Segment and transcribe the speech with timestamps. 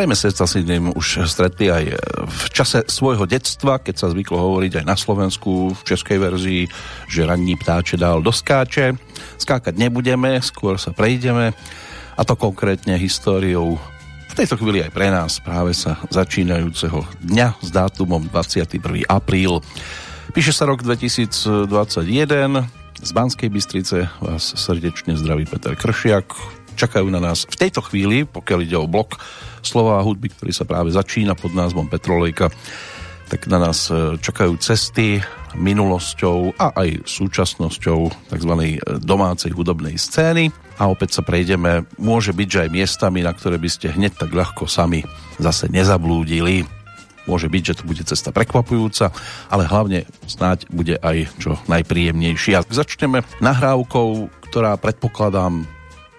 [0.00, 1.92] Zrejme sa s ním už stretli aj
[2.24, 6.64] v čase svojho detstva, keď sa zvyklo hovoriť aj na Slovensku v českej verzii,
[7.04, 8.96] že ranní ptáče dal do skáče.
[9.36, 11.52] Skákať nebudeme, skôr sa prejdeme
[12.16, 13.76] a to konkrétne históriou
[14.24, 19.04] v tejto chvíli aj pre nás práve sa začínajúceho dňa s dátumom 21.
[19.04, 19.60] apríl.
[20.32, 21.68] Píše sa rok 2021,
[23.04, 26.56] z Banskej Bystrice vás srdečne zdraví Peter Kršiak.
[26.80, 29.20] Čakajú na nás v tejto chvíli, pokiaľ ide o blok
[29.62, 32.50] slova a hudby, ktorý sa práve začína pod názvom Petrolejka,
[33.30, 35.22] tak na nás e, čakajú cesty
[35.54, 38.52] minulosťou a aj súčasnosťou tzv.
[38.58, 40.50] E, domácej hudobnej scény.
[40.82, 44.34] A opäť sa prejdeme, môže byť, že aj miestami, na ktoré by ste hneď tak
[44.34, 45.06] ľahko sami
[45.38, 46.66] zase nezablúdili.
[47.28, 49.14] Môže byť, že to bude cesta prekvapujúca,
[49.52, 52.66] ale hlavne snáď bude aj čo najpríjemnejšia.
[52.66, 55.68] Začneme nahrávkou, ktorá predpokladám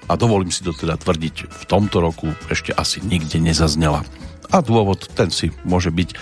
[0.10, 4.02] a dovolím si to teda tvrdiť, v tomto roku ešte asi nikde nezaznela.
[4.52, 6.16] A dôvod ten si môže byť, e,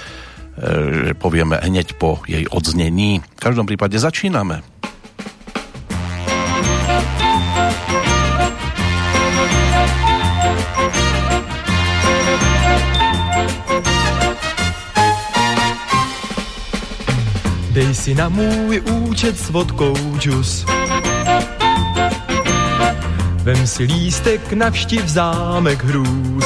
[1.09, 3.23] že povieme hneď po jej odznení.
[3.23, 4.61] V každom prípade začíname.
[17.69, 20.67] Dej si na můj účet s vodkou džus
[23.49, 26.45] Vem si lístek, navštiv zámek hrůz.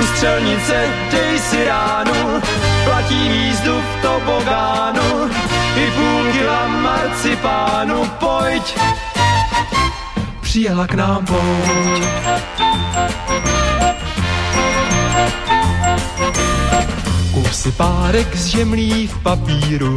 [0.00, 2.42] U střelnice dej si ránu,
[2.84, 5.30] platí jízdu v tobogánu,
[5.76, 8.78] i půl kila marcipánu, pojď.
[10.40, 11.26] Přijela k nám.
[17.34, 19.96] Kup si párek z žemlí v papíru,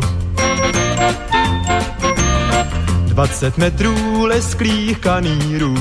[3.16, 5.76] 20 metrů lesklých kanírů.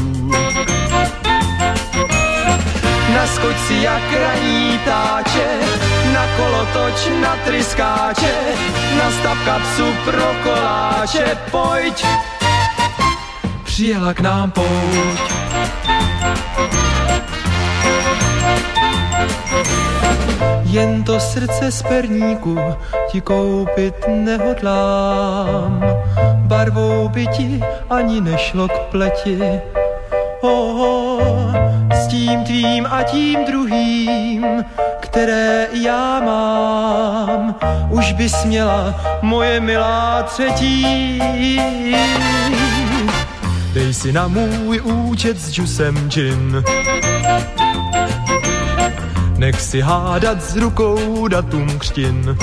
[3.15, 5.49] Naskoč si jak raní ptáče,
[6.13, 8.35] na kolotoč, na tryskáče,
[8.99, 12.05] nastav kapsu pro koláče, pojď.
[13.65, 15.21] Přijela k nám pojď.
[20.75, 22.59] Jen to srdce z perníku
[23.11, 25.85] ti koupit nehodlám
[26.39, 29.39] barvou by ti ani nešlo k pleti.
[30.41, 31.55] Oh,
[31.95, 34.65] s tím tvým a tím druhým,
[35.01, 37.55] které já mám,
[37.91, 41.21] už bys měla moje milá třetí.
[43.73, 46.65] Dej si na můj účet s džusem gin.
[49.37, 52.37] Nech si hádat s rukou datum křtin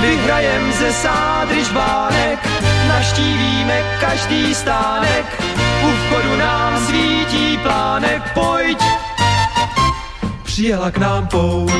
[0.00, 2.48] vyhrajem ze sádry žbánek,
[2.88, 5.42] naštívíme každý stánek,
[5.82, 8.78] u vchodu nám svítí plánek, pojď.
[10.42, 11.72] Přijela k nám pouť.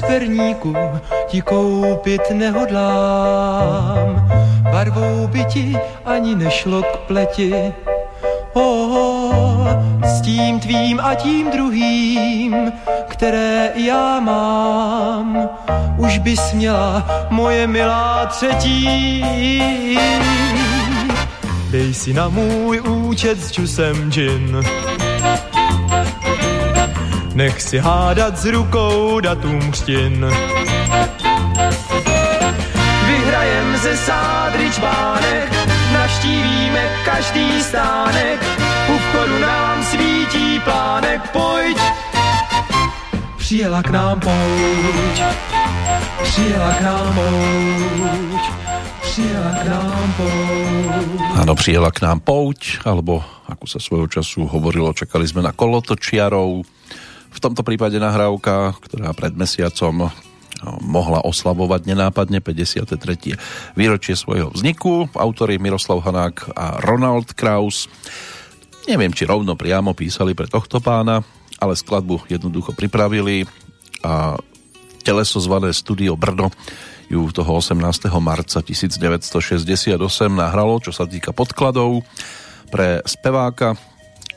[0.00, 0.76] Perníku
[1.26, 4.28] ti koupit nehodlám.
[4.72, 7.72] Barvou by ti ani nešlo k pleti.
[8.52, 9.68] Oh,
[10.04, 12.72] s tím tvým a tím druhým,
[13.08, 15.48] které já mám,
[15.96, 19.24] už bys měla moje milá třetí.
[21.70, 24.62] Dej si na můj účet s čusem gin
[27.40, 30.28] nech si hádat s rukou datum křtin.
[33.06, 35.48] Vyhrajem ze sádry čbánek,
[35.92, 38.44] naštívíme každý stánek,
[38.92, 41.78] u vchodu nám svítí plánek, pojď.
[43.38, 45.16] Přijela k nám pouť,
[46.22, 48.42] přijela k nám pouť,
[49.02, 51.20] přijela k nám pouť.
[51.40, 56.68] Áno, přijela k nám pouť, alebo ako sa svojho času hovorilo, čakali sme na kolotočiarov,
[57.30, 60.10] v tomto prípade nahrávka, ktorá pred mesiacom
[60.60, 62.98] no, mohla oslavovať nenápadne 53.
[63.78, 65.08] výročie svojho vzniku.
[65.14, 67.86] Autori Miroslav Hanák a Ronald Kraus.
[68.90, 71.22] Neviem, či rovno priamo písali pre tohto pána,
[71.62, 73.46] ale skladbu jednoducho pripravili
[74.02, 74.34] a
[75.00, 76.50] teleso zvané Studio Brno
[77.10, 78.06] ju toho 18.
[78.22, 79.98] marca 1968
[80.30, 82.06] nahralo, čo sa týka podkladov
[82.70, 83.74] pre speváka,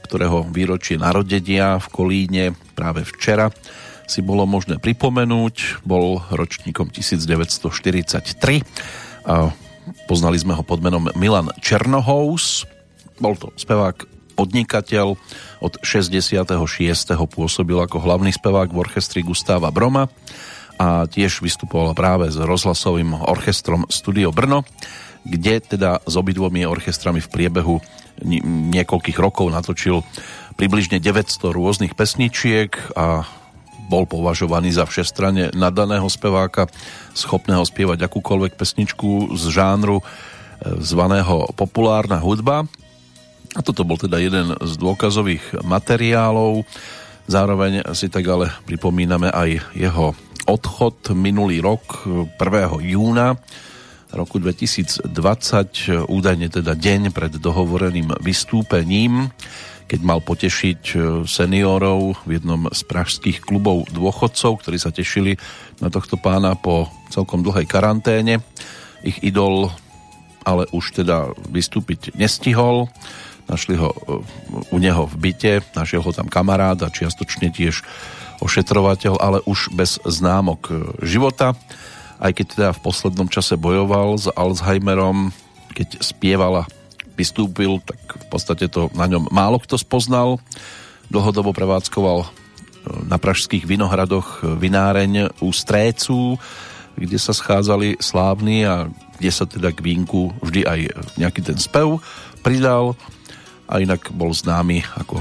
[0.03, 2.44] ktorého výročie narodenia v Kolíne
[2.75, 3.50] práve včera
[4.03, 5.88] si bolo možné pripomenúť.
[5.88, 8.61] Bol ročníkom 1943
[9.23, 9.50] a
[10.05, 12.67] poznali sme ho pod menom Milan Černohous.
[13.17, 14.03] Bol to spevák
[14.35, 15.15] podnikateľ.
[15.63, 16.51] Od 66.
[17.31, 20.11] pôsobil ako hlavný spevák v orchestri Gustáva Broma
[20.81, 24.65] a tiež vystupoval práve s rozhlasovým orchestrom Studio Brno,
[25.23, 27.75] kde teda s obidvomi orchestrami v priebehu
[28.75, 30.05] niekoľkých rokov natočil
[30.53, 33.25] približne 900 rôznych pesničiek a
[33.89, 36.71] bol považovaný za všestranne nadaného speváka,
[37.11, 40.03] schopného spievať akúkoľvek pesničku z žánru e,
[40.79, 42.63] zvaného populárna hudba.
[43.53, 46.63] A toto bol teda jeden z dôkazových materiálov.
[47.27, 50.15] Zároveň si tak ale pripomíname aj jeho
[50.47, 52.39] odchod minulý rok 1.
[52.81, 53.37] júna
[54.13, 55.10] roku 2020,
[56.06, 59.33] údajne teda deň pred dohovoreným vystúpením,
[59.89, 60.95] keď mal potešiť e,
[61.27, 65.36] seniorov v jednom z pražských klubov dôchodcov, ktorí sa tešili
[65.83, 68.39] na tohto pána po celkom dlhej karanténe.
[69.04, 69.69] Ich idol
[70.44, 72.92] ale už teda vystúpiť nestihol.
[73.48, 73.98] Našli ho e,
[74.71, 77.83] u neho v byte, našiel ho tam kamarád a čiastočne tiež
[78.44, 80.74] ošetrovateľ, ale už bez známok e,
[81.04, 81.56] života.
[82.23, 85.35] Aj keď teda v poslednom čase bojoval s Alzheimerom,
[85.75, 86.63] keď spievala,
[87.19, 90.39] vystúpil, tak v podstate to na ňom málo kto spoznal.
[91.11, 92.27] Dlhodobo prevádzkoval e,
[93.11, 96.39] na pražských vinohradoch vináreň u Strécu,
[96.95, 98.87] kde sa schádzali slávni a
[99.19, 100.79] kde sa teda k vínku vždy aj
[101.19, 101.99] nejaký ten spev
[102.39, 102.95] pridal
[103.67, 105.19] a inak bol známy ako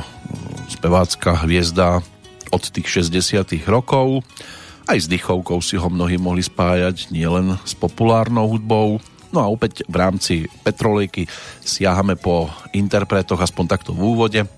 [0.69, 2.05] spevácka hviezda
[2.53, 4.21] od tých 60 rokov.
[4.83, 8.99] Aj s dychovkou si ho mnohí mohli spájať, nielen s populárnou hudbou.
[9.33, 10.35] No a opäť v rámci
[10.67, 11.25] Petrolejky
[11.63, 14.49] siahame po interpretoch, aspoň takto v úvode, e,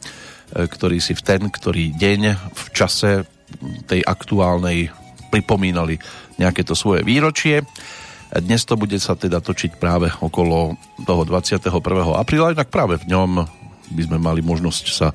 [0.67, 3.29] ktorí si v ten, ktorý deň v čase
[3.87, 4.91] tej aktuálnej
[5.31, 6.01] pripomínali
[6.41, 7.63] nejaké to svoje výročie.
[8.35, 10.75] Dnes to bude sa teda točiť práve okolo
[11.07, 11.71] toho 21.
[12.19, 13.47] apríla, inak práve v ňom
[13.95, 15.15] by sme mali možnosť sa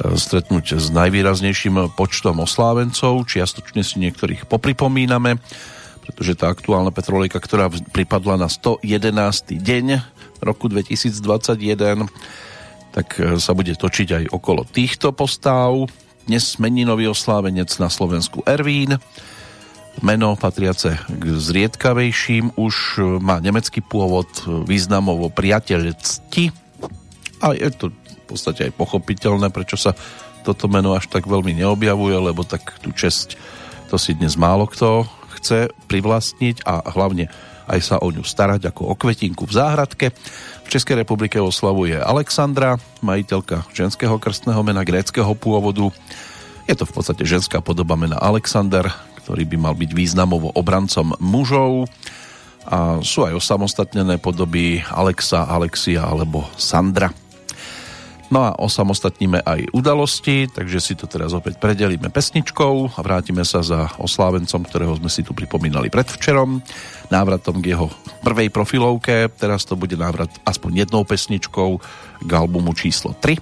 [0.00, 3.28] stretnúť s najvýraznejším počtom oslávencov.
[3.28, 5.36] Čiastočne si niektorých popripomíname,
[6.04, 8.82] pretože tá aktuálna petrolejka, ktorá pripadla na 111.
[9.60, 9.86] deň
[10.40, 12.08] roku 2021,
[12.90, 15.86] tak e, sa bude točiť aj okolo týchto postáv.
[16.24, 18.98] Dnes nový oslávenec na Slovensku Ervín.
[20.00, 26.50] Meno patriace k zriedkavejším už e, má nemecký pôvod e, významovo priateľ cti.
[27.40, 27.92] A je to
[28.30, 29.92] podstate aj pochopiteľné, prečo sa
[30.40, 33.36] toto meno až tak veľmi neobjavuje, lebo tak tú česť
[33.90, 35.04] to si dnes málo kto
[35.40, 37.26] chce privlastniť a hlavne
[37.70, 40.06] aj sa o ňu starať ako o kvetinku v záhradke.
[40.66, 45.90] V Českej republike oslavuje Alexandra, majiteľka ženského krstného mena gréckého pôvodu.
[46.66, 48.90] Je to v podstate ženská podoba mena Alexander,
[49.22, 51.86] ktorý by mal byť významovo obrancom mužov.
[52.66, 57.10] A sú aj osamostatnené podoby Alexa, Alexia alebo Sandra.
[58.30, 63.58] No a osamostatníme aj udalosti, takže si to teraz opäť predelíme pesničkou a vrátime sa
[63.58, 66.62] za oslávencom, ktorého sme si tu pripomínali predvčerom,
[67.10, 67.90] návratom k jeho
[68.22, 71.82] prvej profilovke, teraz to bude návrat aspoň jednou pesničkou
[72.22, 73.34] k albumu číslo 3,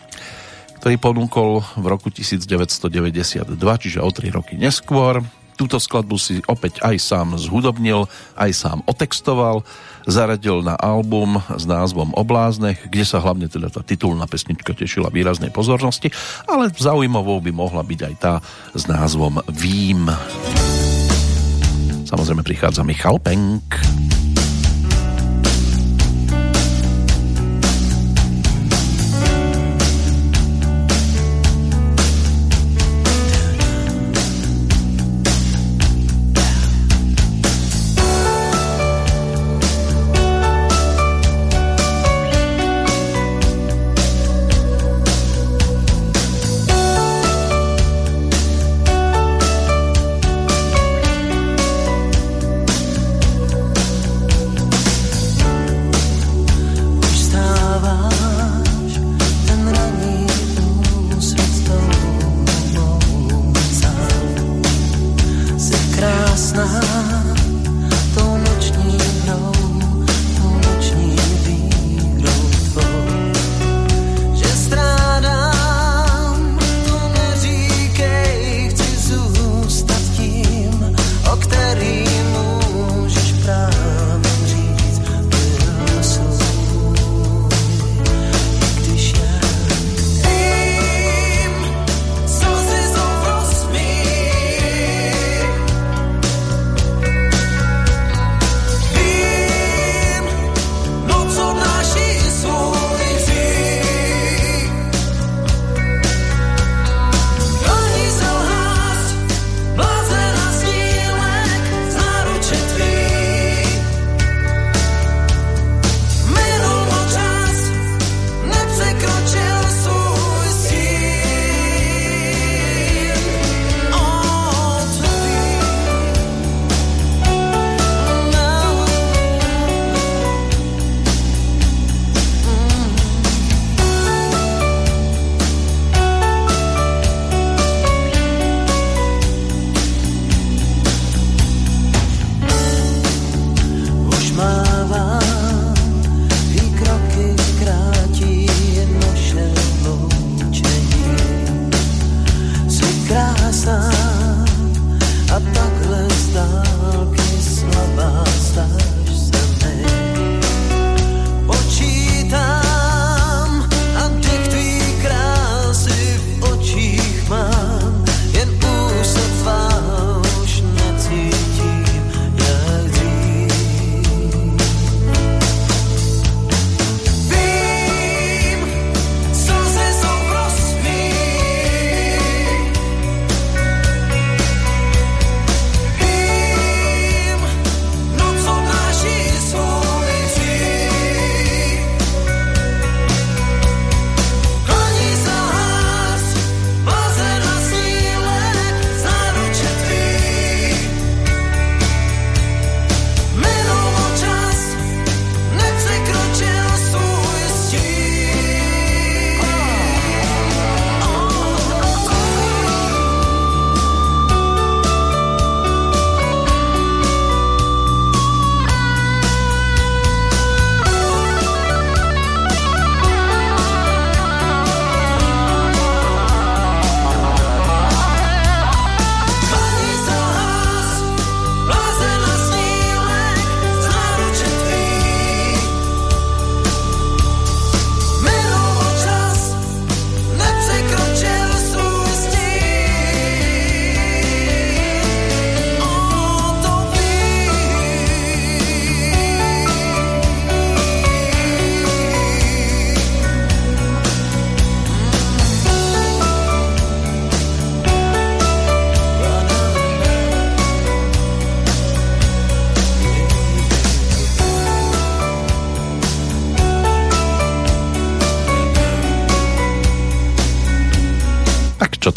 [0.81, 5.21] ktorý ponúkol v roku 1992, čiže o 3 roky neskôr.
[5.61, 8.09] Túto skladbu si opäť aj sám zhudobnil,
[8.41, 9.69] aj sám otextoval,
[10.07, 15.51] zaradil na album s názvom Obláznech, kde sa hlavne teda tá titulná pesnička tešila výraznej
[15.51, 16.13] pozornosti,
[16.47, 18.35] ale zaujímavou by mohla byť aj tá
[18.77, 20.07] s názvom Vím.
[22.09, 24.28] Samozrejme prichádza Michal Penk.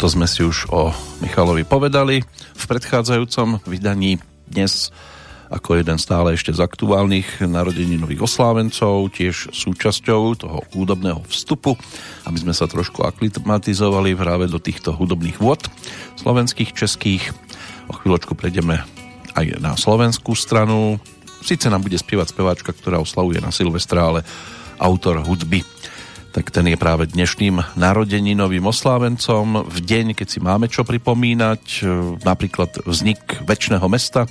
[0.02, 0.90] Čo to sme si už o
[1.22, 2.26] Michalovi povedali
[2.58, 4.18] v predchádzajúcom vydaní
[4.50, 4.90] dnes
[5.46, 11.78] ako jeden stále ešte z aktuálnych narodeninových oslávencov, tiež súčasťou toho hudobného vstupu,
[12.26, 15.70] aby sme sa trošku aklimatizovali práve do týchto hudobných vôd
[16.18, 17.30] slovenských, českých.
[17.86, 18.82] O chvíľočku prejdeme
[19.38, 20.98] aj na slovenskú stranu.
[21.46, 24.26] Sice nám bude spievať speváčka, ktorá oslavuje na Silvestra, ale
[24.82, 25.62] autor hudby
[26.32, 31.84] tak ten je práve dnešným narodeninovým oslávencom v deň, keď si máme čo pripomínať,
[32.24, 34.24] napríklad vznik väčšného mesta,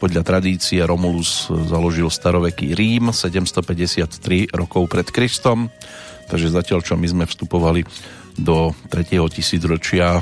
[0.00, 5.68] podľa tradície Romulus založil staroveký Rím 753 rokov pred Kristom,
[6.28, 7.84] takže zatiaľ čo my sme vstupovali
[8.36, 9.16] do 3.
[9.28, 10.20] tisícročia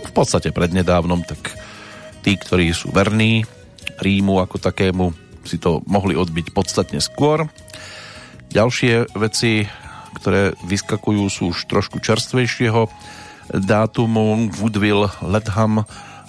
[0.00, 1.56] v podstate prednedávnom, tak
[2.20, 3.44] tí, ktorí sú verní
[4.00, 5.12] Rímu ako takému,
[5.44, 7.48] si to mohli odbiť podstatne skôr.
[8.52, 9.68] Ďalšie veci,
[10.18, 12.90] ktoré vyskakujú, sú už trošku čerstvejšieho
[13.54, 14.50] dátumu.
[14.58, 15.84] Woodville Letham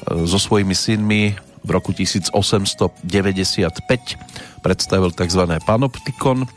[0.06, 3.06] so svojimi synmi v roku 1895
[4.66, 5.44] predstavil tzv.
[5.62, 6.50] Panoptikon.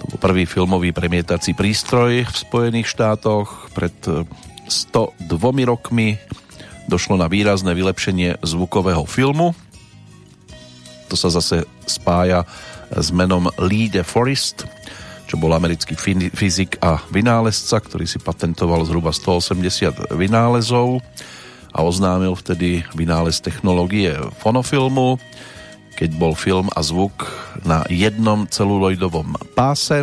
[0.00, 3.68] To bol prvý filmový premietací prístroj v Spojených štátoch.
[3.76, 4.28] Pred
[4.64, 6.08] 102 eh, rokmi
[6.88, 9.52] došlo na výrazné vylepšenie zvukového filmu.
[11.12, 12.48] To sa zase spája
[12.90, 14.66] s menom Lee de Forest,
[15.30, 15.94] čo bol americký
[16.34, 20.98] fyzik a vynálezca, ktorý si patentoval zhruba 180 vynálezov
[21.70, 24.10] a oznámil vtedy vynález technológie
[24.42, 25.22] fonofilmu,
[25.94, 27.30] keď bol film a zvuk
[27.62, 30.02] na jednom celuloidovom páse.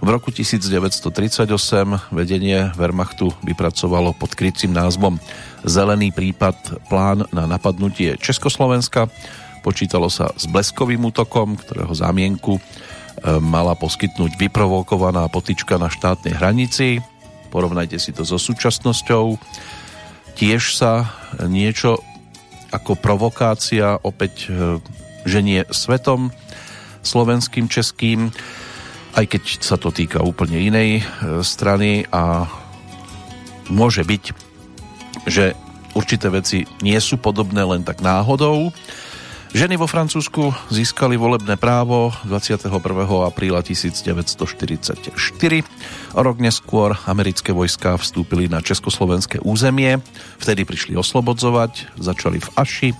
[0.00, 1.52] V roku 1938
[2.08, 5.20] vedenie Wehrmachtu vypracovalo pod krycím názvom
[5.68, 9.12] Zelený prípad plán na napadnutie Československa.
[9.60, 12.56] Počítalo sa s bleskovým útokom, ktorého zámienku
[13.24, 17.00] mala poskytnúť vyprovokovaná potička na štátnej hranici.
[17.48, 19.40] Porovnajte si to so súčasnosťou
[20.36, 21.08] tiež sa
[21.48, 22.04] niečo
[22.68, 24.76] ako provokácia opäť e,
[25.24, 26.28] ženie svetom
[27.00, 28.28] slovenským, českým,
[29.16, 31.02] aj keď sa to týka úplne inej e,
[31.40, 32.44] strany a
[33.72, 34.24] môže byť,
[35.24, 35.56] že
[35.96, 38.76] určité veci nie sú podobné len tak náhodou,
[39.54, 42.66] Ženy vo Francúzsku získali volebné právo 21.
[43.30, 45.14] apríla 1944.
[46.18, 50.02] O rok neskôr americké vojská vstúpili na československé územie,
[50.42, 52.90] vtedy prišli oslobodzovať, začali v Aši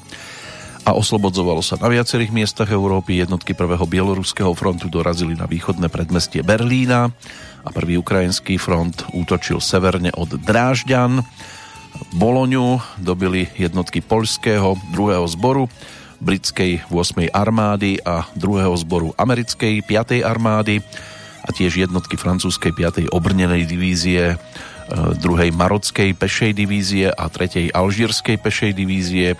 [0.86, 3.18] a oslobodzovalo sa na viacerých miestach Európy.
[3.18, 7.10] Jednotky prvého bieloruského frontu dorazili na východné predmestie Berlína
[7.66, 11.26] a prvý ukrajinský front útočil severne od Drážďan.
[12.14, 15.66] Boloňu dobili jednotky poľského druhého zboru
[16.20, 17.30] britskej 8.
[17.32, 18.68] armády a 2.
[18.80, 20.22] zboru americkej 5.
[20.24, 20.80] armády
[21.46, 23.14] a tiež jednotky francúzskej 5.
[23.14, 24.40] obrnenej divízie
[24.90, 25.18] 2.
[25.22, 27.70] E, marockej pešej divízie a 3.
[27.74, 29.38] alžírskej pešej divízie e,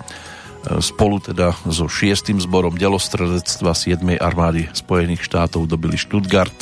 [0.79, 2.35] spolu teda so 6.
[2.43, 4.19] zborom delostredectva 7.
[4.19, 6.55] armády Spojených štátov dobili Stuttgart.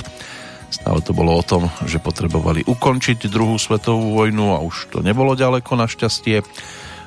[0.74, 5.38] Stále to bolo o tom, že potrebovali ukončiť druhú svetovú vojnu a už to nebolo
[5.38, 6.42] ďaleko našťastie.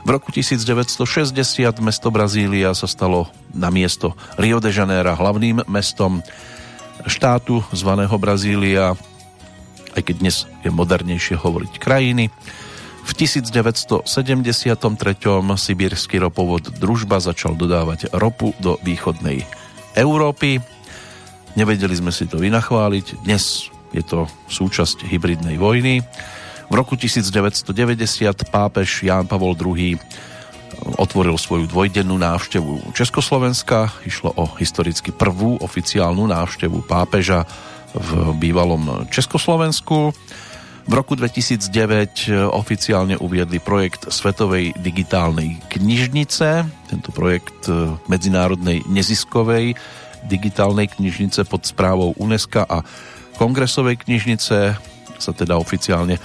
[0.07, 1.35] V roku 1960
[1.83, 6.23] mesto Brazília sa stalo na miesto Rio de Janeiro hlavným mestom
[7.03, 8.95] štátu zvaného Brazília,
[9.99, 12.32] aj keď dnes je modernejšie hovoriť krajiny.
[13.03, 14.08] V 1973.
[15.60, 19.43] sibírsky ropovod Družba začal dodávať ropu do východnej
[19.91, 20.63] Európy.
[21.60, 25.99] Nevedeli sme si to vynachváliť, dnes je to súčasť hybridnej vojny.
[26.67, 27.71] V roku 1990
[28.51, 29.95] pápež Ján Pavol II
[30.99, 33.88] otvoril svoju dvojdennú návštevu Československa.
[34.03, 37.47] Išlo o historicky prvú oficiálnu návštevu pápeža
[37.95, 40.12] v bývalom Československu.
[40.88, 46.67] V roku 2009 oficiálne uviedli projekt Svetovej digitálnej knižnice.
[46.91, 47.71] Tento projekt
[48.12, 49.75] medzinárodnej neziskovej
[50.27, 52.84] digitálnej knižnice pod správou UNESCO a
[53.39, 54.58] Kongresovej knižnice
[55.17, 56.19] sa teda oficiálne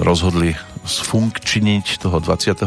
[0.00, 2.66] rozhodli sfunkčiniť toho 21.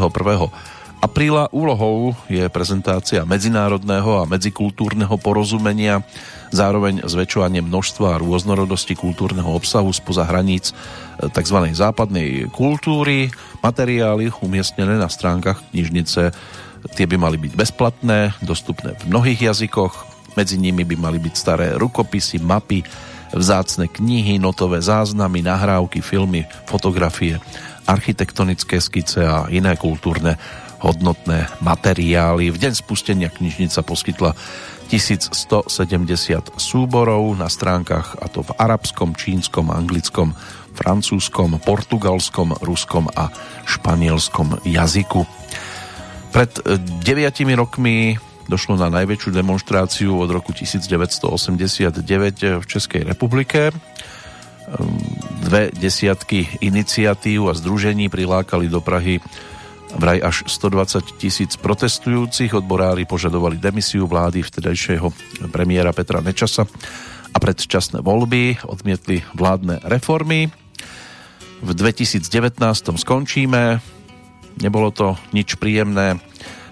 [1.04, 1.52] apríla.
[1.52, 6.06] Úlohou je prezentácia medzinárodného a medzikultúrneho porozumenia,
[6.54, 10.74] zároveň zväčšovanie množstva a rôznorodosti kultúrneho obsahu spoza hraníc e,
[11.28, 11.58] tzv.
[11.74, 13.34] západnej kultúry.
[13.60, 16.32] Materiály umiestnené na stránkach knižnice
[16.94, 21.68] tie by mali byť bezplatné, dostupné v mnohých jazykoch, medzi nimi by mali byť staré
[21.78, 22.84] rukopisy, mapy,
[23.34, 27.41] vzácne knihy, notové záznamy, nahrávky, filmy, fotografie,
[27.84, 30.39] architektonické skice a iné kultúrne
[30.84, 32.52] hodnotné materiály.
[32.52, 34.36] V deň spustenia knižnica poskytla
[34.91, 40.36] 1170 súborov na stránkach a to v arabskom, čínskom, anglickom,
[40.76, 43.32] francúzskom, portugalskom, ruskom a
[43.63, 45.24] španielskom jazyku.
[46.36, 51.99] Pred 9 eh, rokmi došlo na najväčšiu demonstráciu od roku 1989
[52.60, 53.69] v Českej republike.
[53.69, 54.97] Ehm,
[55.43, 59.19] dve desiatky iniciatív a združení prilákali do Prahy
[59.93, 65.13] Vraj až 120 tisíc protestujúcich odborári požadovali demisiu vlády vtedajšieho
[65.53, 66.65] premiéra Petra Nečasa
[67.29, 70.49] a predčasné voľby odmietli vládne reformy.
[71.62, 72.25] V 2019
[72.97, 73.86] skončíme.
[74.65, 76.17] Nebolo to nič príjemné.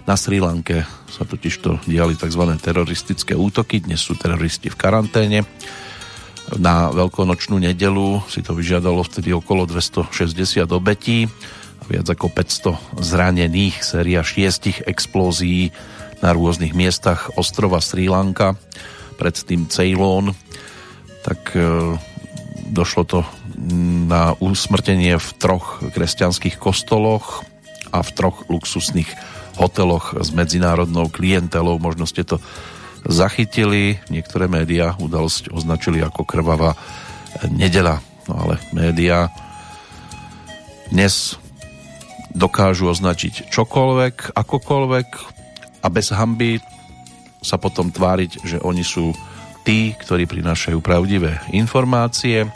[0.09, 2.43] Na Sri Lanke sa totiž to diali tzv.
[2.55, 3.83] teroristické útoky.
[3.83, 5.39] Dnes sú teroristi v karanténe.
[6.55, 10.07] Na veľkonočnú nedelu si to vyžiadalo vtedy okolo 260
[10.71, 11.27] obetí
[11.91, 15.75] viac ako 500 zranených, séria šiestich explózií
[16.23, 18.55] na rôznych miestach ostrova Sri Lanka,
[19.19, 20.31] predtým Ceylon,
[21.27, 21.59] tak e,
[22.71, 23.19] došlo to
[24.07, 27.43] na usmrtenie v troch kresťanských kostoloch
[27.91, 29.11] a v troch luxusných
[29.61, 31.77] hoteloch s medzinárodnou klientelou.
[31.77, 32.41] Možno ste to
[33.05, 34.01] zachytili.
[34.09, 36.73] Niektoré médiá udalosť označili ako krvavá
[37.53, 38.01] nedela.
[38.25, 39.29] No ale médiá
[40.89, 41.37] dnes
[42.33, 45.07] dokážu označiť čokoľvek, akokoľvek
[45.85, 46.57] a bez hamby
[47.41, 49.13] sa potom tváriť, že oni sú
[49.61, 52.49] tí, ktorí prinášajú pravdivé informácie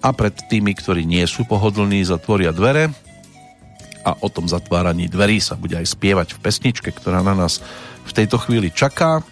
[0.00, 3.05] a pred tými, ktorí nie sú pohodlní, zatvoria dvere
[4.06, 7.58] a o tom zatváraní dverí sa bude aj spievať v pesničke, ktorá na nás
[8.06, 9.26] v tejto chvíli čaká.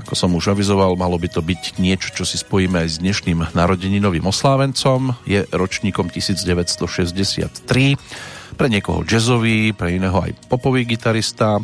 [0.00, 3.52] Ako som už avizoval, malo by to byť niečo, čo si spojíme aj s dnešným
[3.52, 5.12] narodeninovým oslávencom.
[5.28, 11.60] Je ročníkom 1963 pre niekoho jazzový, pre iného aj popový gitarista,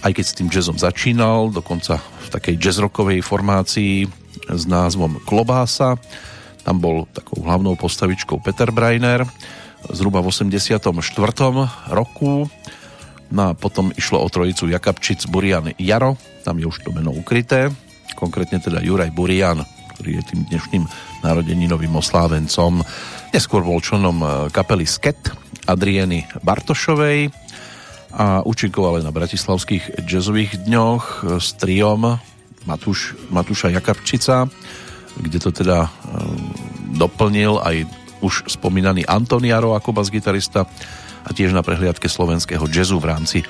[0.00, 4.08] aj keď s tým jazzom začínal, dokonca v takej jazzrockovej formácii
[4.48, 6.00] s názvom Klobása.
[6.64, 9.28] Tam bol takou hlavnou postavičkou Peter Breiner
[9.88, 10.84] zhruba v 84.
[11.88, 12.50] roku.
[13.30, 17.70] No a potom išlo o trojicu Jakabčic, Burian, Jaro, tam je už to meno ukryté,
[18.18, 19.62] konkrétne teda Juraj Burian,
[19.94, 20.84] ktorý je tým dnešným
[21.22, 22.82] narodeninovým oslávencom.
[23.30, 25.30] Neskôr bol členom eh, kapely Sket,
[25.70, 27.30] Adrieny Bartošovej
[28.10, 32.18] a účinkoval aj na bratislavských jazzových dňoch s triom
[32.66, 34.50] Matúš, Matúša Jakabčica,
[35.16, 35.90] kde to teda e,
[36.98, 37.86] doplnil aj
[38.20, 40.64] už spomínaný Antoniaro ako bas-gitarista
[41.24, 43.46] a tiež na prehliadke slovenského jazzu v rámci e,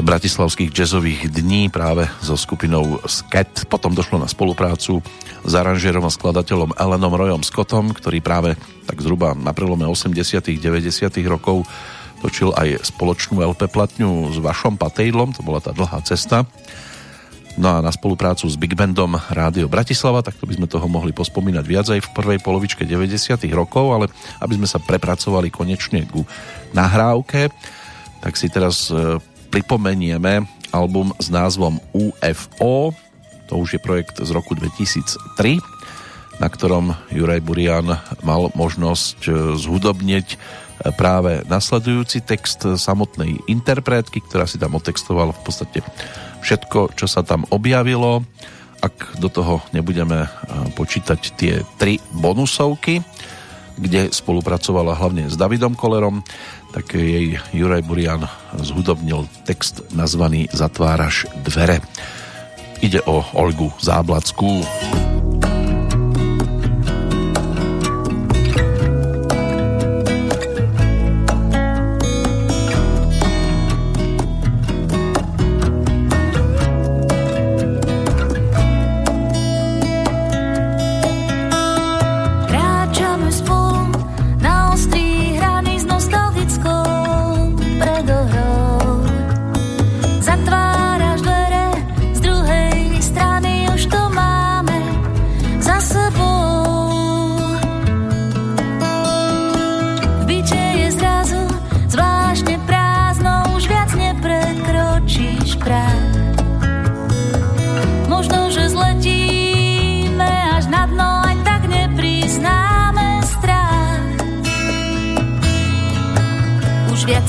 [0.00, 3.64] bratislavských jazzových dní práve so skupinou Sket.
[3.68, 5.00] Potom došlo na spoluprácu
[5.46, 10.60] s aranžérom a skladateľom Elenom Royom Scottom, ktorý práve tak zhruba na prelome 80 90
[11.24, 11.64] rokov
[12.18, 16.42] točil aj spoločnú LP platňu s Vašom Patejdlom, to bola tá dlhá cesta.
[17.58, 21.10] No a na spoluprácu s Big Bandom Rádio Bratislava, tak to by sme toho mohli
[21.10, 24.06] pospomínať viac aj v prvej polovičke 90 rokov, ale
[24.38, 26.22] aby sme sa prepracovali konečne ku
[26.70, 27.50] nahrávke,
[28.22, 29.18] tak si teraz e,
[29.50, 32.94] pripomenieme album s názvom UFO,
[33.50, 35.58] to už je projekt z roku 2003,
[36.38, 37.90] na ktorom Juraj Burian
[38.22, 40.36] mal možnosť e, zhudobniť e,
[40.94, 45.82] práve nasledujúci text samotnej interpretky, ktorá si tam otextovala v podstate
[46.40, 48.24] všetko, čo sa tam objavilo.
[48.78, 50.28] Ak do toho nebudeme e,
[50.78, 53.02] počítať tie tri bonusovky,
[53.78, 56.22] kde spolupracovala hlavne s Davidom Kolerom,
[56.74, 58.26] tak jej Juraj Burian
[58.58, 61.80] zhudobnil text nazvaný Zatváraš dvere.
[62.82, 64.62] Ide o Olgu Záblackú.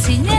[0.09, 0.38] enseñé.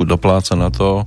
[0.00, 1.04] Trošku dopláca na to,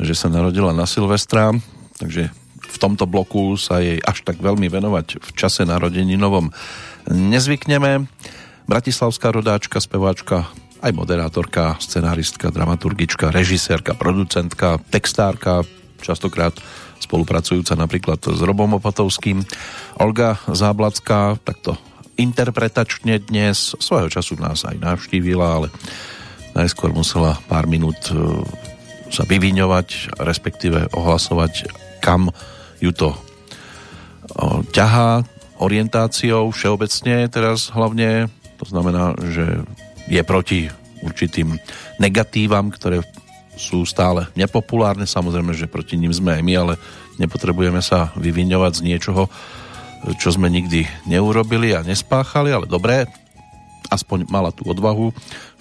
[0.00, 1.52] že sa narodila na Silvestra,
[2.00, 2.32] takže
[2.64, 6.48] v tomto bloku sa jej až tak veľmi venovať v čase narodení novom
[7.12, 8.08] nezvykneme.
[8.64, 10.48] Bratislavská rodáčka, speváčka,
[10.80, 15.68] aj moderátorka, scenáristka, dramaturgička, režisérka, producentka, textárka,
[16.00, 16.56] častokrát
[17.04, 19.44] spolupracujúca napríklad s Robom Opatovským.
[20.00, 21.76] Olga Záblacká takto
[22.16, 25.68] interpretačne dnes svojho času nás aj navštívila, ale
[26.52, 28.16] najskôr musela pár minút e,
[29.12, 31.68] sa vyviňovať, respektíve ohlasovať,
[32.00, 32.32] kam
[32.80, 35.20] ju to o, ťahá
[35.60, 38.32] orientáciou všeobecne teraz hlavne.
[38.58, 39.62] To znamená, že
[40.08, 40.72] je proti
[41.04, 41.60] určitým
[42.00, 43.04] negatívam, ktoré
[43.54, 45.04] sú stále nepopulárne.
[45.04, 46.74] Samozrejme, že proti ním sme aj my, ale
[47.20, 49.28] nepotrebujeme sa vyviňovať z niečoho,
[50.18, 53.06] čo sme nikdy neurobili a nespáchali, ale dobré,
[53.92, 55.12] aspoň mala tú odvahu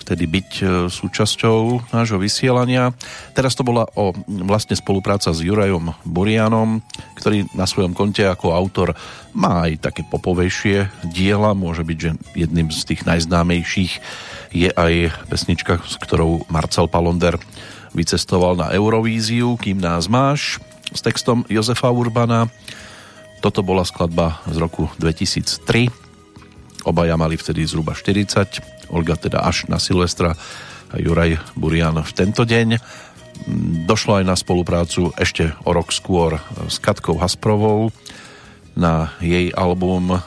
[0.01, 2.89] vtedy byť e, súčasťou nášho vysielania.
[3.37, 6.81] Teraz to bola o vlastne spolupráca s Jurajom Burianom,
[7.15, 8.97] ktorý na svojom konte ako autor
[9.37, 11.53] má aj také popovejšie diela.
[11.53, 13.93] Môže byť, že jedným z tých najznámejších
[14.51, 14.93] je aj
[15.29, 17.37] pesnička, s ktorou Marcel Palonder
[17.95, 20.59] vycestoval na Eurovíziu, Kým nás máš,
[20.91, 22.51] s textom Jozefa Urbana.
[23.39, 25.87] Toto bola skladba z roku 2003.
[26.83, 30.35] Obaja mali vtedy zhruba 40 Olga teda až na Silvestra
[30.91, 32.75] a Juraj Burian v tento deň.
[33.87, 37.89] Došlo aj na spoluprácu ešte o rok skôr s Katkou Hasprovou
[38.75, 40.19] na jej album,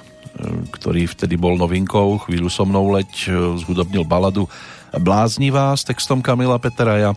[0.75, 3.31] ktorý vtedy bol novinkou Chvíľu so mnou leď,
[3.63, 4.51] zhudobnil baladu
[4.91, 7.15] Bláznivá s textom Kamila Peteraja.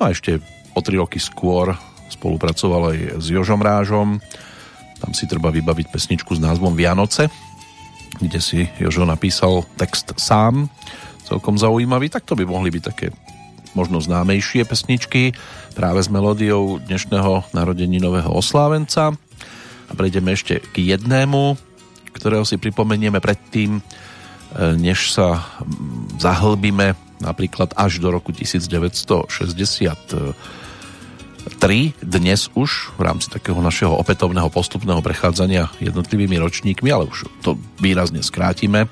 [0.00, 0.40] No a ešte
[0.72, 1.76] o tri roky skôr
[2.08, 4.22] spolupracoval aj s Jožom Rážom.
[5.02, 7.28] Tam si treba vybaviť pesničku s názvom Vianoce,
[8.20, 10.70] kde si Jožo napísal text sám,
[11.24, 13.08] celkom zaujímavý, tak to by mohli byť také
[13.74, 15.34] možno známejšie pesničky
[15.74, 19.16] práve s melódiou dnešného narodeninového oslávenca.
[19.90, 21.58] A prejdeme ešte k jednému,
[22.14, 23.82] ktorého si pripomenieme predtým,
[24.78, 25.42] než sa
[26.22, 28.30] zahlbíme napríklad až do roku
[31.64, 37.56] 1963, dnes už v rámci takého našeho opätovného postupného prechádzania jednotlivými ročníkmi, ale už to
[37.80, 38.84] výrazne skrátime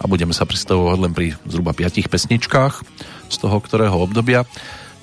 [0.00, 2.74] a budeme sa pristavovať len pri zhruba 5 pesničkách
[3.28, 4.48] z toho ktorého obdobia.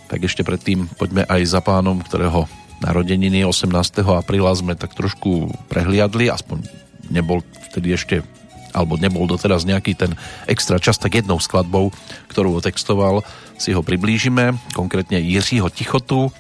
[0.10, 2.50] tak ešte predtým poďme aj za pánom, ktorého
[2.82, 3.70] narodeniny 18.
[4.10, 6.66] apríla sme tak trošku prehliadli, aspoň
[7.14, 8.26] nebol vtedy ešte
[8.74, 10.18] alebo nebol doteraz nejaký ten
[10.50, 11.94] extra čas, tak jednou skladbou,
[12.34, 13.22] ktorú otextoval,
[13.62, 16.34] si ho priblížime, konkrétne Jiřího Tichotu,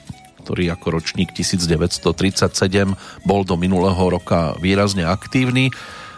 [0.43, 5.71] ktorý ako ročník 1937 bol do minulého roka výrazne aktívny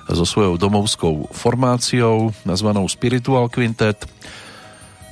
[0.10, 4.06] so svojou domovskou formáciou nazvanou Spiritual Quintet.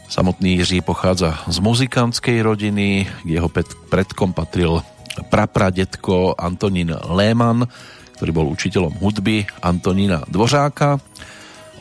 [0.09, 3.49] Samotný Jiří pochádza z muzikantskej rodiny, jeho
[3.89, 4.85] predkom patril
[5.29, 7.65] prapradetko Antonín Léman,
[8.17, 11.01] ktorý bol učiteľom hudby Antonína Dvořáka.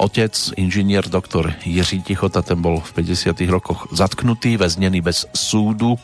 [0.00, 3.36] Otec, inžinier doktor Jiří Tichota, ten bol v 50.
[3.52, 6.00] rokoch zatknutý, väznený bez súdu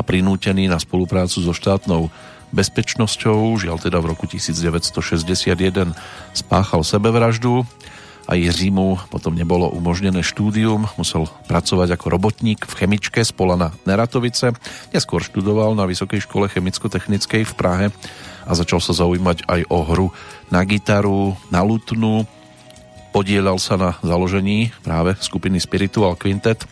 [0.00, 2.08] a prinútený na spoluprácu so štátnou
[2.56, 3.60] bezpečnosťou.
[3.60, 5.92] Žiaľ teda v roku 1961
[6.32, 7.68] spáchal sebevraždu
[8.24, 14.56] a Jiřímu potom nebolo umožnené štúdium, musel pracovať ako robotník v chemičke z Polana Neratovice.
[14.94, 17.86] Neskôr študoval na Vysokej škole chemicko-technickej v Prahe
[18.48, 20.08] a začal sa zaujímať aj o hru
[20.48, 22.24] na gitaru, na lutnu.
[23.10, 26.62] Podielal sa na založení práve skupiny Spiritual Quintet.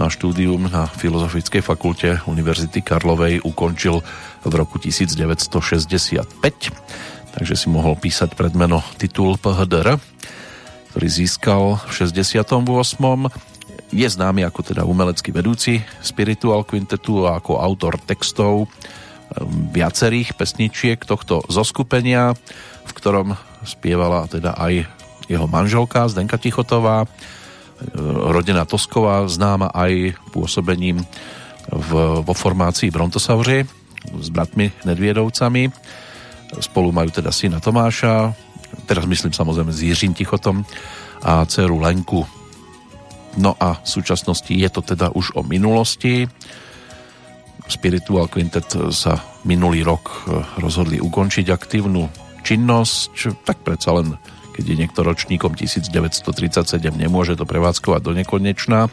[0.00, 4.00] Na štúdium na Filozofickej fakulte Univerzity Karlovej ukončil
[4.40, 6.24] v roku 1965,
[7.36, 10.00] takže si mohol písať predmeno titul PHDR,
[10.92, 12.48] ktorý získal v 68.
[13.92, 21.04] Je známy ako teda umelecký vedúci Spiritual Quintetu a ako autor textov ehm, viacerých pesničiek
[21.04, 22.32] tohto zoskupenia,
[22.88, 23.36] v ktorom
[23.68, 24.88] spievala teda aj
[25.28, 27.04] jeho manželka Zdenka Tichotová,
[28.30, 31.02] rodina Tosková, známa aj pôsobením
[31.70, 31.90] v,
[32.22, 33.64] vo formácii Brontosauři,
[34.18, 35.70] s bratmi Nedviedovcami.
[36.60, 38.34] Spolu majú teda syna Tomáša,
[38.84, 40.66] teraz myslím samozrejme s Jiřím Tichotom
[41.22, 42.26] a dceru Lenku.
[43.40, 46.28] No a v súčasnosti je to teda už o minulosti.
[47.64, 49.16] Spiritual Quintet sa
[49.48, 50.28] minulý rok
[50.60, 52.04] rozhodli ukončiť aktívnu
[52.44, 54.18] činnosť, tak predsa len
[54.52, 58.92] keď je niekto ročníkom 1937, nemôže to prevádzkovať do nekonečná.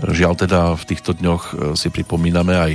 [0.00, 2.72] Žiaľ teda v týchto dňoch si pripomíname aj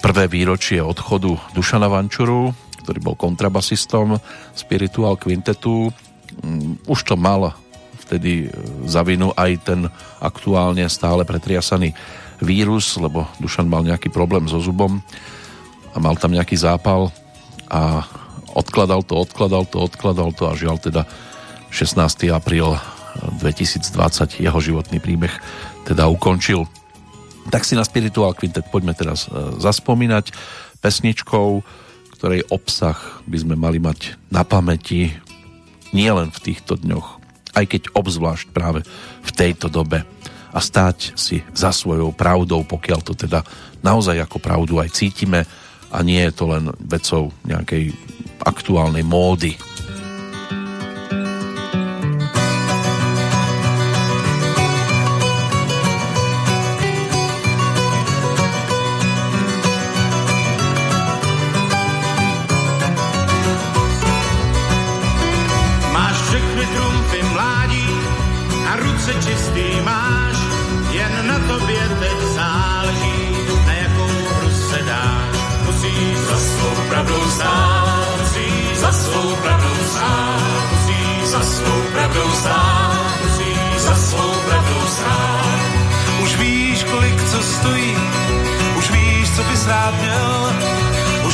[0.00, 4.16] prvé výročie odchodu Dušana Vančuru, ktorý bol kontrabasistom
[4.56, 5.92] Spiritual Quintetu.
[6.40, 7.52] Mm, už to mal
[8.00, 8.56] vtedy e,
[8.88, 9.80] za vinu aj ten
[10.18, 11.92] aktuálne stále pretriasaný
[12.40, 15.04] vírus, lebo Dušan mal nejaký problém so zubom
[15.92, 17.12] a mal tam nejaký zápal
[17.68, 18.02] a
[18.56, 21.04] odkladal to, odkladal to, odkladal to a žiaľ teda
[21.70, 22.30] 16.
[22.34, 22.76] apríl
[23.40, 25.32] 2020 jeho životný príbeh
[25.86, 26.66] teda ukončil.
[27.50, 30.30] Tak si na Spiritual Quintet poďme teraz e, zaspomínať
[30.78, 31.64] pesničkou,
[32.14, 35.10] ktorej obsah by sme mali mať na pamäti
[35.90, 37.18] nielen v týchto dňoch,
[37.56, 38.86] aj keď obzvlášť práve
[39.24, 40.06] v tejto dobe
[40.50, 43.42] a stáť si za svojou pravdou, pokiaľ to teda
[43.82, 45.46] naozaj ako pravdu aj cítime
[45.90, 47.94] a nie je to len vecou nejakej
[48.42, 49.54] aktuálnej módy.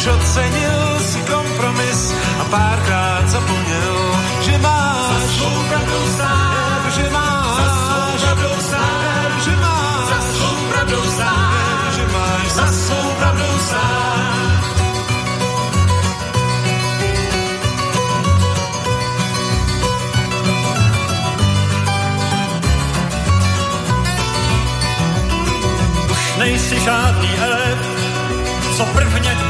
[0.08, 2.00] ocenil si kompromis
[2.38, 2.85] a pár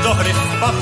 [0.07, 0.75] do hry vpad.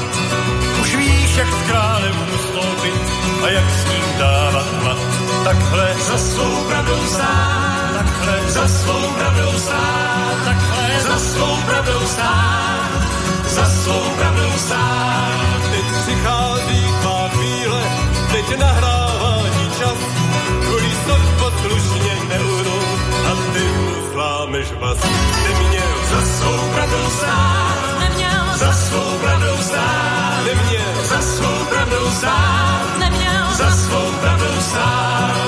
[0.80, 3.02] Už víš, jak s králem ustoupit
[3.44, 4.98] a jak s ním dávat hlad.
[5.44, 12.90] Takhle za svou pravdou stát, takhle za svou pravdou stát, takhle za svou pravdou stát,
[13.48, 15.60] za svou pravdou stát.
[15.72, 17.82] Teď přichází tvá chvíle,
[18.32, 19.98] teď nahrávání čas,
[20.64, 22.84] kvůli snad poslušně neudou
[23.30, 24.98] a ty už zlámeš vás.
[25.44, 27.83] Neměl za svou pravdou stát,
[28.64, 30.44] za svou pravdou stát.
[30.44, 31.04] Neměl.
[31.04, 32.98] Za svou pravdou stát.
[32.98, 33.44] Neměl.
[33.54, 35.43] Za svou pravdou stát.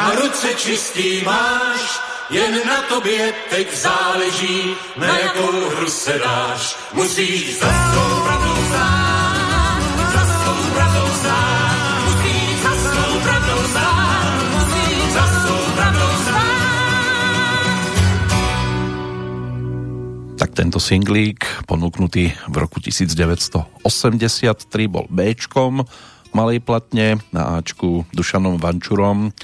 [0.00, 6.76] A ruce čistý máš, jen na tobě teď záleží, na jakou hru se dáš.
[6.92, 9.80] Musíš za svou pravdou stát,
[10.14, 11.76] za svou pravdou stát,
[12.08, 16.40] musíš za svou pravdou stát, musíš za svou pravdou stát.
[20.38, 25.84] Tak tento singlík, ponúknutý v roku 1983, bol Bčkom
[26.32, 29.34] malej platne na Ačku Dušanom Vančurom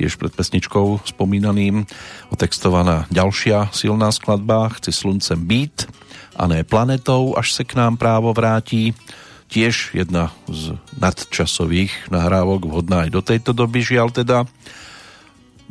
[0.00, 1.84] tiež pred pesničkou spomínaným,
[2.32, 5.84] otextovaná ďalšia silná skladba Chci sluncem být
[6.40, 8.96] a ne planetou, až se k nám právo vrátí.
[9.52, 14.48] Tiež jedna z nadčasových nahrávok vhodná aj do tejto doby, žiaľ teda.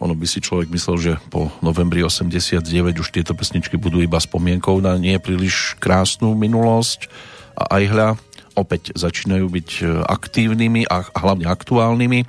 [0.04, 2.62] Ono by si človek myslel, že po novembri 89
[3.02, 7.08] už tieto pesničky budú iba spomienkou na nie príliš krásnu minulosť
[7.56, 8.10] a aj hľa
[8.60, 9.70] opäť začínajú byť
[10.06, 12.20] aktívnymi a hlavne aktuálnymi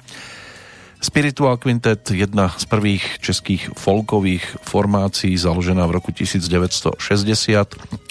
[1.00, 7.00] Spiritual Quintet, jedna z prvých českých folkových formácií, založená v roku 1960,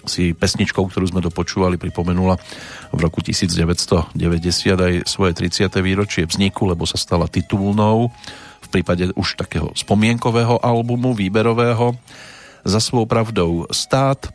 [0.10, 2.42] si pesničkou, ktorú sme dopočúvali, pripomenula
[2.90, 4.18] v roku 1990
[4.74, 5.70] aj svoje 30.
[5.86, 8.10] výročie vzniku, lebo sa stala titulnou
[8.60, 11.94] v prípade už takého spomienkového albumu, výberového.
[12.66, 14.34] Za svou pravdou stát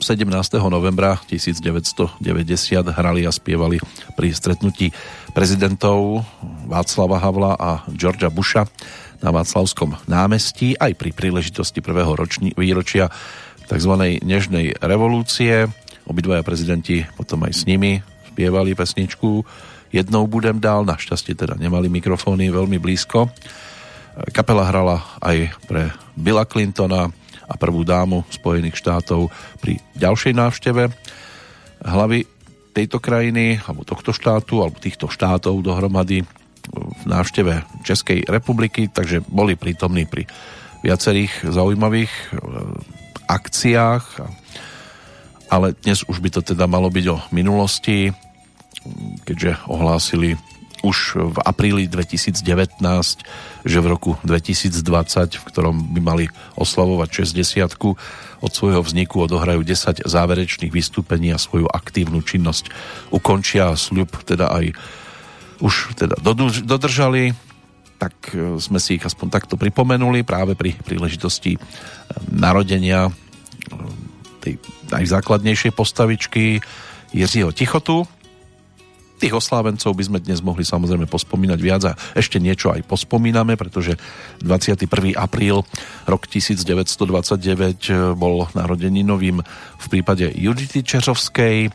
[0.00, 0.26] 17.
[0.70, 2.18] novembra 1990
[2.94, 3.78] hrali a spievali
[4.14, 4.90] pri stretnutí
[5.34, 6.24] prezidentov
[6.66, 8.66] Václava Havla a Georgia Busha
[9.22, 13.12] na Václavskom námestí aj pri príležitosti prvého roční, výročia
[13.70, 14.20] tzv.
[14.22, 15.70] nežnej revolúcie.
[16.04, 19.46] Obidvaja prezidenti potom aj s nimi spievali pesničku
[19.94, 23.30] Jednou budem dál, našťastie teda nemali mikrofóny veľmi blízko.
[24.34, 27.14] Kapela hrala aj pre Billa Clintona,
[27.44, 29.28] a prvú dámu Spojených štátov
[29.60, 30.82] pri ďalšej návšteve
[31.84, 32.24] hlavy
[32.74, 36.26] tejto krajiny, alebo tohto štátu, alebo týchto štátov dohromady
[36.74, 40.26] v návšteve Českej republiky, takže boli prítomní pri
[40.80, 42.22] viacerých zaujímavých e,
[43.30, 44.04] akciách,
[45.52, 48.10] ale dnes už by to teda malo byť o minulosti,
[49.24, 50.36] keďže ohlásili
[50.84, 52.44] už v apríli 2019,
[53.64, 56.24] že v roku 2020, v ktorom by mali
[56.60, 57.64] oslavovať 60
[58.44, 62.68] od svojho vzniku odohrajú 10 záverečných vystúpení a svoju aktívnu činnosť
[63.08, 63.72] ukončia.
[63.72, 64.76] Sľub teda aj
[65.64, 66.20] už teda
[66.68, 67.32] dodržali,
[67.96, 71.58] tak e, sme si ich aspoň takto pripomenuli práve pri príležitosti e,
[72.28, 73.12] narodenia e,
[74.44, 74.54] tej
[74.92, 76.60] najzákladnejšej postavičky
[77.16, 78.04] Jiřího Tichotu,
[79.14, 83.94] Tých oslávencov by sme dnes mohli samozrejme pospomínať viac a ešte niečo aj pospomíname, pretože
[84.42, 85.14] 21.
[85.14, 85.62] apríl
[86.04, 89.38] rok 1929 bol narodeninovým
[89.78, 91.70] v prípade Judity Čeřovskej.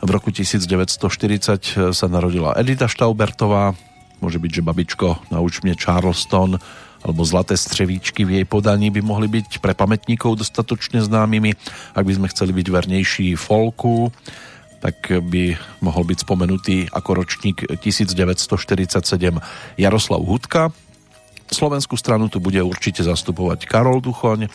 [0.00, 3.76] V roku 1940 sa narodila Edita Štaubertová,
[4.24, 6.56] môže byť, že babičko nauč mne Charleston
[7.00, 11.56] alebo Zlaté střevíčky v jej podaní by mohli byť pre pamätníkov dostatočne známymi,
[11.96, 14.12] ak by sme chceli byť vernejší folku
[14.80, 18.96] tak by mohol byť spomenutý ako ročník 1947
[19.76, 20.72] Jaroslav Hudka.
[21.52, 24.48] Slovenskú stranu tu bude určite zastupovať Karol Duchoň.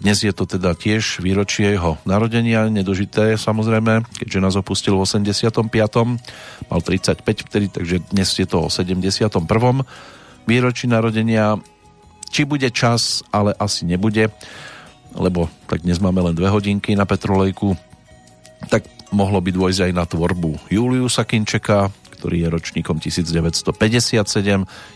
[0.00, 5.60] Dnes je to teda tiež výročie jeho narodenia, nedožité samozrejme, keďže nás opustil v 85.
[6.72, 9.28] Mal 35 vtedy, takže dnes je to o 71.
[10.48, 11.60] výročí narodenia.
[12.30, 14.32] Či bude čas, ale asi nebude,
[15.12, 17.76] lebo tak dnes máme len dve hodinky na Petrolejku,
[18.70, 21.90] tak mohlo by dôjsť aj na tvorbu Juliusa Kinčeka,
[22.20, 23.72] ktorý je ročníkom 1957.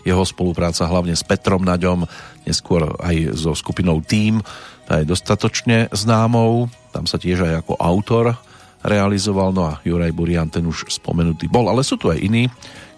[0.05, 2.05] Jeho spolupráca hlavne s Petrom Naďom,
[2.45, 4.45] neskôr aj so skupinou Team,
[4.85, 6.69] tá je dostatočne známou.
[6.93, 8.37] Tam sa tiež aj ako autor
[8.85, 11.65] realizoval, no a Juraj Burian ten už spomenutý bol.
[11.65, 12.45] Ale sú tu aj iní,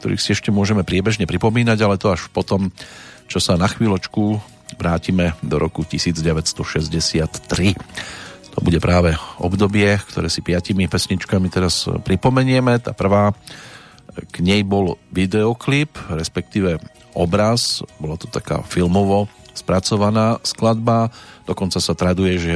[0.04, 2.68] ktorých si ešte môžeme priebežne pripomínať, ale to až potom,
[3.32, 4.36] čo sa na chvíľočku
[4.76, 7.80] vrátime do roku 1963
[8.58, 12.82] to bude práve obdobie, ktoré si piatimi pesničkami teraz pripomenieme.
[12.82, 13.38] Tá prvá,
[14.34, 16.82] k nej bol videoklip, respektíve
[17.14, 21.14] obraz, bola to taká filmovo spracovaná skladba,
[21.46, 22.56] dokonca sa traduje, že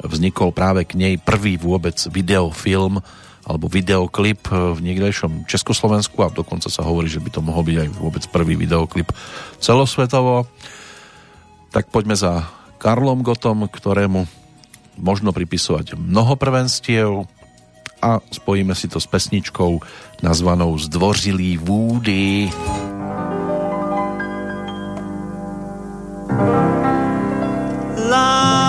[0.00, 3.04] vznikol práve k nej prvý vôbec videofilm
[3.44, 7.88] alebo videoklip v niekdejšom Československu a dokonca sa hovorí, že by to mohol byť aj
[8.00, 9.12] vôbec prvý videoklip
[9.60, 10.48] celosvetovo.
[11.68, 12.48] Tak poďme za
[12.80, 14.43] Karlom Gotom, ktorému
[14.98, 17.26] možno pripisovať mnoho prvenstiev
[18.04, 19.80] a spojíme si to s pesničkou
[20.20, 22.52] nazvanou Zdvořilý vúdy.
[28.08, 28.63] La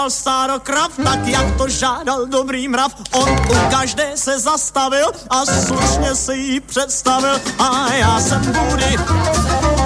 [0.00, 2.92] pasal stáro krav, tak jak to žádal dobrý mrav.
[3.12, 7.40] On u každé se zastavil a slušně se jí představil.
[7.58, 8.96] A já jsem Budy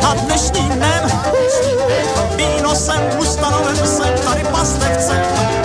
[0.07, 1.11] a dnešním dnem
[2.37, 5.64] víno jsem ustanovil, jsem tady pastevcem.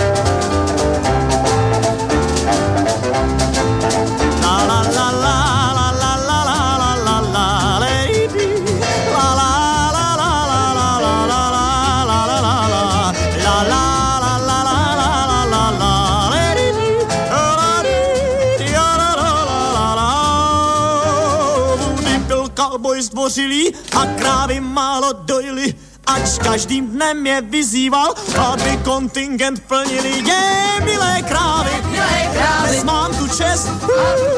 [23.02, 25.74] Zdvořilí a krávy málo dojili,
[26.06, 30.22] ač každým dnem je vyzýval, aby kontingent plnili.
[30.26, 30.44] Je,
[30.84, 33.68] milé krávy, milé krávy, dnes mám tu čest,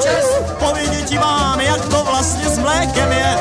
[0.03, 3.39] čest povědět vám, jak to vlastně s mlékem je.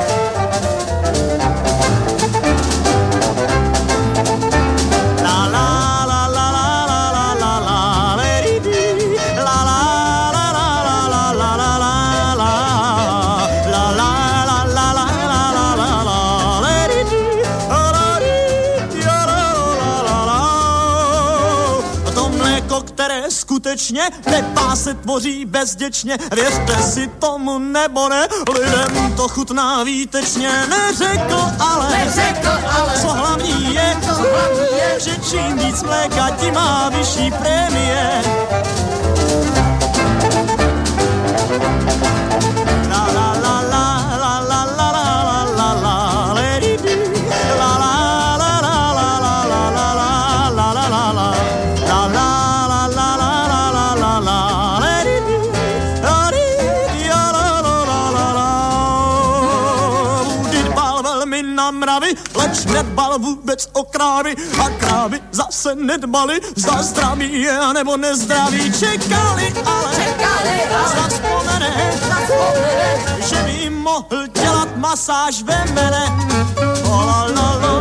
[23.62, 31.42] Skutečně nepá se tvoří bezděčně, věřte si tomu nebo ne, lidem to chutná výtečně, neřekl
[31.60, 36.90] ale, neřekl ale, co hlavní je, co hlavní je, že čím víc mléka, tím má
[36.90, 38.22] vyšší prémie.
[62.52, 64.36] Leč nedbal vůbec o krávy
[64.66, 68.72] a krávy zase nedbali, zda zdraví je a nebo nezdraví.
[68.72, 71.92] Čekali, ale, Čekali, ale zda vzpomene,
[73.30, 76.06] že by mohl dělat masáž ve mene.
[76.86, 77.81] La, la, la,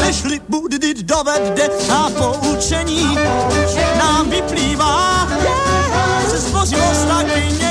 [0.00, 3.18] Nešli budy do vedde a poučení
[3.98, 5.28] nám vyplývá,
[6.30, 7.63] že stvořivost taky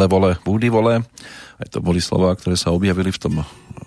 [0.00, 1.04] hele vole, búdy vole.
[1.60, 3.34] Aj to boli slova, ktoré sa objavili v tom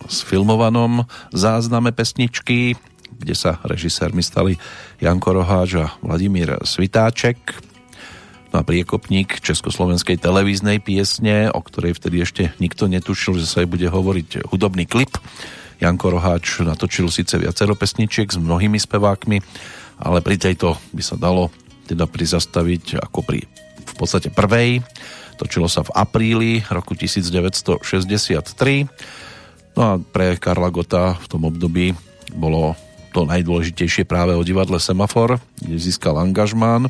[0.06, 2.78] sfilmovanom zázname pesničky,
[3.18, 4.62] kde sa režisérmi stali
[5.02, 7.42] Janko Roháč a Vladimír Svitáček.
[8.54, 13.74] No a priekopník československej televíznej piesne, o ktorej vtedy ešte nikto netušil, že sa aj
[13.74, 15.18] bude hovoriť hudobný klip.
[15.82, 19.42] Janko Roháč natočil síce viacero pesničiek s mnohými spevákmi,
[19.98, 21.50] ale pri tejto by sa dalo
[21.90, 23.50] teda prizastaviť ako pri
[23.84, 24.86] v podstate prvej
[25.34, 28.90] Točilo sa v apríli roku 1963.
[29.74, 31.98] No a pre Karla Gota v tom období
[32.34, 32.78] bolo
[33.14, 36.90] to najdôležitejšie práve o divadle Semafor, kde získal angažmán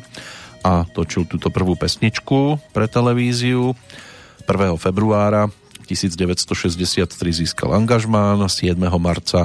[0.64, 3.76] a točil túto prvú pesničku pre televíziu.
[4.48, 4.80] 1.
[4.80, 5.52] februára
[5.84, 7.12] 1963
[7.44, 8.72] získal angažmán, 7.
[8.96, 9.44] marca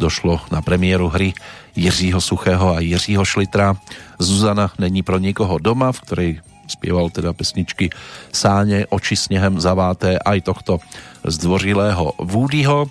[0.00, 1.36] došlo na premiéru hry
[1.76, 3.76] Jiřího Suchého a Jiřího Šlitra.
[4.18, 6.30] Zuzana není pro nikoho doma, v ktorej
[6.66, 7.92] spieval teda pesničky
[8.32, 10.80] Sáne, oči snehem zaváté aj tohto
[11.24, 12.88] zdvořilého Woodyho.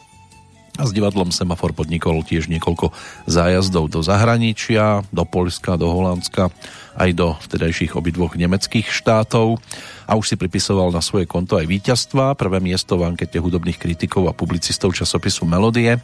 [0.74, 2.89] A s divadlom Semafor podnikol tiež niekoľko
[3.30, 6.49] zájazdov do zahraničia, do Polska, do Holandska,
[6.97, 9.61] aj do vtedajších obidvoch nemeckých štátov.
[10.09, 12.34] A už si pripisoval na svoje konto aj víťazstva.
[12.34, 16.01] Prvé miesto v ankete hudobných kritikov a publicistov časopisu Melodie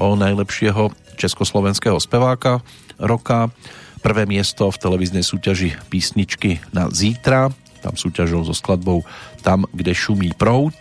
[0.00, 2.64] o najlepšieho československého speváka
[2.96, 3.52] roka
[4.06, 7.50] prvé miesto v televíznej súťaži písničky na Zítra,
[7.82, 9.02] tam súťažil so skladbou
[9.42, 10.78] Tam, kde šumí prout,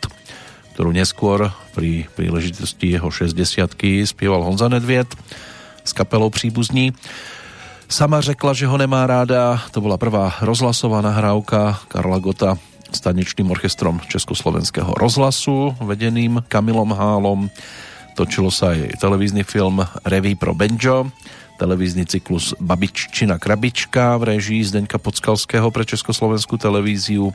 [0.78, 3.42] ktorú neskôr pri príležitosti jeho 60
[4.06, 5.10] spieval Honza Nedviet
[5.82, 6.94] s kapelou Příbuzní.
[7.90, 9.58] Sama řekla, že ho nemá ráda.
[9.74, 12.62] To bola prvá rozhlasová nahrávka Karla Gota
[12.94, 17.50] s tanečným orchestrom Československého rozhlasu, vedeným Kamilom Hálom.
[18.14, 21.10] Točilo sa aj televízny film Reví pro Benjo,
[21.56, 27.32] televízny cyklus Babiččina krabička v režii Zdeňka Podskalského pre Československú televíziu.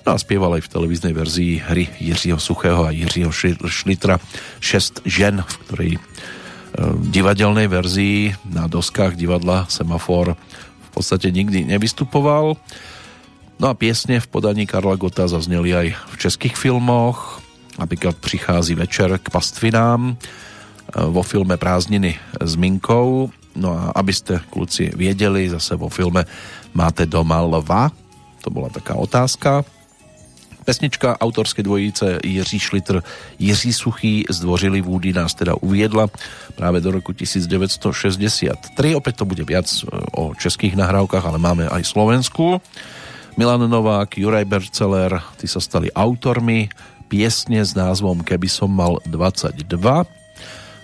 [0.00, 3.28] No a spieval aj v televíznej verzii hry Jiřího Suchého a Jiřího
[3.68, 4.16] Šlitra
[4.60, 5.92] Šest žen, v ktorej
[7.10, 10.38] divadelnej verzii na doskách divadla Semafor
[10.90, 12.58] v podstate nikdy nevystupoval.
[13.60, 17.44] No a piesne v podaní Karla Gota zazneli aj v českých filmoch.
[17.76, 20.14] Napríklad prichází večer k pastvinám e,
[21.12, 23.30] vo filme Prázdniny s Minkou.
[23.58, 26.22] No a aby ste kluci viedeli, zase vo filme
[26.70, 27.90] Máte doma lva?
[28.46, 29.66] To bola taká otázka.
[30.60, 33.02] Pesnička autorské dvojice Jiří Šlitr,
[33.38, 36.06] Jiří Suchý zdvořili vúdy nás teda uviedla
[36.54, 38.94] práve do roku 1963.
[38.94, 39.82] Opäť to bude viac e,
[40.14, 42.60] o českých nahrávkach, ale máme aj Slovensku.
[43.40, 46.68] Milan Novák, Juraj Berceler, tí sa stali autormi
[47.08, 50.19] piesne s názvom Keby som mal 22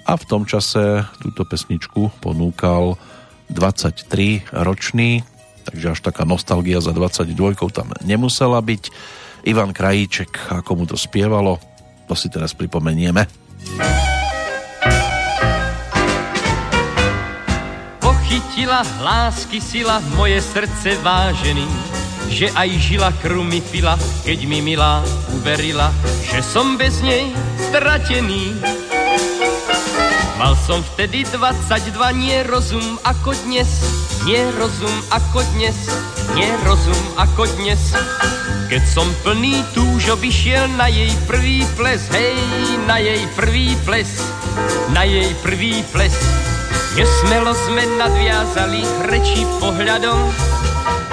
[0.06, 2.94] a v tom čase túto pesničku ponúkal
[3.50, 5.26] 23 ročný,
[5.66, 7.34] takže až taká nostalgia za 22
[7.74, 8.94] tam nemusela byť
[9.46, 11.58] Ivan Krajíček, ako mu to spievalo,
[12.06, 13.26] to si teraz pripomenieme.
[17.98, 21.66] Pochytila lásky sila moje srdce vážený,
[22.30, 23.94] že aj žila krumy fila,
[24.26, 25.02] keď mi milá
[25.34, 25.90] uverila,
[26.26, 27.30] že som bez nej
[27.70, 28.54] stratený.
[30.36, 33.80] Mal som vtedy 22, nie rozum ako dnes,
[34.28, 35.88] nie rozum ako dnes,
[36.36, 37.96] nie rozum ako dnes.
[38.68, 42.36] Keď som plný túžoby šiel na jej prvý ples, hej,
[42.84, 44.20] na jej prvý ples,
[44.92, 46.12] na jej prvý ples.
[47.00, 50.20] Nesmelo sme nadviazali reči pohľadom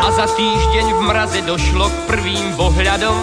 [0.03, 3.15] a za týždeň v mraze došlo k prvým pohľadom.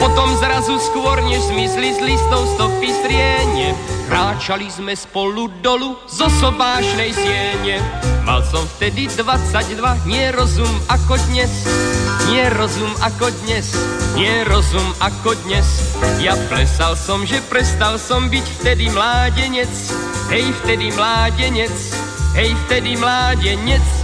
[0.00, 3.76] Potom zrazu skôr, než zmizli z listov stopy striene,
[4.08, 7.76] kráčali sme spolu dolu zo sobášnej siene.
[8.24, 9.76] Mal som vtedy 22,
[10.08, 11.52] nie rozum ako dnes,
[12.32, 13.76] nie rozum ako dnes,
[14.16, 15.92] nie rozum ako dnes.
[16.24, 19.68] Ja plesal som, že prestal som byť vtedy mládenec,
[20.32, 21.76] hej vtedy mládenec,
[22.32, 23.99] hej vtedy mládenec.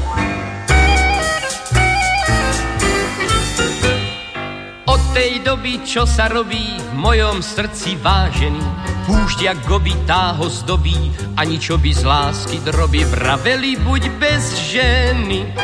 [5.16, 8.60] Tej doby, čo sa robí v mojom srdci vážený,
[9.08, 11.08] Púšť jak goby tá ho zdobí,
[11.40, 15.56] ani čo by z lásky droby vraveli, buď bez ženy.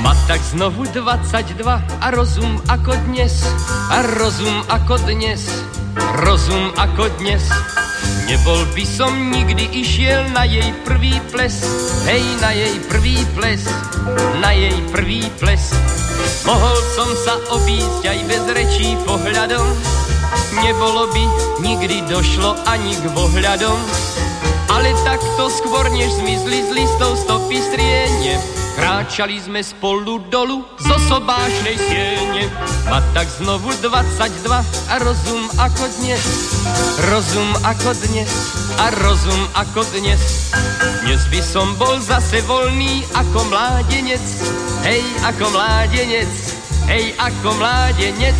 [0.00, 1.60] Má tak znovu 22
[2.00, 3.44] a rozum ako dnes,
[3.92, 5.44] a rozum ako dnes,
[6.24, 7.44] rozum ako dnes.
[8.24, 11.60] Nebol by som nikdy išiel na jej prvý ples,
[12.08, 13.68] hej, na jej prvý ples,
[14.40, 15.76] na jej prvý ples.
[16.48, 19.66] Mohol som sa obísť aj bez rečí pohľadom,
[20.64, 21.24] nebolo by
[21.60, 23.76] nikdy došlo ani k vohľadom.
[24.72, 28.40] Ale takto skôr, než zmizli z listov stopy striene,
[28.74, 32.44] kráčali sme spolu dolu zo sobášnej siene.
[32.90, 34.50] Ma tak znovu 22
[34.90, 36.24] a rozum ako dnes,
[37.08, 38.30] rozum ako dnes
[38.78, 40.52] a rozum ako dnes.
[41.06, 44.24] Dnes by som bol zase voľný ako mládenec,
[44.82, 46.30] hej, ako mládenec,
[46.90, 48.38] hej, ako mládenec.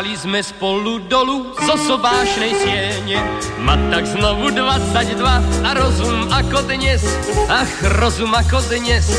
[0.00, 3.20] Kráčali sme spolu dolu zo sobášnej siene.
[3.60, 5.20] Ma tak znovu 22
[5.60, 7.04] a rozum ako dnes.
[7.52, 7.68] Ach,
[8.00, 9.12] rozum ako dnes,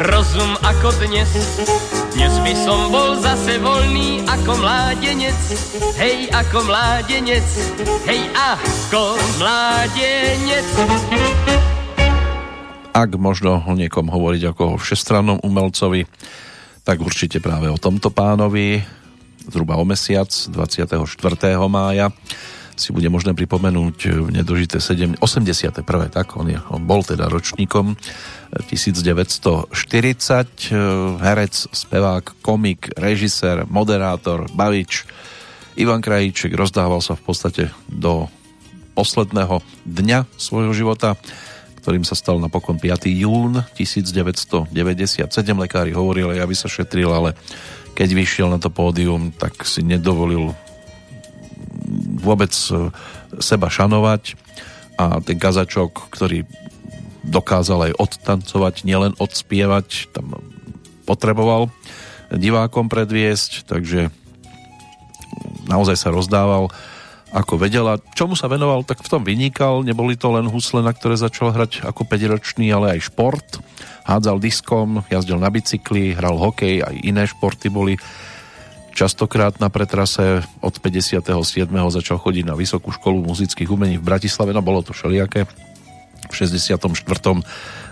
[0.00, 1.28] rozum ako dnes.
[2.16, 5.36] Dnes by som bol zase voľný ako mládenec.
[6.00, 7.44] Hej, ako mládenec,
[8.08, 10.68] hej, ako mládenec.
[12.96, 16.08] Ak možno o niekom hovoriť ako o všestrannom umelcovi,
[16.80, 19.03] tak určite práve o tomto pánovi,
[19.48, 21.00] zhruba o mesiac, 24.
[21.68, 22.10] mája
[22.74, 25.86] si bude možné pripomenúť nedožité 7, 81.
[26.10, 27.94] tak, on, je, on bol teda ročníkom
[28.66, 29.70] 1940,
[31.22, 35.06] herec, spevák, komik, režisér, moderátor, bavič,
[35.74, 38.30] Ivan Krajíček rozdával sa v podstate do
[38.94, 41.18] posledného dňa svojho života,
[41.82, 43.10] ktorým sa stal napokon 5.
[43.10, 44.70] jún 1997.
[45.34, 47.34] Lekári hovorili, aby sa šetril, ale
[47.94, 50.52] keď vyšiel na to pódium, tak si nedovolil
[52.18, 52.90] vôbec e,
[53.38, 54.34] seba šanovať.
[54.94, 56.46] A ten kazačok, ktorý
[57.26, 60.38] dokázal aj odtancovať, nielen odspievať, tam
[61.08, 61.72] potreboval
[62.30, 64.10] divákom predviesť, takže
[65.66, 66.70] naozaj sa rozdával
[67.34, 67.98] ako vedela.
[68.14, 69.82] Čomu sa venoval, tak v tom vynikal.
[69.82, 73.58] Neboli to len husle, na ktoré začal hrať ako 5-ročný, ale aj šport.
[74.06, 77.98] Hádzal diskom, jazdil na bicykli, hral hokej, aj iné športy boli.
[78.94, 81.26] Častokrát na pretrase od 57.
[81.90, 85.50] začal chodiť na Vysokú školu muzických umení v Bratislave, no bolo to všelijaké.
[86.30, 86.78] V 64.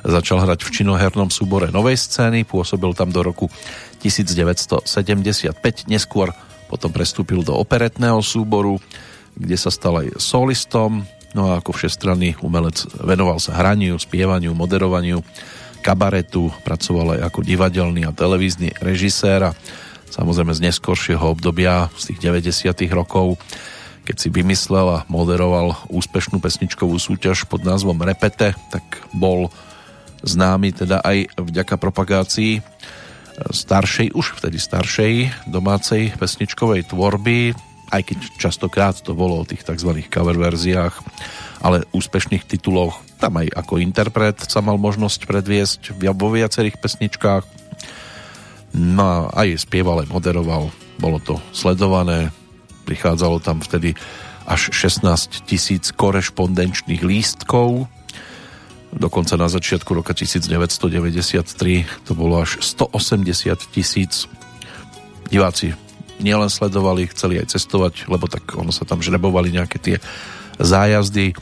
[0.07, 3.51] začal hrať v činohernom súbore Novej scény, pôsobil tam do roku
[3.99, 6.31] 1975, neskôr
[6.71, 8.79] potom prestúpil do operetného súboru,
[9.37, 15.25] kde sa stal aj solistom, no a ako všestranný umelec venoval sa hraniu, spievaniu, moderovaniu,
[15.83, 19.57] kabaretu, pracoval aj ako divadelný a televízny režisér a
[20.13, 22.71] samozrejme z neskoršieho obdobia, z tých 90.
[22.93, 23.41] rokov,
[24.07, 29.51] keď si vymyslel a moderoval úspešnú pesničkovú súťaž pod názvom Repete, tak bol
[30.23, 32.63] známy teda aj vďaka propagácii
[33.51, 35.15] staršej, už vtedy staršej
[35.51, 37.57] domácej pesničkovej tvorby,
[37.93, 40.03] aj keď častokrát to bolo o tých tzv.
[40.09, 40.97] cover verziách,
[41.61, 47.63] ale úspešných tituloch tam aj ako interpret sa mal možnosť predviesť vo viacerých pesničkách
[48.73, 52.33] No a aj spieval, aj moderoval, bolo to sledované,
[52.89, 53.93] prichádzalo tam vtedy
[54.49, 57.85] až 16 tisíc korešpondenčných lístkov,
[58.97, 64.25] dokonca na začiatku roka 1993 to bolo až 180 tisíc.
[65.29, 65.77] Diváci
[66.23, 69.97] nielen sledovali, chceli aj cestovať, lebo tak ono sa tam žrebovali nejaké tie
[70.57, 71.35] zájazdy,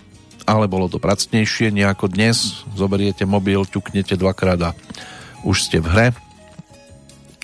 [0.49, 2.67] ale bolo to pracnejšie, nejako dnes.
[2.75, 4.71] Zoberiete mobil, ťuknete dvakrát a
[5.47, 6.09] už ste v hre.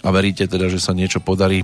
[0.03, 1.63] A veríte teda, že sa niečo podarí,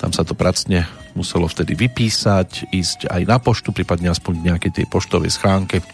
[0.00, 4.86] tam sa to pracne muselo vtedy vypísať, ísť aj na poštu, prípadne aspoň nejakej tej
[5.28, 5.84] schránke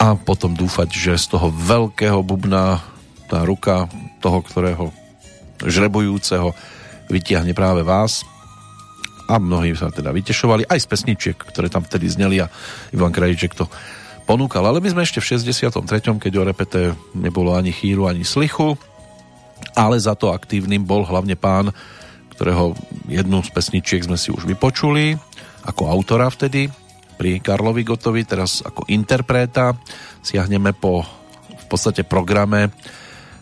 [0.00, 2.82] a potom dúfať, že z toho veľkého bubna
[3.30, 3.86] tá ruka
[4.18, 4.84] toho, ktorého
[5.62, 6.52] žrebujúceho
[7.08, 8.24] vytiahne práve vás
[9.28, 12.50] a mnohí sa teda vytešovali aj z pesničiek, ktoré tam vtedy zneli a
[12.92, 13.68] Ivan Krajíček to
[14.28, 14.64] ponúkal.
[14.64, 16.80] Ale my sme ešte v 63., keď o repete
[17.16, 18.76] nebolo ani chýru, ani slichu
[19.74, 21.72] ale za to aktívnym bol hlavne pán,
[22.34, 22.74] ktorého
[23.10, 25.16] jednu z pesničiek sme si už vypočuli,
[25.64, 26.70] ako autora vtedy
[27.14, 29.74] pri Karlovi Gotovi, teraz ako interpreta.
[30.20, 31.06] Siahneme po
[31.54, 32.74] v podstate programe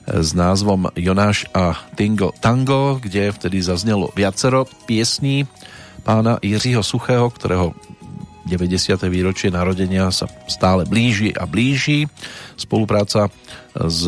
[0.07, 5.47] s názvom Jonáš a Tingo Tango, kde vtedy zaznelo viacero piesní
[6.03, 7.75] pána Jiřího Suchého, ktorého
[8.43, 8.99] 90.
[9.07, 12.11] výročie narodenia sa stále blíži a blíži.
[12.59, 13.31] Spolupráca
[13.71, 14.03] s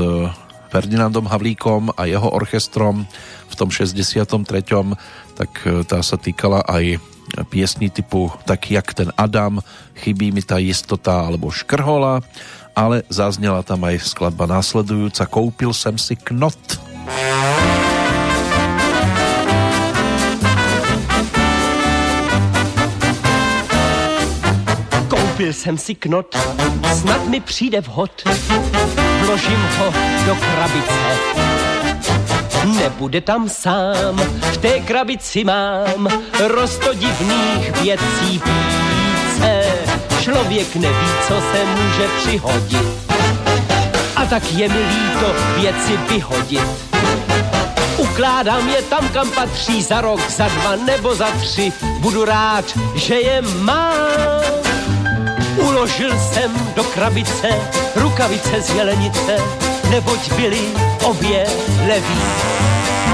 [0.75, 3.07] Ferdinandom Havlíkom a jeho orchestrom
[3.47, 4.27] v tom 63.
[5.39, 6.99] tak e, tá sa týkala aj
[7.47, 9.63] piesní typu tak jak ten Adam,
[10.03, 12.27] chybí mi tá istota alebo škrhola,
[12.77, 16.59] ale zaznela tam aj skladba následujúca Koupil sem si knot.
[25.09, 26.37] Koupil jsem si knot,
[26.93, 28.23] snad mi přijde vhod
[29.27, 29.93] vložím ho
[30.27, 30.95] do krabice.
[32.79, 34.17] Nebude tam sám,
[34.53, 36.09] v té krabici mám
[36.47, 38.84] rosto divných věcí více.
[40.25, 42.87] Člověk neví, co se může přihodit.
[44.17, 46.69] A tak je mi líto věci vyhodit.
[47.97, 51.73] Ukládám je tam, kam patří za rok, za dva nebo za tři.
[51.99, 52.65] Budu rád,
[52.95, 53.93] že je mám
[55.57, 57.49] Uložil jsem do krabice
[57.97, 59.37] rukavice z jelenice,
[59.91, 60.61] neboť byly
[61.03, 61.47] obě
[61.89, 62.21] levý.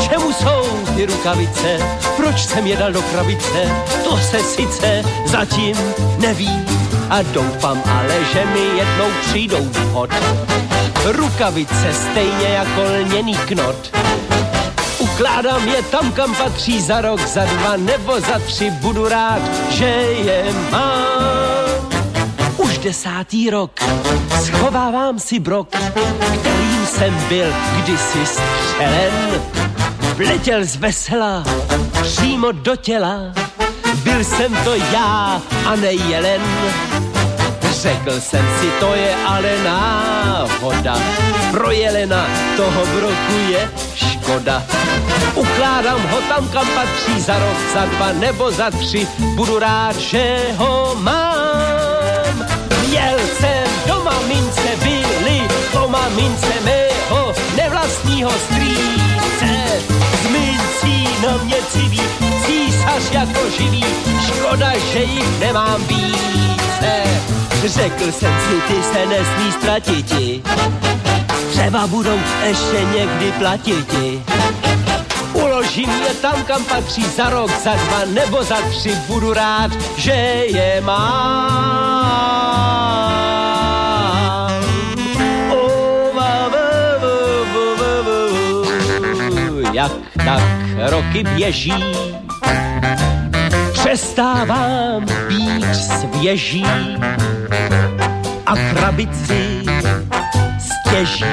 [0.09, 0.63] Čemu jsou
[0.97, 1.79] ty rukavice?
[2.17, 3.69] Proč jsem je dal do krabice?
[4.05, 5.77] To se sice zatím
[6.19, 6.70] neví.
[7.11, 10.11] A doufám ale, že mi jednou přijdou vhod.
[11.05, 13.97] Rukavice stejně jako lněný knot.
[14.99, 18.71] Ukládám je tam, kam patří za rok, za dva nebo za tři.
[18.71, 19.85] Budu rád, že
[20.25, 21.21] je mám
[22.83, 23.71] desátý rok
[24.45, 25.69] schovávám si brok,
[26.41, 27.47] kterým jsem byl
[27.77, 29.43] kdysi střelen.
[30.17, 31.45] Vletěl z vesela
[32.03, 33.33] přímo do těla,
[34.03, 36.41] byl jsem to já a ne jelen.
[37.81, 40.99] Řekl jsem si, to je ale náhoda,
[41.51, 42.27] pro jelena
[42.57, 44.63] toho broku je škoda.
[45.35, 50.37] Ukládám ho tam, kam patří za rok, za dva nebo za tři, budu rád, že
[50.57, 52.47] ho mám.
[52.91, 55.43] Jel jsem do mamince, byli
[55.91, 59.53] mamince mého nevlastního strýce.
[60.23, 62.01] Z mincí na mě civí,
[62.47, 63.85] císař jako živý,
[64.27, 67.40] škoda, že jich nemám více.
[67.65, 70.43] Řekl jsem si, ty se nesmí ztratiti,
[71.51, 74.23] třeba budou ještě někdy platiti.
[75.33, 80.13] Uložím je tam, kam patří za rok, za dva nebo za tři, budu rád, že
[80.47, 81.01] je mám.
[85.51, 85.69] O,
[86.15, 86.59] va, va,
[87.03, 87.15] va,
[87.53, 88.17] va, va, va.
[89.73, 89.93] Jak
[90.25, 90.43] tak
[90.91, 91.85] roky běží,
[93.73, 96.67] přestávám být svěží
[98.51, 99.63] a krabici
[100.59, 101.25] stěží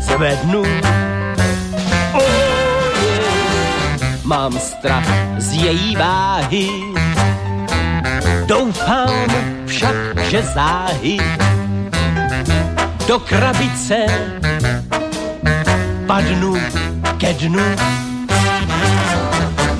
[0.00, 0.62] zvednu.
[2.12, 2.22] Oh,
[3.02, 4.24] yeah.
[4.24, 5.08] Mám strach
[5.38, 6.68] z její váhy,
[8.46, 9.26] doufám
[9.66, 9.96] však,
[10.30, 11.18] že záhy
[13.06, 14.06] do krabice
[16.06, 16.56] padnu
[17.18, 17.64] ke dnu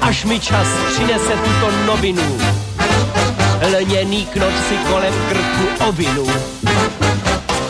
[0.01, 2.39] až mi čas přinese tuto novinu.
[3.75, 6.27] Lněný knoč si kolem krku ovinu.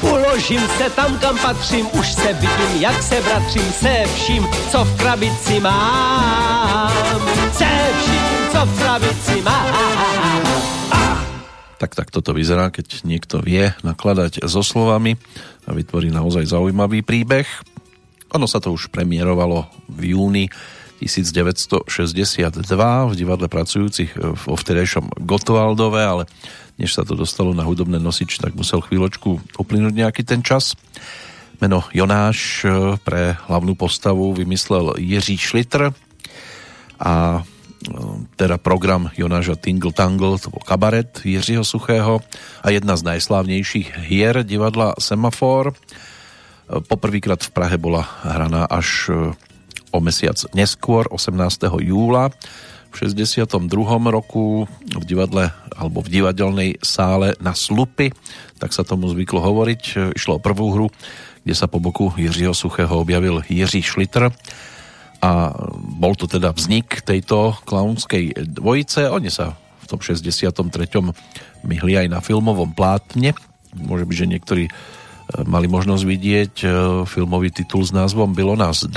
[0.03, 4.97] Uložím se tam, kam patřím, už se vidím, jak se bratřím se vším, co v
[4.97, 6.93] krabici mám.
[7.53, 9.75] Se vším, co v krabici mám.
[11.79, 15.17] Tak tak toto vyzerá, keď niekto vie nakladať so slovami
[15.65, 17.49] a vytvorí naozaj zaujímavý príbeh.
[18.37, 20.53] Ono sa to už premiérovalo v júni
[21.03, 22.55] 1962
[23.11, 26.25] v divadle pracujúcich vo vtedejšom Gotwaldove, ale
[26.79, 30.75] než sa to dostalo na hudobné nosič, tak musel chvíľočku uplynúť nejaký ten čas.
[31.63, 35.95] Meno Jonáš e, pre hlavnú postavu vymyslel Jiří Šlitr
[36.99, 37.43] a e,
[38.35, 42.19] teda program Jonáša Tingle Tangle, to bol kabaret Jiřího Suchého
[42.59, 45.71] a jedna z najslávnejších hier divadla Semafor.
[45.71, 45.75] E,
[46.83, 49.15] poprvýkrát v Prahe bola hraná až
[49.95, 51.71] o mesiac neskôr, 18.
[51.87, 52.35] júla
[52.91, 53.71] v 62.
[54.11, 58.11] roku v divadle alebo v divadelnej sále na Slupy,
[58.59, 60.15] tak sa tomu zvyklo hovoriť.
[60.19, 60.87] Išlo o prvú hru,
[61.47, 64.31] kde sa po boku Jiřího Suchého objavil Jiří Šlitr
[65.23, 65.31] a
[65.75, 69.11] bol to teda vznik tejto klaunskej dvojice.
[69.11, 70.55] Oni sa v tom 63.
[71.67, 73.35] myhli aj na filmovom plátne.
[73.75, 74.65] Môže byť, že niektorí
[75.49, 76.67] mali možnosť vidieť e,
[77.09, 78.93] filmový titul s názvom Bylo nás 10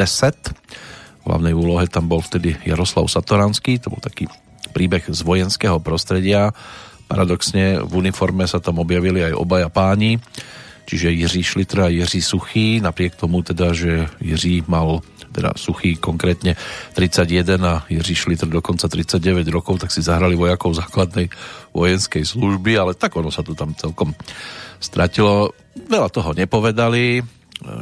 [1.28, 4.32] hlavnej úlohe tam bol vtedy Jaroslav Satoranský, to bol taký
[4.72, 6.56] príbeh z vojenského prostredia.
[7.12, 10.20] Paradoxne v uniforme sa tam objavili aj obaja páni,
[10.88, 15.04] čiže Jiří Šlitr a Jiří Suchý, napriek tomu teda, že Jiří mal
[15.38, 16.58] teda Suchý konkrétne
[16.98, 21.30] 31 a Jiří Šlitr dokonca 39 rokov, tak si zahrali vojakov základnej
[21.78, 24.18] vojenskej služby, ale tak ono sa tu tam celkom
[24.82, 25.54] stratilo.
[25.78, 27.22] Veľa toho nepovedali.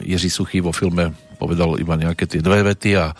[0.04, 3.16] Jiří Suchý vo filme povedal iba nejaké tie dve vety a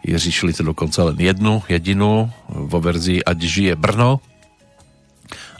[0.00, 4.24] Jiří Šlitr dokonca len jednu, jedinú vo verzii Ať žije Brno.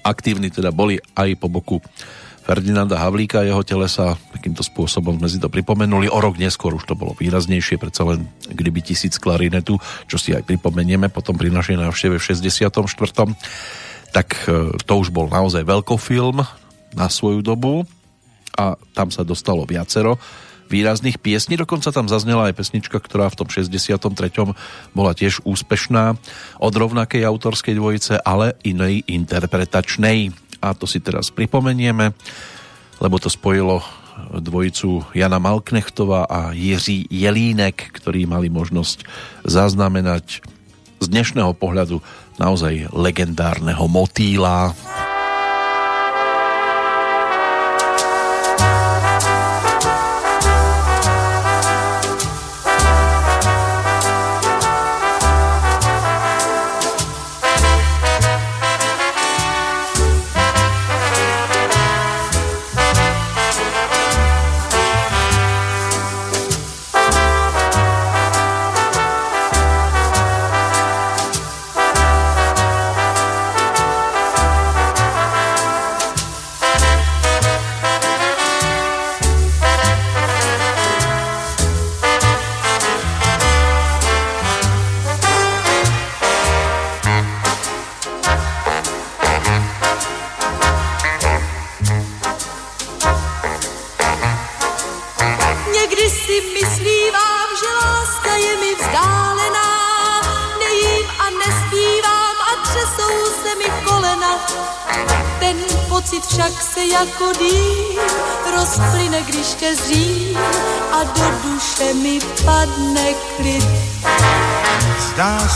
[0.04, 1.80] Aktívni teda boli aj po boku
[2.45, 6.12] Ferdinanda Havlíka, jeho telesa, takýmto spôsobom sme si to pripomenuli.
[6.12, 10.45] O rok neskôr už to bolo výraznejšie, predsa len kdyby tisíc klarinetu, čo si aj
[10.45, 12.68] pripomenieme potom pri našej návšteve v 64.
[14.12, 16.45] Tak e, to už bol naozaj veľkofilm
[16.92, 17.88] na svoju dobu
[18.55, 20.20] a tam sa dostalo viacero
[20.74, 21.54] výrazných piesní.
[21.54, 24.02] Dokonca tam zaznela aj pesnička, ktorá v tom 63.
[24.90, 26.18] bola tiež úspešná
[26.58, 30.34] od rovnakej autorskej dvojice, ale inej interpretačnej.
[30.58, 32.10] A to si teraz pripomenieme,
[32.98, 33.86] lebo to spojilo
[34.34, 39.06] dvojicu Jana Malknechtová a Jiří Jelínek, ktorí mali možnosť
[39.46, 40.42] zaznamenať
[41.02, 42.00] z dnešného pohľadu
[42.38, 44.74] naozaj legendárneho motýla.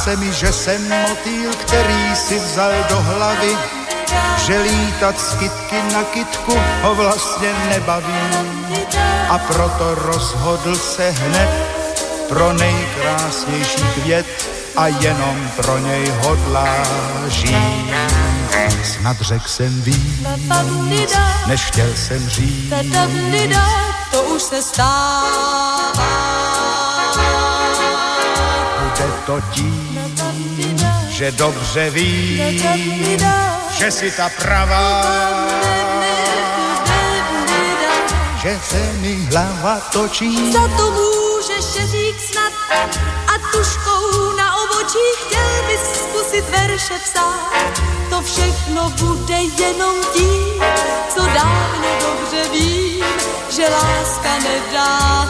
[0.08, 3.56] Se mi, že jsem motýl, který si vzal do hlavy,
[4.46, 8.14] že lítat z kytky na kytku ho vlastně nebaví.
[9.28, 11.48] A proto rozhodl se hned
[12.28, 14.26] pro nejkrásnější květ
[14.76, 16.76] a jenom pro něj hodlá
[17.28, 17.92] žít.
[18.84, 22.72] Snad řek jsem víc, než chtěl jsem říct.
[24.10, 25.58] To už se stává.
[28.82, 29.97] Bude to tím,
[31.18, 32.62] že dobře ví,
[33.78, 35.02] že si ta pravá,
[38.42, 40.52] že se mi hlava točí.
[40.52, 42.52] Za to můžeš řík snad
[43.26, 47.82] a tuškou na obočí chtěl bys zkusit verše psát.
[48.10, 50.62] To všechno bude jenom tím,
[51.08, 53.04] co dávno dobře vím,
[53.50, 55.28] že láska nedá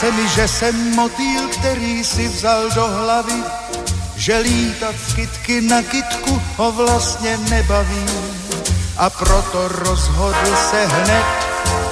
[0.00, 3.42] se mi, že jsem motýl, který si vzal do hlavy,
[4.16, 8.06] že lítat z kytky na kytku ho vlastně nebaví.
[8.96, 11.24] A proto rozhodl se hned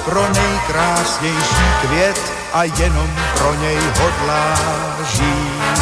[0.05, 4.57] pro nejkrásnější květ a jenom pro něj hodlá
[5.11, 5.81] žít.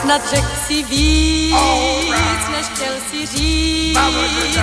[0.00, 4.58] Snad řek si víc, než chtěl si říct,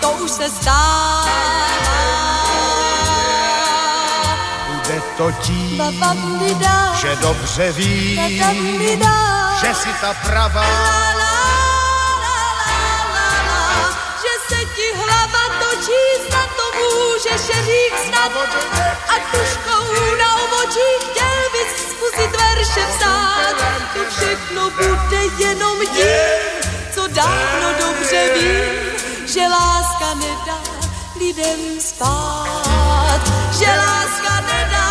[0.00, 2.35] to už se stává.
[4.86, 5.30] Bude to
[5.76, 8.20] Bababdida, že dobře ví,
[9.60, 10.66] že si ta pravá
[14.22, 18.32] že se ti hlava točí, snad to můžeš říct snad.
[19.08, 23.56] A tuškou na obočí chtěl bys zkusit verše psát.
[23.94, 30.60] To všechno bude jenom tím, co dávno dobře vím, že láska nedá
[31.18, 32.85] lidem spát.
[33.56, 34.88] Že láska nedá,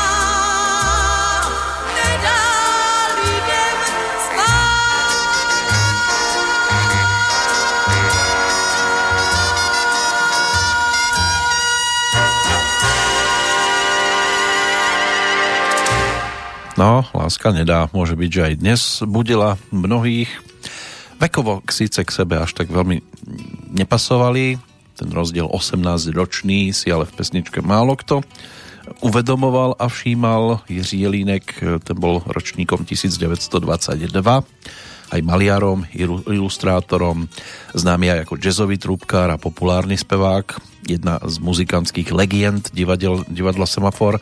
[16.76, 20.28] No, láska nedá, môže byť, že aj dnes budila mnohých.
[21.23, 22.99] Vekovo síce k sebe až tak veľmi
[23.71, 24.59] nepasovali,
[24.95, 28.23] ten rozdiel 18-ročný si ale v pesničke málo kto
[29.01, 30.61] uvedomoval a všímal.
[30.69, 34.07] Jiří Jelínek, ten bol ročníkom 1922,
[35.05, 35.85] aj maliarom,
[36.29, 37.29] ilustrátorom,
[37.73, 44.21] známy aj ako jazzový trúbkár a populárny spevák, jedna z muzikantských legend divadel, divadla Semafor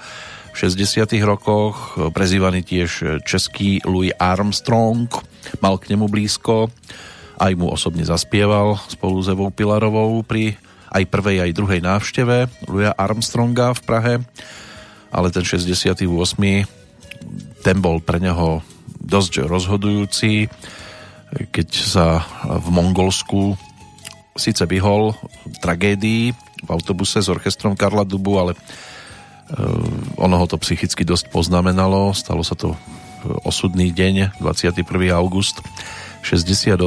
[0.53, 5.11] v 60 rokoch, prezývaný tiež český Louis Armstrong,
[5.59, 6.71] mal k nemu blízko,
[7.39, 10.57] aj mu osobne zaspieval spolu s Evou Pilarovou pri
[10.93, 14.13] aj prvej, aj druhej návšteve Louis Armstronga v Prahe,
[15.09, 16.05] ale ten 68.
[17.65, 18.61] ten bol pre neho
[19.01, 20.47] dosť rozhodujúci,
[21.49, 23.57] keď sa v Mongolsku
[24.37, 25.17] síce vyhol
[25.61, 28.53] tragédii v autobuse s orchestrom Karla Dubu, ale
[30.17, 32.15] ono ho to psychicky dosť poznamenalo.
[32.15, 32.73] Stalo sa to
[33.45, 34.85] osudný deň, 21.
[35.13, 35.61] august
[36.23, 36.79] 68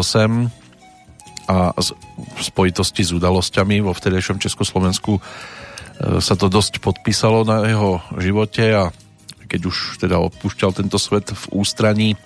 [1.46, 5.22] a v spojitosti s udalosťami vo vtedejšom Československu
[6.18, 8.90] sa to dosť podpísalo na jeho živote a
[9.46, 12.18] keď už teda opúšťal tento svet v ústraní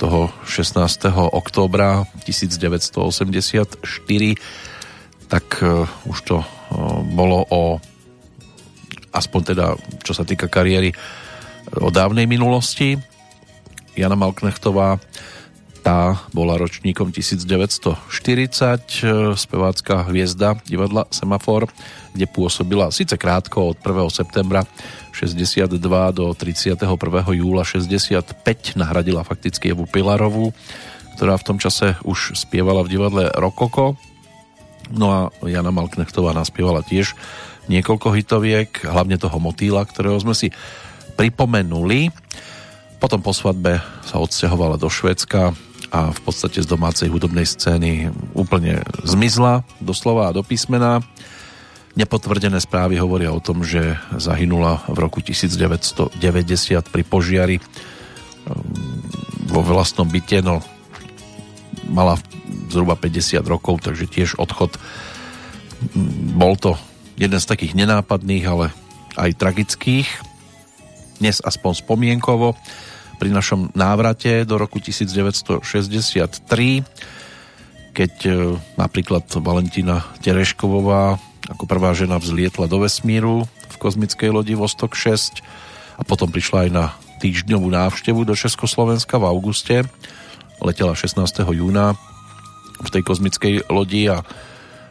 [0.00, 0.80] toho 16.
[1.12, 3.84] októbra 1984
[5.28, 5.46] tak
[6.08, 6.40] už to
[7.12, 7.62] bolo o
[9.14, 9.66] aspoň teda
[10.02, 10.90] čo sa týka kariéry
[11.78, 12.98] o dávnej minulosti.
[13.94, 14.98] Jana Malknechtová
[15.84, 17.92] tá bola ročníkom 1940,
[19.36, 21.68] spevácká hviezda divadla Semafor,
[22.16, 23.92] kde pôsobila síce krátko od 1.
[24.08, 24.64] septembra
[25.12, 25.76] 62
[26.16, 26.88] do 31.
[27.36, 30.56] júla 65, nahradila fakticky Evu Pilarovú,
[31.20, 34.00] ktorá v tom čase už spievala v divadle Rokoko.
[34.88, 37.12] No a Jana Malknechtová naspievala tiež
[37.68, 40.48] niekoľko hitoviek, hlavne toho motýla, ktorého sme si
[41.20, 42.08] pripomenuli.
[42.96, 45.52] Potom po svadbe sa odsťahovala do Švedska
[45.94, 51.06] a v podstate z domácej hudobnej scény úplne zmizla doslova a do písmena.
[51.94, 56.18] Nepotvrdené správy hovoria o tom, že zahynula v roku 1990
[56.90, 57.66] pri požiari ehm,
[59.46, 60.58] vo vlastnom byte, no
[61.86, 62.18] mala
[62.74, 64.74] zhruba 50 rokov, takže tiež odchod
[66.34, 66.74] bol to
[67.14, 68.74] jeden z takých nenápadných, ale
[69.14, 70.10] aj tragických.
[71.22, 72.58] Dnes aspoň spomienkovo
[73.16, 75.58] pri našom návrate do roku 1963,
[77.94, 78.30] keď e,
[78.74, 81.16] napríklad Valentína Tereškovová
[81.48, 85.44] ako prvá žena vzlietla do vesmíru v kozmickej lodi Vostok 6
[86.00, 86.84] a potom prišla aj na
[87.20, 89.76] týždňovú návštevu do Československa v auguste.
[90.60, 91.20] Letela 16.
[91.52, 91.96] júna
[92.80, 94.24] v tej kozmickej lodi a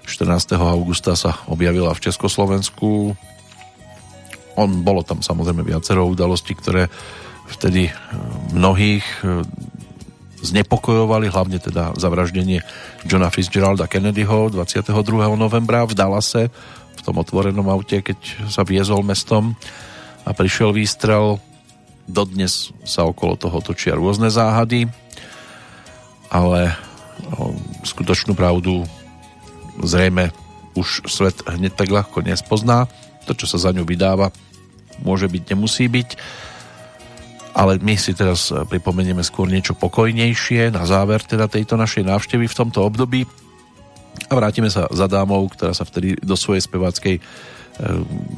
[0.05, 0.59] 14.
[0.59, 3.15] augusta sa objavila v Československu.
[4.53, 6.91] On bolo tam samozrejme viacero udalostí, ktoré
[7.47, 7.95] vtedy eh,
[8.55, 9.43] mnohých eh,
[10.43, 12.59] znepokojovali, hlavne teda zavraždenie
[13.07, 14.91] Johna Fitzgeralda Kennedyho 22.
[15.39, 16.51] novembra v Dallase
[16.93, 19.55] v tom otvorenom aute, keď sa viezol mestom
[20.27, 21.39] a prišiel výstrel.
[22.03, 24.91] Dodnes sa okolo toho točia rôzne záhady,
[26.27, 26.75] ale
[27.39, 27.55] o,
[27.87, 28.83] skutočnú pravdu
[29.79, 30.35] zrejme
[30.75, 32.91] už svet hneď tak ľahko nespozná.
[33.23, 34.35] To, čo sa za ňu vydáva,
[34.99, 36.09] môže byť, nemusí byť
[37.53, 42.45] ale my si teraz e, pripomenieme skôr niečo pokojnejšie na záver teda tejto našej návštevy
[42.49, 43.23] v tomto období
[44.29, 47.21] a vrátime sa za dámou, ktorá sa vtedy do svojej speváckej e,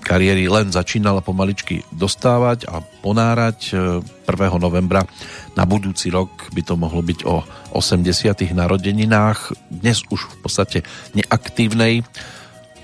[0.04, 4.28] kariéry len začínala pomaličky dostávať a ponárať 1.
[4.28, 5.08] E, novembra
[5.56, 8.52] na budúci rok by to mohlo byť o 80.
[8.52, 10.80] narodeninách dnes už v podstate
[11.16, 12.04] neaktívnej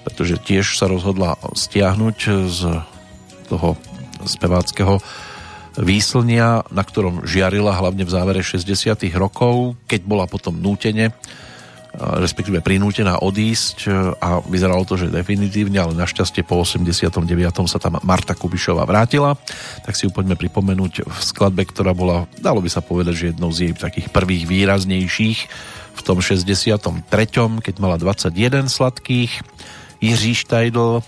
[0.02, 2.18] pretože tiež sa rozhodla stiahnuť
[2.50, 2.60] z
[3.50, 3.78] toho
[4.26, 5.02] speváckého
[5.80, 8.98] výslnia, na ktorom žiarila hlavne v závere 60.
[9.16, 11.16] rokov, keď bola potom nútene
[12.00, 13.92] respektíve prinútená odísť
[14.24, 17.28] a vyzeralo to, že definitívne, ale našťastie po 89.
[17.68, 19.36] sa tam Marta Kubišová vrátila,
[19.84, 23.52] tak si ju poďme pripomenúť v skladbe, ktorá bola, dalo by sa povedať, že jednou
[23.52, 25.40] z jej takých prvých výraznejších
[25.92, 27.04] v tom 63.
[27.60, 29.44] keď mala 21 sladkých.
[30.02, 31.04] Jiří Štajdl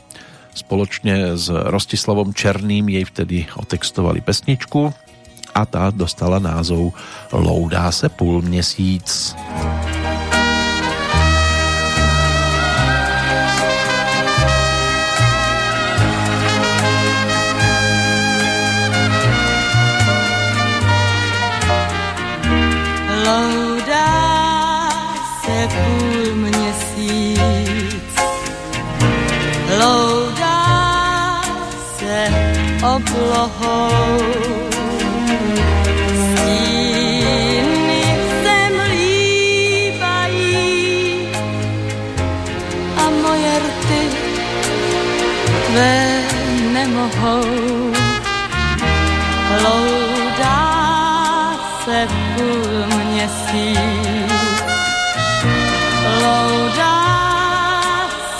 [0.53, 4.93] Spoločne s Rostislavom Černým jej vtedy otextovali pesničku
[5.53, 6.93] a tá dostala názov
[7.33, 9.35] Loudá se půl měsíc.
[32.83, 34.19] Oblohou.
[36.23, 38.03] Stíny
[38.43, 40.47] zem líbají
[42.97, 44.01] a moje rty
[45.67, 45.97] tvé
[46.73, 47.43] nemohou.
[49.63, 50.61] Loudá
[51.85, 52.71] se půl
[53.11, 54.63] měsíc,
[56.21, 56.99] loudá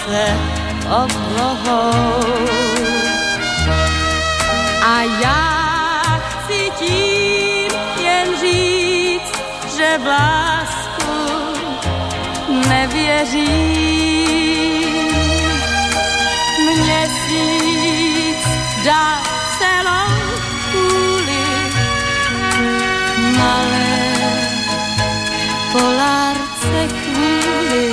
[0.06, 0.24] se
[1.04, 2.53] oblohou.
[10.14, 11.14] Lásku
[12.70, 13.74] nevěří.
[16.82, 18.41] Měsíc
[18.86, 19.22] dá
[19.59, 20.16] celou
[20.72, 21.45] kůli
[23.38, 23.93] malé
[25.72, 27.88] polárce kvůli.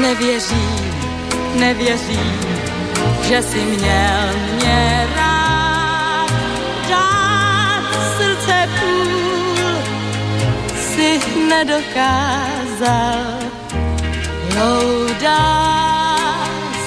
[0.00, 0.94] Nevěřím,
[1.54, 2.40] nevěřím,
[3.28, 4.24] že si měl
[4.54, 5.08] mě
[10.96, 11.36] rád.
[11.48, 13.36] nedokázal.
[14.56, 15.46] Loudá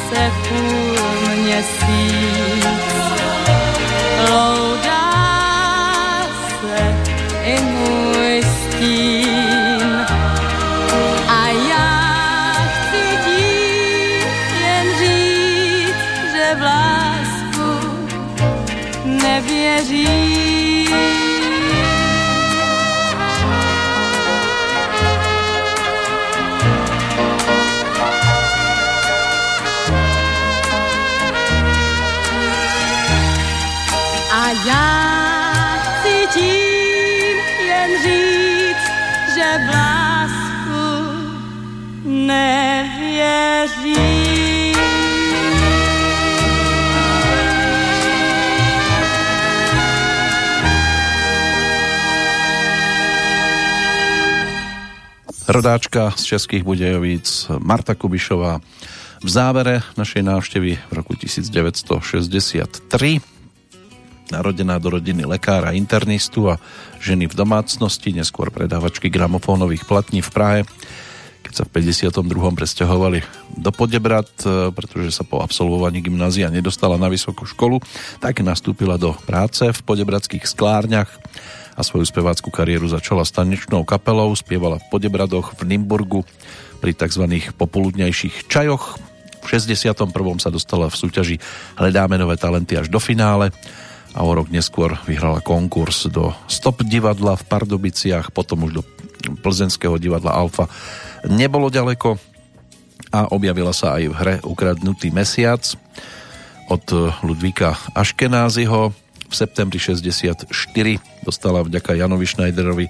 [0.09, 0.97] se půl
[1.35, 2.65] měsíc,
[4.29, 4.68] loudá
[55.59, 58.63] rodáčka z Českých Budejovíc Marta Kubišová.
[59.19, 62.79] V závere našej návštevy v roku 1963
[64.31, 66.63] narodená do rodiny lekára internistu a
[67.03, 70.59] ženy v domácnosti, neskôr predávačky gramofónových platní v Prahe,
[71.43, 72.55] keď sa v 52.
[72.55, 73.19] presťahovali
[73.59, 77.83] do Podebrat, e, pretože sa po absolvovaní gymnázia nedostala na vysokú školu,
[78.23, 81.11] tak nastúpila do práce v podebradských sklárniach
[81.79, 86.27] a svoju spevácku kariéru začala stanečnou kapelou, spievala v Podebradoch, v Nimburgu,
[86.83, 87.23] pri tzv.
[87.55, 88.99] popoludnejších čajoch.
[89.39, 90.11] V 61.
[90.43, 91.35] sa dostala v súťaži
[91.79, 93.55] Hledáme nové talenty až do finále
[94.11, 98.83] a o rok neskôr vyhrala konkurs do Stop divadla v Pardubiciach, potom už do
[99.39, 100.67] plzenského divadla Alfa
[101.23, 102.19] nebolo ďaleko
[103.15, 105.63] a objavila sa aj v hre Ukradnutý mesiac
[106.69, 106.85] od
[107.25, 108.93] Ludvíka Aškenáziho.
[109.29, 110.49] V septembri 64
[111.21, 112.89] dostala vďaka Janovi Schneiderovi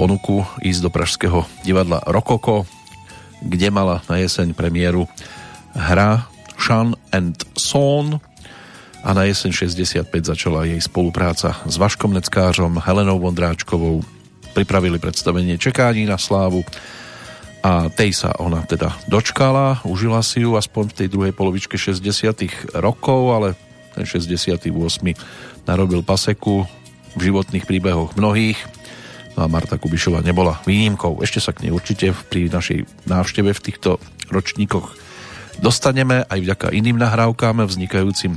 [0.00, 2.64] ponuku ísť do Pražského divadla Rokoko,
[3.44, 5.04] kde mala na jeseň premiéru
[5.76, 6.24] hra
[6.56, 8.16] Sean and Son,
[9.02, 13.98] a na jeseň 65 začala jej spolupráca s Vaškom Neckářom, Helenou Vondráčkovou.
[14.54, 16.62] Pripravili predstavenie Čekání na slávu.
[17.62, 22.78] A tej sa ona teda dočkala, užila si ju aspoň v tej druhej polovičke 60
[22.78, 23.48] rokov, ale
[23.94, 24.72] ten 68
[25.68, 26.64] narobil paseku
[27.16, 28.58] v životných príbehoch mnohých
[29.36, 31.24] no a Marta Kubišová nebola výnimkou.
[31.24, 33.96] Ešte sa k nej určite pri našej návšteve v týchto
[34.28, 35.02] ročníkoch
[35.60, 38.36] dostaneme aj vďaka iným nahrávkám vznikajúcim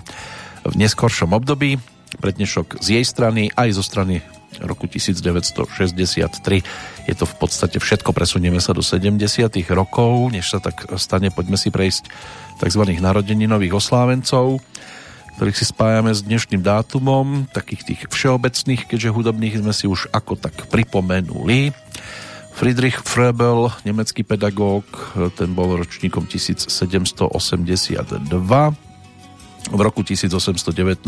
[0.65, 1.79] v neskoršom období.
[2.15, 4.23] Prednešok z jej strany aj zo strany
[4.63, 6.63] roku 1963.
[7.11, 9.19] Je to v podstate všetko, presunieme sa do 70.
[9.75, 12.07] rokov, než sa tak stane, poďme si prejsť
[12.63, 12.83] tzv.
[13.03, 14.63] narodeninových oslávencov,
[15.35, 20.39] ktorých si spájame s dnešným dátumom, takých tých všeobecných, keďže hudobných sme si už ako
[20.39, 21.75] tak pripomenuli.
[22.55, 24.87] Friedrich Frebel, nemecký pedagóg,
[25.35, 27.35] ten bol ročníkom 1782
[29.73, 31.01] v roku 1819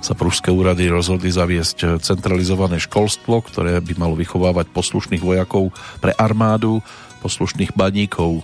[0.00, 5.70] sa pružské úrady rozhodli zaviesť centralizované školstvo, ktoré by malo vychovávať poslušných vojakov
[6.02, 6.82] pre armádu,
[7.20, 8.42] poslušných baníkov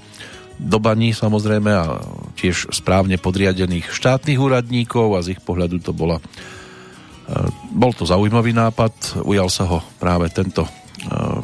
[0.57, 2.01] do baní samozrejme a
[2.37, 6.23] tiež správne podriadených štátnych úradníkov a z ich pohľadu to bola e,
[7.73, 10.71] bol to zaujímavý nápad, ujal sa ho práve tento e,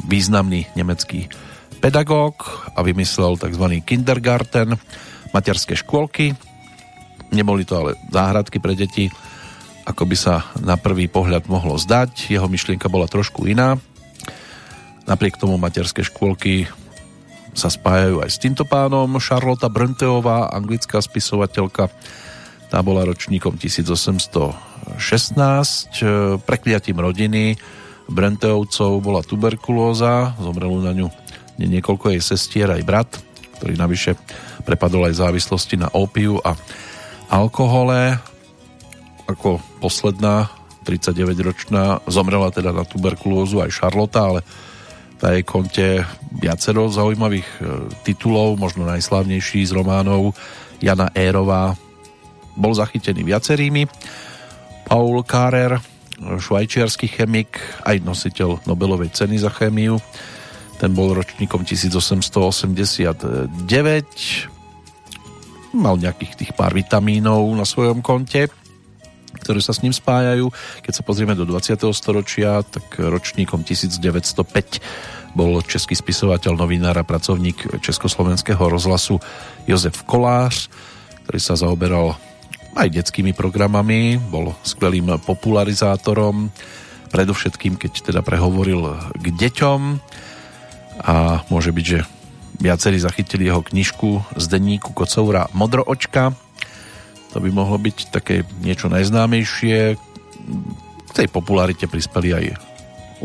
[0.09, 1.29] významný nemecký
[1.77, 2.41] pedagóg
[2.73, 3.65] a vymyslel tzv.
[3.85, 4.79] kindergarten,
[5.35, 6.33] materské škôlky,
[7.33, 9.09] Neboli to ale záhradky pre deti,
[9.89, 12.29] ako by sa na prvý pohľad mohlo zdať.
[12.29, 13.81] Jeho myšlienka bola trošku iná.
[15.09, 16.69] Napriek tomu materské škôlky
[17.53, 19.05] sa spájajú aj s týmto pánom.
[19.21, 21.89] Charlotta Brnteová, anglická spisovateľka,
[22.73, 24.97] tá bola ročníkom 1816.
[26.41, 27.55] Prekliatím rodiny
[28.09, 31.07] Brenteovcov bola tuberkulóza, zomrelo na ňu
[31.61, 33.09] niekoľko jej sestier aj brat,
[33.61, 34.17] ktorý navyše
[34.65, 36.57] prepadol aj závislosti na opiu a
[37.31, 38.17] alkohole.
[39.29, 40.51] Ako posledná
[40.83, 44.41] 39-ročná zomrela teda na tuberkulózu aj Charlotte, ale
[45.23, 46.03] tá jej konte
[46.35, 50.35] viacero zaujímavých e, titulov, možno najslavnejší z románov.
[50.83, 51.79] Jana Érová
[52.59, 53.87] bol zachytený viacerými.
[54.83, 55.79] Paul Karer,
[56.19, 57.55] švajčiarsky chemik,
[57.87, 59.95] aj nositeľ Nobelovej ceny za chémiu,
[60.75, 63.47] ten bol ročníkom 1889
[65.73, 68.51] mal nejakých tých pár vitamínov na svojom konte,
[69.43, 70.47] ktoré sa s ním spájajú.
[70.79, 71.75] Keď sa pozrieme do 20.
[71.91, 79.19] storočia, tak ročníkom 1905 bol český spisovateľ, novinár a pracovník Československého rozhlasu
[79.67, 80.71] Jozef Kolář,
[81.27, 82.15] ktorý sa zaoberal
[82.73, 86.49] aj detskými programami, bol skvelým popularizátorom,
[87.11, 89.81] predovšetkým keď teda prehovoril k deťom
[91.05, 91.99] a môže byť, že
[92.63, 96.37] Viacerí zachytili jeho knižku z denníku Kocoura Modroočka.
[97.33, 99.97] To by mohlo byť také niečo najznámejšie.
[101.09, 102.45] K tej popularite prispeli aj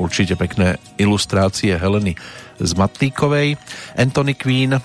[0.00, 2.16] určite pekné ilustrácie Heleny
[2.56, 3.60] z Matlíkovej.
[4.00, 4.80] Anthony Quinn,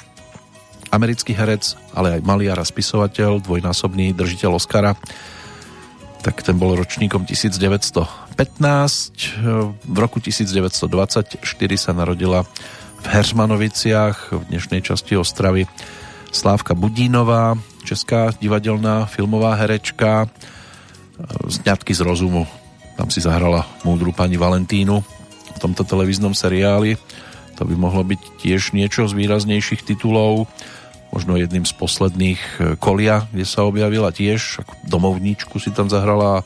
[0.91, 4.93] americký herec, ale aj maliar a spisovateľ, dvojnásobný držiteľ Oscara,
[6.23, 8.37] tak ten bol ročníkom 1915.
[9.83, 11.43] V roku 1924
[11.75, 12.47] sa narodila
[13.03, 15.67] v Heřmanoviciach v dnešnej časti Ostravy
[16.31, 20.27] Slávka Budínová, česká divadelná filmová herečka
[21.47, 22.47] Zňatky z rozumu.
[22.97, 25.03] Tam si zahrala múdru pani Valentínu
[25.53, 26.97] v tomto televíznom seriáli.
[27.61, 30.49] To by mohlo byť tiež niečo z výraznejších titulov.
[31.13, 32.51] Možno jedným z posledných e,
[32.81, 34.65] Kolia, kde sa objavila tiež.
[34.89, 36.41] Domovníčku si tam zahrala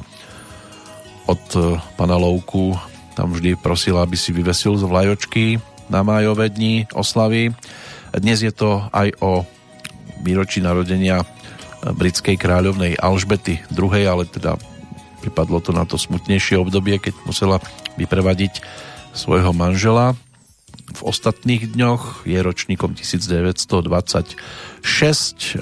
[1.23, 2.75] od e, pana Louku
[3.17, 5.57] tam vždy prosila, aby si vyvesil z vlajočky
[5.89, 7.49] na májové dni oslavy.
[8.13, 9.41] Dnes je to aj o
[10.21, 11.23] výročí narodenia
[11.83, 14.57] britskej kráľovnej Alžbety II, ale teda
[15.21, 17.57] pripadlo to na to smutnejšie obdobie, keď musela
[17.99, 18.61] vyprevadiť
[19.13, 20.13] svojho manžela.
[20.87, 24.39] V ostatných dňoch je ročníkom 1926.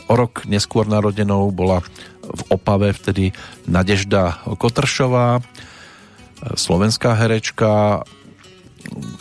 [0.05, 1.81] O rok neskôr narodenou bola
[2.21, 3.33] v Opave vtedy
[3.65, 5.41] Nadežda Kotršová,
[6.53, 8.05] slovenská herečka,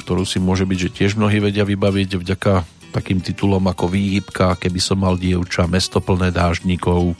[0.05, 2.53] ktorú si môže byť, že tiež mnohí vedia vybaviť vďaka
[2.95, 7.19] takým titulom ako Výhybka, Keby som mal dievča, Mesto plné dážnikov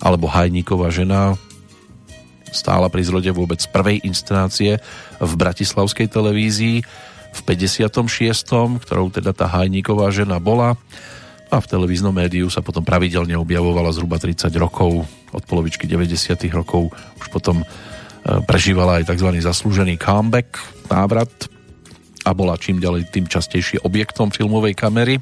[0.00, 1.36] alebo Hajníková žena
[2.48, 4.80] stála pri zrode vôbec prvej inscenácie
[5.18, 6.76] v bratislavskej televízii
[7.34, 10.78] v 56., ktorou teda tá Hajníková žena bola
[11.50, 15.02] a v televíznom médiu sa potom pravidelne objavovala zhruba 30 rokov
[15.34, 16.30] od polovičky 90.
[16.54, 17.66] rokov už potom e,
[18.46, 19.28] prežívala aj tzv.
[19.42, 21.30] zaslúžený comeback, návrat
[22.24, 25.20] a bola čím ďalej tým častejšie objektom filmovej kamery.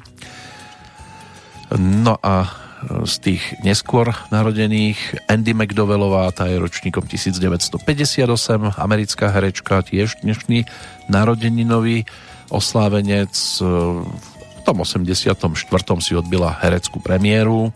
[1.75, 2.49] No a e,
[3.03, 7.83] z tých neskôr narodených Andy McDowellová, tá je ročníkom 1958,
[8.79, 10.63] americká herečka, tiež dnešný
[11.11, 12.07] narodeninový
[12.47, 13.35] oslávenec.
[13.59, 13.63] E,
[14.53, 15.43] v tom 84.
[15.99, 17.75] si odbila hereckú premiéru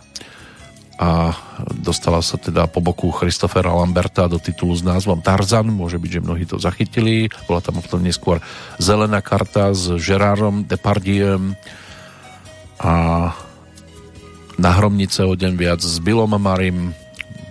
[0.97, 1.29] a
[1.77, 6.25] dostala sa teda po boku Christophera Lamberta do titulu s názvom Tarzan, môže byť, že
[6.25, 8.41] mnohí to zachytili, bola tam potom neskôr
[8.81, 11.53] Zelená karta s Gerardom Depardiem
[12.81, 13.29] a
[14.57, 16.97] na hromnice o deň viac s Billom Marim,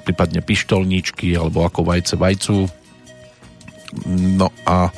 [0.03, 2.67] prípadne pištolníčky alebo ako vajce vajcu.
[4.11, 4.91] No a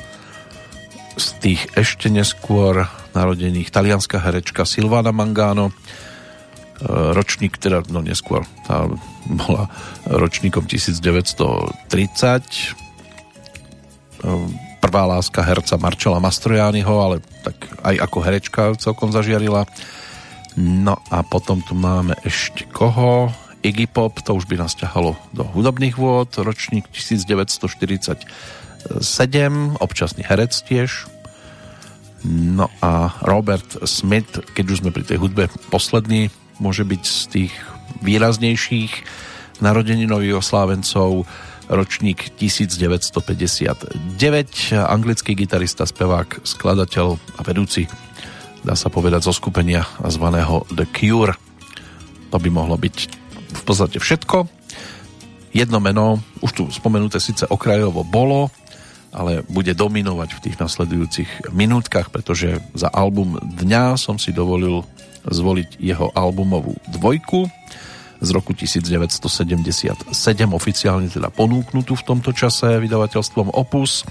[1.13, 5.69] z tých ešte neskôr narodených talianská herečka Silvana Mangano,
[6.87, 8.87] ročník, teda no neskôr, tá
[9.27, 9.67] bola
[10.07, 11.75] ročníkom 1930.
[14.19, 14.47] Eh,
[14.79, 19.67] prvá láska herca Marčela Mastrojányho, ale tak aj ako herečka celkom zažiarila.
[20.59, 23.31] No a potom tu máme ešte koho?
[23.59, 28.23] Iggy Pop, to už by nás ťahalo do hudobných vôd, ročník 1947,
[29.83, 31.11] občasný herec tiež.
[32.23, 37.53] No a Robert Smith, keď už sme pri tej hudbe posledný, môže byť z tých
[38.03, 38.91] výraznejších
[39.59, 41.27] narodeninových oslávencov
[41.69, 44.15] ročník 1959
[44.73, 47.07] anglický gitarista, spevák, skladateľ
[47.37, 47.85] a vedúci
[48.63, 51.35] dá sa povedať zo skupenia zvaného The Cure.
[52.29, 52.97] To by mohlo byť
[53.49, 54.47] v podstate všetko.
[55.49, 58.53] Jedno meno, už tu spomenuté síce okrajovo bolo
[59.09, 64.85] ale bude dominovať v tých nasledujúcich minútkach, pretože za album Dňa som si dovolil
[65.27, 67.49] zvoliť jeho albumovú dvojku
[68.19, 70.11] z roku 1977,
[70.51, 74.03] oficiálne teda ponúknutú v tomto čase vydavateľstvom Opus.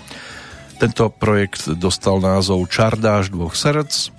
[0.80, 4.14] Tento projekt dostal názov Čardáš dvoch srdc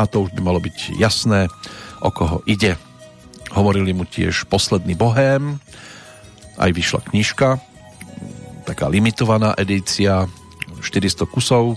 [0.00, 1.52] a to už by malo byť jasné,
[2.00, 2.80] o koho ide.
[3.52, 5.60] Hovorili mu tiež Posledný bohém,
[6.58, 7.60] aj vyšla knižka,
[8.64, 10.26] taká limitovaná edícia,
[10.80, 11.76] 400 kusov,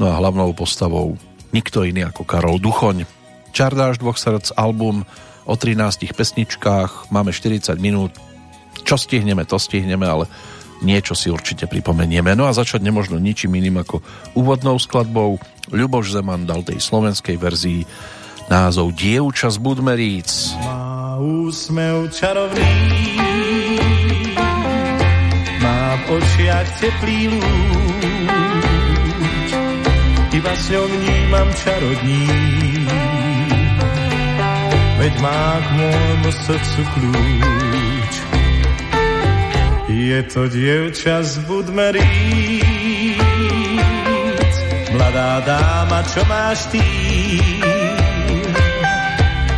[0.00, 1.20] no a hlavnou postavou
[1.52, 3.17] nikto iný ako Karol Duchoň.
[3.52, 5.04] Čardáš dvoch srdc album
[5.48, 8.12] o 13 pesničkách, máme 40 minút,
[8.84, 10.28] čo stihneme, to stihneme, ale
[10.84, 12.36] niečo si určite pripomenieme.
[12.36, 14.04] No a začať nemožno ničím iným ako
[14.36, 15.40] úvodnou skladbou.
[15.72, 17.82] Ľuboš Zeman dal tej slovenskej verzii
[18.48, 20.56] názov Dievča z Budmeríc.
[20.64, 22.72] Má úsmev čarovný,
[25.60, 28.30] má v očiach teplý lúč,
[30.32, 32.97] iba s ňou vnímam čarodník
[34.98, 38.14] veď má k môjmu srdcu kľúč.
[39.88, 42.04] Je to dievča z Budmeríc,
[44.92, 46.84] mladá dáma, čo máš ty?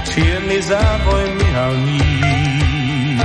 [0.06, 3.20] Čierny záboj mi halníc,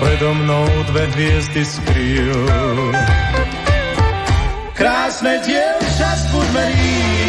[0.00, 2.40] predo mnou dve hviezdy skryl.
[4.76, 7.25] Krásne dievča z Budmeríc,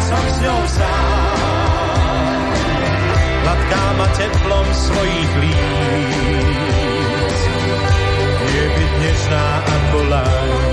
[0.00, 2.48] keď som s ňou sám.
[3.44, 7.40] Hladká ma teplom svojich líc.
[8.40, 10.69] Je byť nežná ako láň.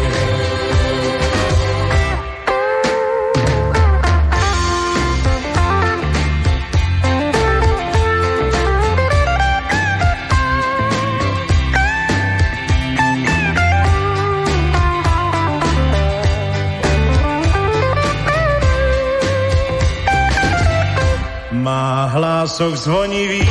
[21.67, 23.43] Má hlások zvonivý,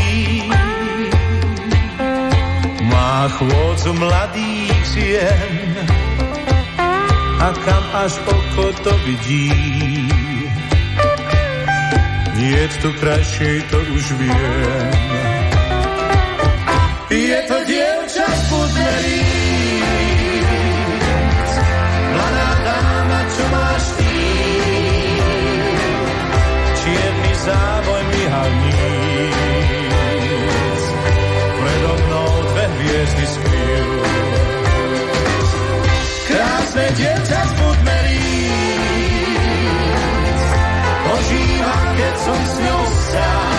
[2.88, 5.52] má chôdzu mladých žien.
[7.36, 9.52] A kam až oko to vidí,
[12.40, 14.92] je tu krajšej, to už viem.
[17.12, 17.56] Je to
[36.76, 37.52] Krásne dievča z
[41.96, 43.55] keď som s ňou sám.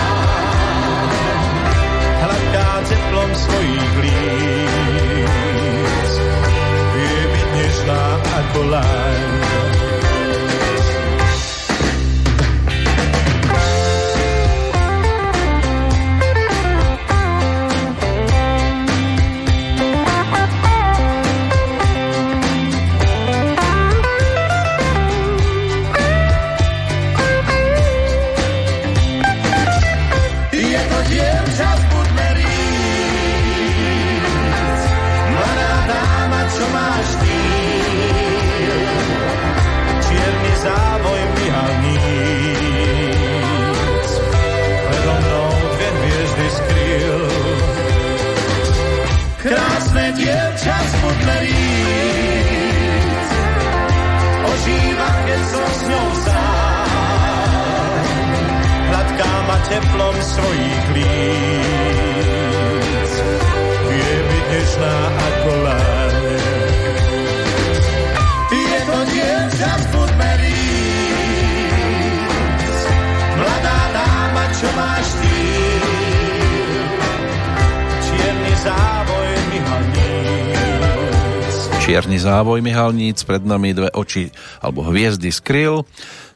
[82.28, 84.28] Závoj myhalníc, pred nami dve oči
[84.60, 85.88] alebo hviezdy skryl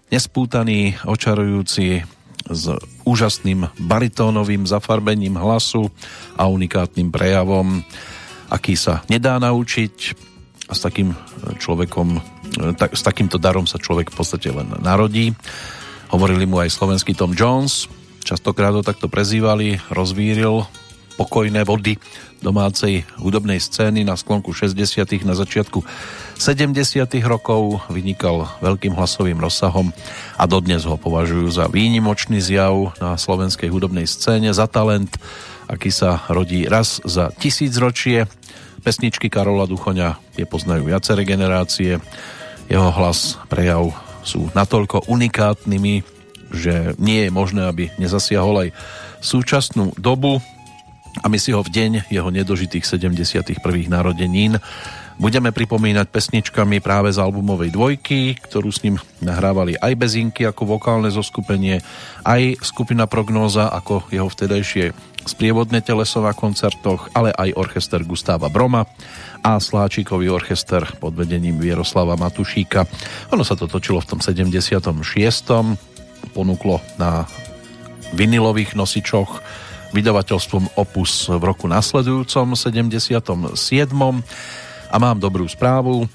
[0.08, 2.00] nespútaný, očarujúci
[2.48, 2.64] s
[3.04, 5.92] úžasným baritónovým zafarbením hlasu
[6.36, 7.84] a unikátnym prejavom,
[8.48, 9.94] aký sa nedá naučiť
[10.68, 11.12] a s takým
[11.60, 12.20] človekom,
[12.80, 15.36] tak, s takýmto darom sa človek v podstate len narodí.
[16.08, 17.84] Hovorili mu aj slovenský Tom Jones,
[18.24, 20.64] častokrát ho takto prezývali, rozvíril
[21.14, 22.00] pokojné vody
[22.42, 24.82] domácej hudobnej scény na sklonku 60.
[25.22, 25.80] na začiatku
[26.36, 26.74] 70.
[27.22, 29.94] rokov vynikal veľkým hlasovým rozsahom
[30.34, 35.14] a dodnes ho považujú za výnimočný zjav na slovenskej hudobnej scéne, za talent,
[35.70, 38.26] aký sa rodí raz za tisícročie.
[38.82, 42.02] Pesničky Karola Duchoňa je poznajú viaceré generácie.
[42.66, 43.94] Jeho hlas, prejav
[44.26, 46.02] sú natoľko unikátnymi,
[46.50, 48.68] že nie je možné, aby nezasiahol aj
[49.22, 50.42] súčasnú dobu
[51.20, 53.60] a my si ho v deň jeho nedožitých 71.
[53.92, 54.56] narodenín
[55.20, 61.12] budeme pripomínať pesničkami práve z albumovej dvojky, ktorú s ním nahrávali aj Bezinky ako vokálne
[61.12, 61.84] zoskupenie,
[62.24, 68.82] aj skupina Prognóza ako jeho vtedajšie sprievodné teleso na koncertoch, ale aj orchester Gustáva Broma
[69.42, 72.86] a Sláčikový orchester pod vedením Vieroslava Matušíka.
[73.30, 74.82] Ono sa to točilo v tom 76.
[76.34, 77.26] Ponúklo na
[78.18, 79.61] vinilových nosičoch
[79.92, 83.12] vydavateľstvom Opus v roku nasledujúcom 77.
[84.92, 86.08] A mám dobrú správu,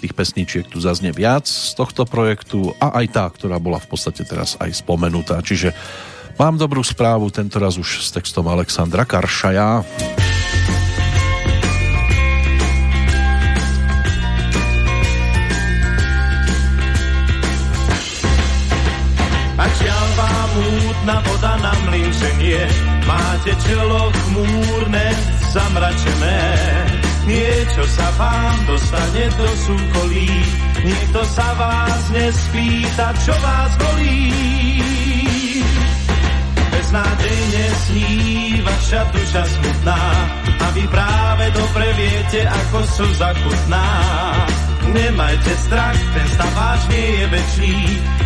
[0.00, 4.24] tých pesničiek tu zaznie viac z tohto projektu a aj tá, ktorá bola v podstate
[4.24, 5.40] teraz aj spomenutá.
[5.40, 5.72] Čiže
[6.36, 9.84] mám dobrú správu, tentoraz už s textom Alexandra Karšaja.
[21.04, 22.64] mútna voda na mlyn ženie,
[23.06, 25.06] máte čelo chmúrne,
[25.52, 26.40] zamračené.
[27.24, 30.28] Niečo sa vám dostane do súkolí,
[30.84, 34.28] nikto sa vás nespýta, čo vás bolí.
[36.94, 38.14] Beznádejne sní
[38.62, 39.98] vaša duša smutná
[40.62, 43.82] a vy práve dobre viete, ako sú zakutná.
[44.94, 47.78] Nemajte strach, ten stav váš nie je väčší,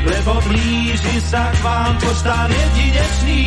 [0.05, 3.40] lebo blíži sa k vám poštár jedinečný.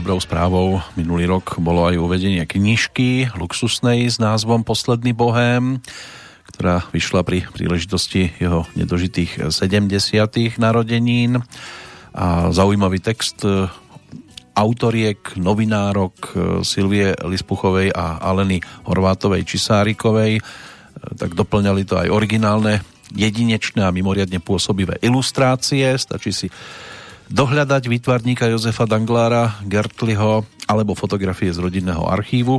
[0.00, 5.76] Dobrou správou minulý rok bolo aj uvedenie knižky luxusnej s názvom Posledný bohém,
[6.48, 10.56] ktorá vyšla pri príležitosti jeho nedožitých 70.
[10.56, 11.44] narodenín.
[12.16, 13.68] A zaujímavý text e,
[14.56, 16.28] autoriek, novinárok e,
[16.64, 20.40] Silvie Lispuchovej a Aleny Horvátovej Čisárikovej.
[20.40, 20.42] E,
[21.12, 22.80] tak doplňali to aj originálne
[23.12, 25.92] jedinečné a mimoriadne pôsobivé ilustrácie.
[26.00, 26.48] Stačí si
[27.30, 32.58] dohľadať výtvarníka Jozefa Danglára, Gertliho alebo fotografie z rodinného archívu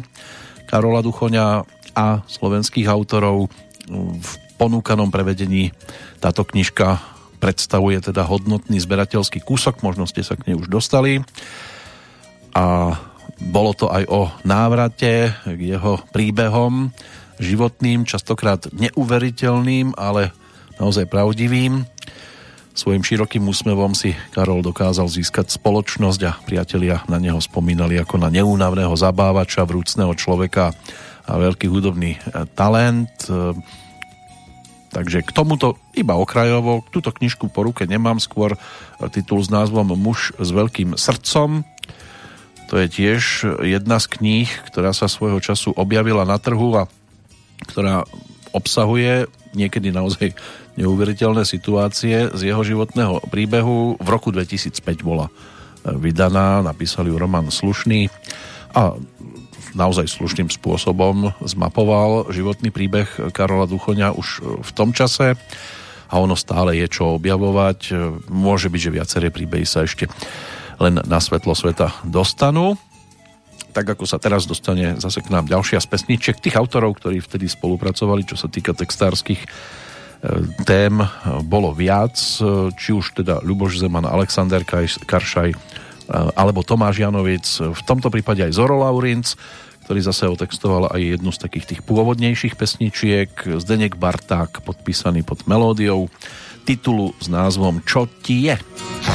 [0.72, 3.52] Karola Duchoňa a slovenských autorov.
[3.91, 5.76] V ponúkanom prevedení
[6.23, 7.03] táto knižka
[7.43, 11.19] predstavuje teda hodnotný zberateľský kúsok, možno ste sa k nej už dostali.
[12.56, 12.95] A
[13.41, 16.93] bolo to aj o návrate k jeho príbehom
[17.41, 20.31] životným, častokrát neuveriteľným, ale
[20.77, 21.84] naozaj pravdivým.
[22.72, 28.31] Svojim širokým úsmevom si Karol dokázal získať spoločnosť a priatelia na neho spomínali ako na
[28.31, 30.72] neúnavného zabávača, vrúcného človeka
[31.27, 32.19] a veľký hudobný e,
[32.56, 33.11] talent.
[33.27, 33.60] E,
[34.95, 38.56] takže k tomuto iba okrajovo, túto knižku po ruke nemám, skôr
[39.11, 41.68] titul s názvom Muž s veľkým srdcom.
[42.72, 46.88] To je tiež jedna z kníh, ktorá sa svojho času objavila na trhu a
[47.68, 48.07] ktorá
[48.56, 50.34] obsahuje niekedy naozaj
[50.80, 53.99] neuveriteľné situácie z jeho životného príbehu.
[53.99, 55.32] V roku 2005 bola e,
[55.95, 58.07] vydaná, napísali ju Roman Slušný
[58.72, 58.95] a
[59.72, 64.28] naozaj slušným spôsobom zmapoval životný príbeh Karola Duchoňa už
[64.64, 65.40] v tom čase
[66.11, 67.80] a ono stále je čo objavovať.
[67.88, 67.94] E,
[68.28, 70.11] môže byť, že viaceré príbehy sa ešte
[70.82, 72.76] len na svetlo sveta dostanú.
[73.72, 77.48] Tak ako sa teraz dostane zase k nám ďalšia z pesničiek tých autorov, ktorí vtedy
[77.48, 79.48] spolupracovali, čo sa týka textárskych
[80.69, 80.93] tém
[81.49, 82.14] bolo viac,
[82.77, 84.61] či už teda Ľuboš Zeman, Alexander
[85.02, 85.57] Karšaj
[86.11, 89.34] alebo Tomáš Janovic, v tomto prípade aj Zoro Laurinc,
[89.88, 96.11] ktorý zase otextoval aj jednu z takých tých pôvodnejších pesničiek, Zdenek Barták, podpísaný pod melódiou
[96.69, 98.56] titulu s názvom Čo ti je?
[98.60, 99.10] pieseň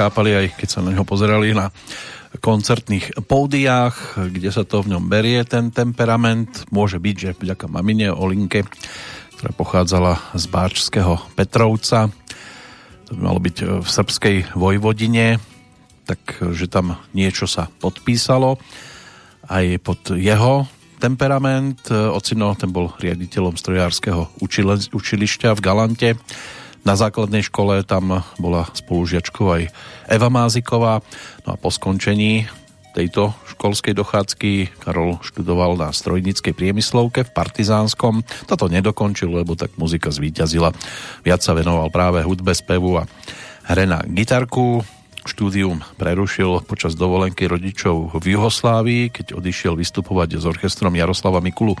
[0.00, 1.68] Nechápali aj keď sa na ňo pozerali na
[2.40, 6.64] koncertných pódiách, kde sa to v ňom berie, ten temperament.
[6.72, 8.64] Môže byť, že vďaka mamine Olinke,
[9.36, 12.08] ktorá pochádzala z Báčského Petrovca,
[13.04, 15.36] to by malo byť v srbskej Vojvodine,
[16.08, 18.56] takže tam niečo sa podpísalo
[19.52, 20.64] aj pod jeho
[20.96, 21.92] temperament.
[21.92, 24.40] Ocino, ten bol riaditeľom strojárskeho
[24.96, 26.16] učilišťa v Galante
[26.84, 29.62] na základnej škole tam bola spolužiačkou aj
[30.08, 31.04] Eva Máziková.
[31.44, 32.48] No a po skončení
[32.90, 38.26] tejto školskej dochádzky Karol študoval na strojníckej priemyslovke v Partizánskom.
[38.50, 40.74] Toto nedokončil, lebo tak muzika zvíťazila.
[41.22, 43.06] Viac sa venoval práve hudbe, spevu a
[43.70, 44.82] hre na gitarku.
[45.20, 51.76] Štúdium prerušil počas dovolenky rodičov v Juhoslávii, keď odišiel vystupovať s orchestrom Jaroslava Mikulu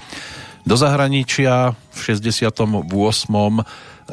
[0.68, 1.72] do zahraničia.
[1.72, 2.92] V 68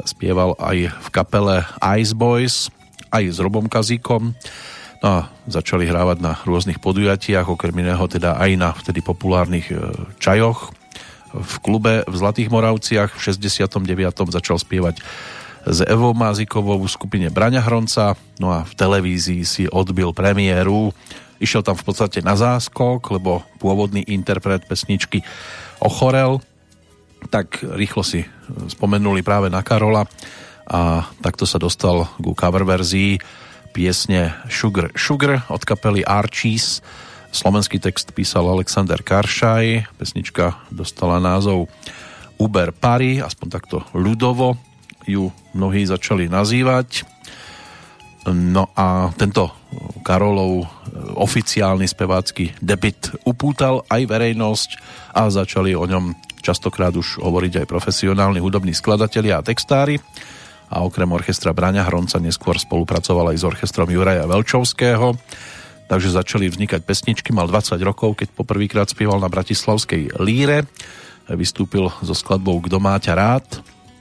[0.04, 1.64] spieval aj v kapele
[1.98, 2.68] Ice Boys,
[3.10, 4.36] aj s Robom Kazíkom.
[4.98, 9.78] No a začali hrávať na rôznych podujatiach, okrem iného teda aj na vtedy populárnych e,
[10.18, 10.74] čajoch.
[11.30, 13.78] V klube v Zlatých Moravciach v 69.
[14.34, 14.98] začal spievať
[15.68, 20.90] s Evou Mázikovou v skupine Braňa Hronca, no a v televízii si odbil premiéru.
[21.38, 25.22] Išiel tam v podstate na záskok, lebo pôvodný interpret pesničky
[25.78, 26.42] ochorel,
[27.26, 28.22] tak rýchlo si
[28.70, 30.06] spomenuli práve na Karola
[30.68, 33.18] a takto sa dostal ku cover verzii
[33.74, 36.80] piesne Sugar Sugar od kapely Archies.
[37.28, 41.68] Slovenský text písal Alexander Karšaj, pesnička dostala názov
[42.40, 44.56] Uber Pari, aspoň takto ľudovo
[45.04, 47.04] ju mnohí začali nazývať.
[48.28, 49.52] No a tento
[50.04, 50.68] Karolov
[51.16, 54.70] oficiálny spevácky debit upútal aj verejnosť
[55.16, 56.12] a začali o ňom
[56.48, 60.00] častokrát už hovoriť aj profesionálni hudobní skladatelia a textári.
[60.72, 65.12] A okrem orchestra Braňa Hronca neskôr spolupracoval aj s orchestrom Juraja Velčovského,
[65.92, 70.64] takže začali vznikať pesničky, mal 20 rokov, keď poprvýkrát spieval na Bratislavskej líre,
[71.28, 73.44] vystúpil so skladbou Kdo má rád,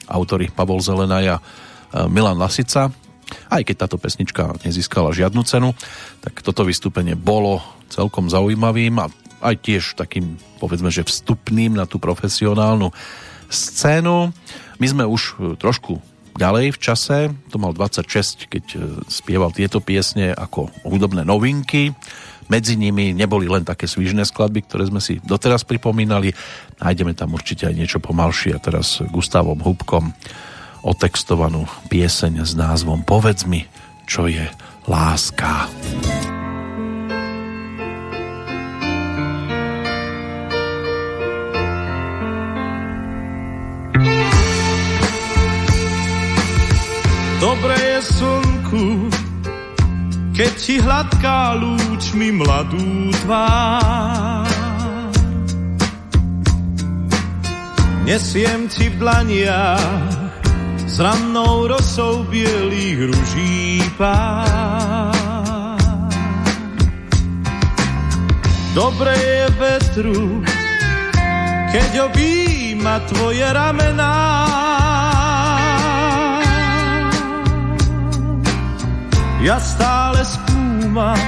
[0.08, 1.38] autory Pavol Zelenaj a
[2.08, 2.92] Milan Lasica,
[3.52, 5.76] aj keď táto pesnička nezískala žiadnu cenu,
[6.24, 7.60] tak toto vystúpenie bolo
[7.92, 9.12] celkom zaujímavým a
[9.42, 12.90] aj tiež takým, povedzme, že vstupným na tú profesionálnu
[13.48, 14.34] scénu.
[14.78, 16.02] My sme už e, trošku
[16.38, 17.18] ďalej v čase,
[17.50, 18.78] to mal 26, keď e,
[19.10, 21.94] spieval tieto piesne ako hudobné novinky.
[22.48, 26.32] Medzi nimi neboli len také svižné skladby, ktoré sme si doteraz pripomínali.
[26.80, 30.16] Nájdeme tam určite aj niečo pomalšie a teraz Gustavom Hubkom
[30.88, 33.68] otextovanú pieseň s názvom Povedz mi,
[34.08, 34.48] čo je
[34.88, 35.68] láska.
[35.68, 36.37] Láska.
[48.68, 49.08] Slnku,
[50.36, 54.44] keď ti hladká lúčmi mladú tvár.
[58.08, 60.16] Nesiem ti v dlaniach
[60.88, 65.16] s rannou rosou bielých ruží pár.
[68.72, 70.24] Dobre je vetru,
[71.74, 74.16] keď objíma tvoje ramená.
[79.38, 81.22] Ja stále skúmam,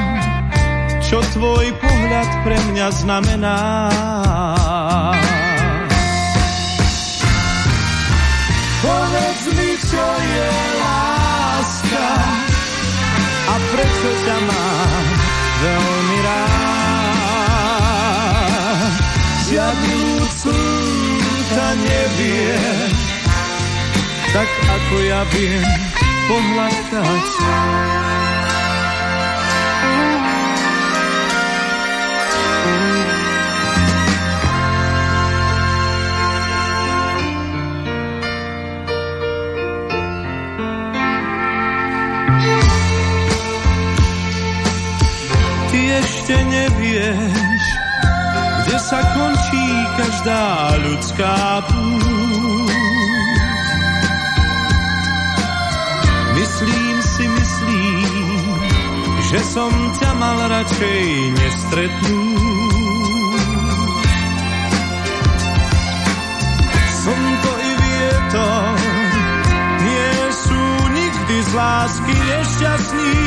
[1.06, 3.60] čo tvoj pohľad pre mňa znamená.
[8.82, 10.50] Povedz mi, čo je
[10.82, 12.10] láska
[13.46, 15.06] a prečo ťa mám
[15.62, 16.50] veľmi rád.
[19.54, 20.02] Žiadny
[20.34, 22.58] slnka nevie,
[24.34, 25.66] tak ako ja viem,
[26.30, 27.26] pohľadkať.
[45.70, 47.64] Ty ešte nevieš,
[48.62, 49.66] kde sa končí
[49.98, 52.19] každá ľudská púť
[59.30, 61.06] že som ťa mal radšej
[61.38, 62.42] nestretnúť.
[66.90, 68.74] Slnko i vietor
[69.86, 70.62] nie sú
[70.98, 73.18] nikdy z lásky nešťastní.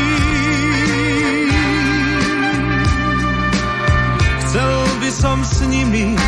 [4.43, 6.19] Chcel by som s nimi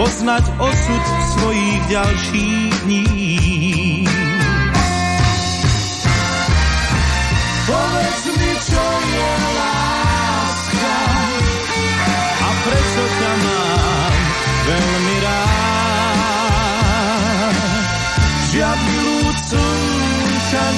[0.00, 1.04] poznať osud
[1.36, 4.05] svojich ďalších dní.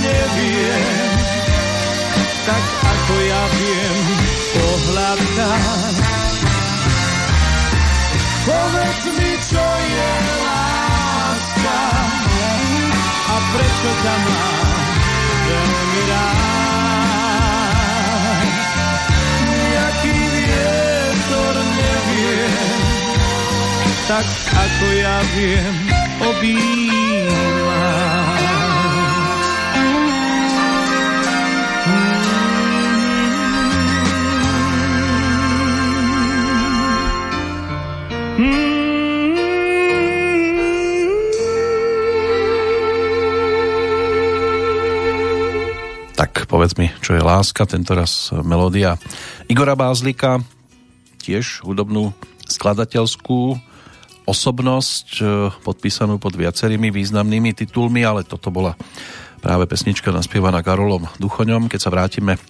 [0.02, 0.76] Nevie,
[2.46, 4.06] tak ako ja viem
[4.54, 5.94] pohľadkať.
[8.48, 9.60] Povedz mi, čo
[9.92, 10.10] je
[10.40, 11.80] láska
[13.28, 14.88] a prečo ťa mám
[15.44, 16.48] veľmi rád.
[19.52, 22.48] Nejaký vietor nevie,
[24.08, 25.76] tak ako ja viem
[26.24, 26.88] obývať.
[46.48, 48.96] Povedz mi, čo je láska, tento raz melódia
[49.52, 50.40] Igora Bázlika,
[51.20, 52.16] tiež hudobnú
[52.48, 53.60] skladateľskú
[54.24, 55.24] osobnosť, e,
[55.60, 58.76] podpísanú pod viacerými významnými titulmi, ale toto bola
[59.44, 61.68] práve pesnička naspievaná Karolom Duchoňom.
[61.68, 62.40] Keď sa vrátime e,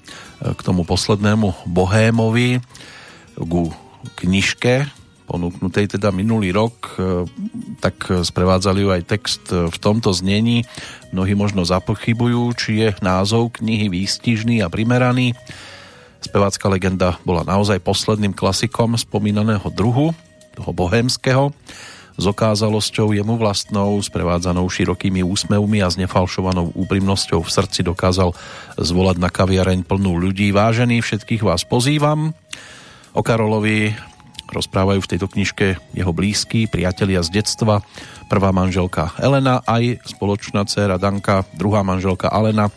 [0.54, 2.62] k tomu poslednému Bohémovi,
[3.38, 3.70] ku
[4.18, 4.90] knižke,
[5.28, 7.28] ponúknutej teda minulý rok, e,
[7.84, 10.64] tak sprevádzali ju aj text v tomto znení.
[11.12, 15.36] Mnohí možno zapochybujú, či je názov knihy výstižný a primeraný.
[16.18, 20.10] Spevácka legenda bola naozaj posledným klasikom spomínaného druhu,
[20.58, 21.54] toho bohémskeho,
[22.18, 28.34] s okázalosťou jemu vlastnou, sprevádzanou širokými úsmevmi a s nefalšovanou úprimnosťou v srdci dokázal
[28.74, 30.50] zvolať na kaviareň plnú ľudí.
[30.50, 32.34] Vážení, všetkých vás pozývam.
[33.14, 33.94] O Karolovi
[34.48, 37.84] rozprávajú v tejto knižke jeho blízky, priatelia z detstva,
[38.32, 42.72] prvá manželka Elena, aj spoločná dcéra Danka, druhá manželka Alena,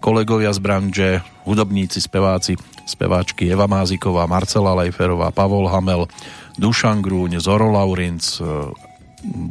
[0.00, 1.08] kolegovia z branže,
[1.44, 2.56] hudobníci, speváci,
[2.88, 6.08] speváčky Eva Máziková, Marcela Lejferová, Pavol Hamel,
[6.56, 8.44] Dušan Grúň, Zoro Laurinc, e,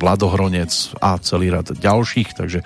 [0.01, 2.65] Vlado Hronec a celý rad ďalších, takže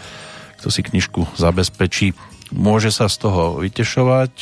[0.64, 2.16] kto si knižku zabezpečí,
[2.56, 4.34] môže sa z toho vytešovať.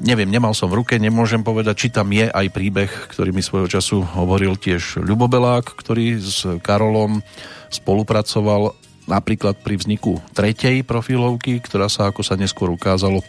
[0.00, 3.68] Neviem, nemal som v ruke, nemôžem povedať, či tam je aj príbeh, ktorý mi svojho
[3.68, 7.20] času hovoril tiež Ľubobelák, ktorý s Karolom
[7.68, 8.72] spolupracoval
[9.04, 13.20] napríklad pri vzniku tretej profilovky, ktorá sa, ako sa neskôr ukázalo,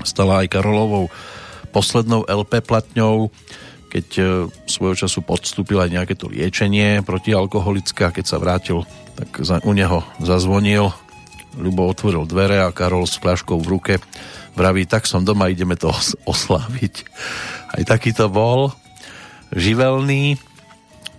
[0.00, 1.12] stala aj Karolovou
[1.68, 3.28] poslednou LP platňou
[3.90, 4.22] keď e,
[4.70, 8.86] svojho času podstúpil aj nejaké to liečenie protialkoholické a keď sa vrátil,
[9.18, 10.94] tak za, u neho zazvonil,
[11.50, 13.94] Ľubo otvoril dvere a Karol s fľaškou v ruke
[14.54, 17.06] vraví, tak som doma, ideme to os- osláviť.
[17.70, 18.74] Aj taký to bol,
[19.54, 20.38] živelný,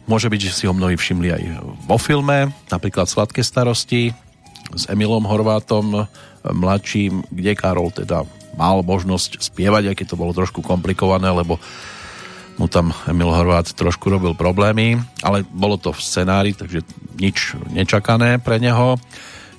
[0.08, 1.44] môže byť, že si ho mnohí všimli aj
[1.88, 4.12] vo filme, napríklad Sladké starosti
[4.76, 6.08] s Emilom Horvátom
[6.48, 8.26] mladším, kde Karol teda
[8.58, 11.62] mal možnosť spievať, aj keď to bolo trošku komplikované, lebo
[12.60, 16.84] mu tam Emil Horvát trošku robil problémy, ale bolo to v scenári, takže
[17.18, 19.00] nič nečakané pre neho.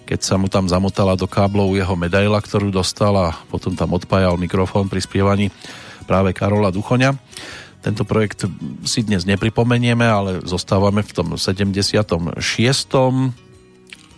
[0.03, 4.37] Keď sa mu tam zamotala do káblov jeho medaila, ktorú dostal a potom tam odpájal
[4.37, 5.49] mikrofón pri spievaní
[6.05, 7.15] práve Karola Duchoňa.
[7.83, 8.47] Tento projekt
[8.87, 12.39] si dnes nepripomenieme, ale zostávame v tom 76.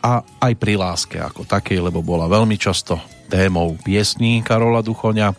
[0.04, 3.00] a aj pri láske ako takej, lebo bola veľmi často
[3.32, 5.32] témou piesní Karola Duchoňa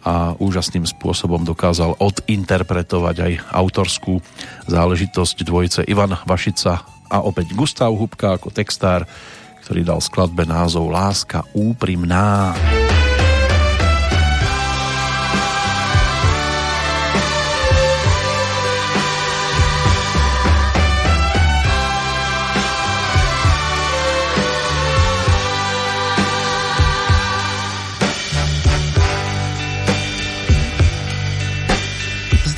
[0.00, 4.24] a úžasným spôsobom dokázal odinterpretovať aj autorskú
[4.64, 6.80] záležitosť dvojice Ivan Vašica
[7.12, 9.04] a opäť Gustav Hubka ako textár,
[9.64, 12.52] ktorý dal skladbe názov Láska úprimná.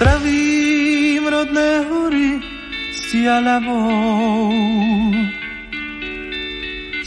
[0.02, 2.42] Zdravím rodné hory
[2.90, 4.50] s Tialavou.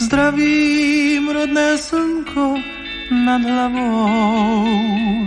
[0.06, 2.56] Zdravím rodné slnko
[3.26, 5.26] nad hlavou.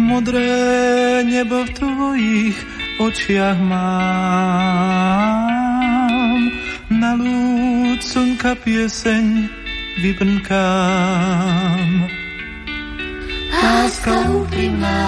[0.00, 2.66] modré nebo v tvojich
[3.00, 4.72] očiach mám.
[6.88, 9.48] Na lúd slnka pieseň
[10.04, 12.08] vybrnkám.
[13.52, 15.04] Láska úprimná,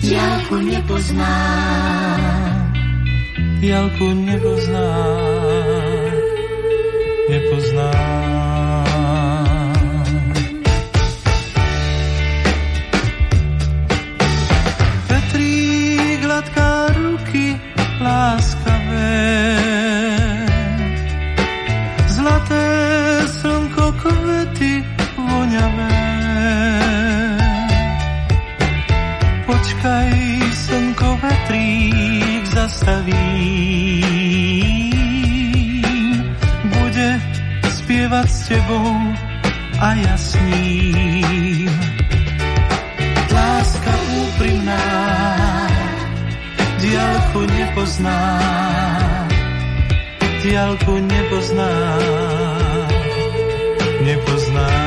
[0.00, 1.36] jalku nepozná.
[3.62, 4.90] Jalku nepozná,
[7.30, 7.90] nepozná.
[18.02, 19.22] láskavé.
[22.10, 22.66] Zlaté
[23.30, 24.82] slnko, kvety
[25.14, 25.98] voňavé.
[29.46, 30.10] Počkaj,
[30.50, 32.01] slnko, vetrík
[32.62, 33.18] zastaví.
[36.70, 37.18] Bude
[37.66, 38.86] spievať s tebou
[39.82, 41.70] a jasním.
[43.32, 44.86] Láska úprimná
[46.78, 48.18] diálku nepozná,
[50.42, 51.70] diálku nepozná.
[54.02, 54.81] nepozná,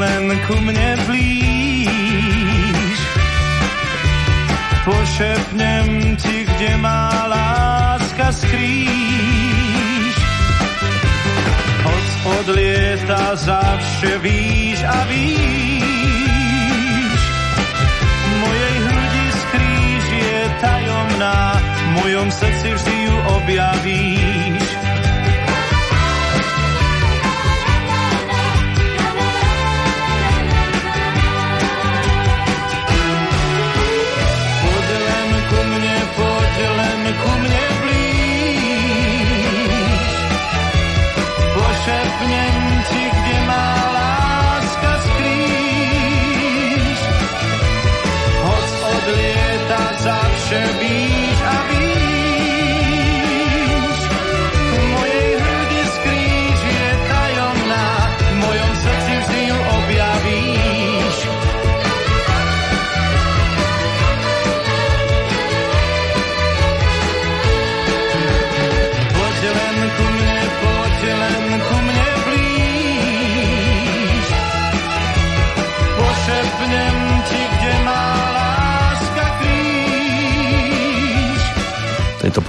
[0.00, 1.88] len ku mne blíž.
[4.88, 10.16] Pošepnem ti, kde má láska skrýš.
[11.84, 12.06] Hoď
[12.40, 15.60] odlieta zavše víš a víš,
[20.60, 24.59] tajomná, v mojom srdci vždy ju objavíš.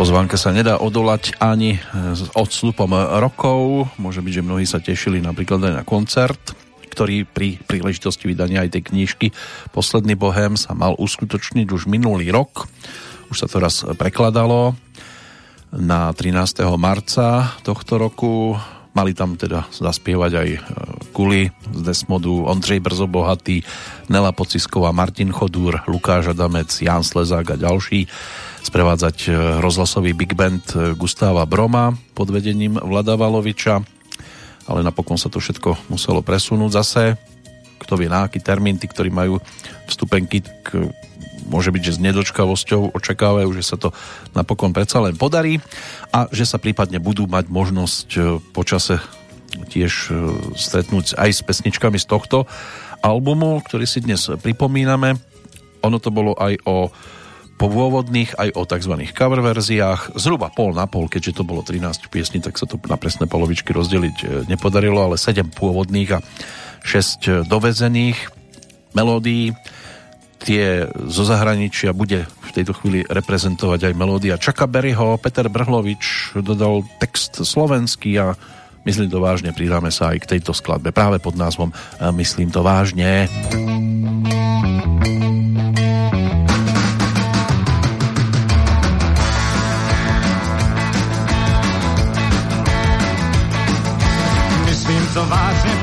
[0.01, 2.89] Pozvánke sa nedá odolať ani s odstupom
[3.21, 3.85] rokov.
[4.01, 6.41] Môže byť, že mnohí sa tešili napríklad aj na koncert,
[6.89, 9.29] ktorý pri príležitosti vydania aj tej knižky
[9.69, 12.65] Posledný bohem sa mal uskutočniť už minulý rok.
[13.29, 14.73] Už sa to raz prekladalo
[15.69, 16.65] na 13.
[16.81, 18.57] marca tohto roku.
[18.97, 20.49] Mali tam teda zaspievať aj
[21.13, 23.61] Kuli z Desmodu, Ondřej Brzo Bohatý,
[24.09, 28.09] Nela Pocisková, Martin Chodúr, Lukáš Adamec, Jan Slezák a ďalší
[28.61, 29.29] sprevádzať e,
[29.59, 33.81] rozhlasový big band e, Gustáva Broma pod vedením Vlada Valoviča,
[34.69, 37.03] ale napokon sa to všetko muselo presunúť zase.
[37.81, 39.41] Kto vie, na aký termín tí, ktorí majú
[39.89, 40.93] vstupenky, k,
[41.49, 43.89] môže byť, že s nedočkavosťou očakávajú, že sa to
[44.37, 45.57] napokon predsa len podarí
[46.13, 48.19] a že sa prípadne budú mať možnosť e,
[48.53, 49.01] počase
[49.51, 50.15] tiež
[50.55, 52.47] stretnúť aj s pesničkami z tohto
[53.03, 55.19] albumu, ktorý si dnes pripomíname.
[55.83, 56.87] Ono to bolo aj o
[57.61, 58.93] pôvodných aj o tzv.
[59.13, 62.97] cover verziách, zhruba pol na pol, keďže to bolo 13 piesní, tak sa to na
[62.97, 66.19] presné polovičky rozdeliť e, nepodarilo, ale 7 pôvodných a
[66.81, 68.17] 6 e, dovezených
[68.97, 69.53] melódií.
[70.41, 76.81] Tie zo zahraničia bude v tejto chvíli reprezentovať aj melódia Čaka Berryho, Peter Brhlovič dodal
[76.97, 78.33] text slovenský a
[78.81, 81.69] Myslím to vážne, pridáme sa aj k tejto skladbe práve pod názvom
[82.17, 83.29] Myslím to vážne.
[83.29, 85.30] Myslím to vážne,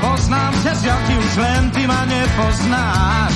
[0.00, 3.34] poznám ťa, ty už len ty ma nepoznáš.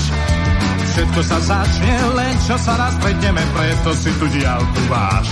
[0.92, 5.28] Všetko sa začne, len čo sa raz stretneme, preto si tu diálku váš.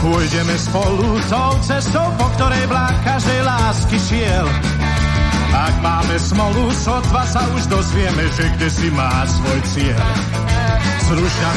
[0.00, 4.46] Pôjdeme spolu tou cestou, po ktorej vlák každej lásky šiel.
[5.56, 10.04] Ak máme smolu, sotva sa už dozvieme, že kde si má svoj cieľ.
[11.06, 11.10] Z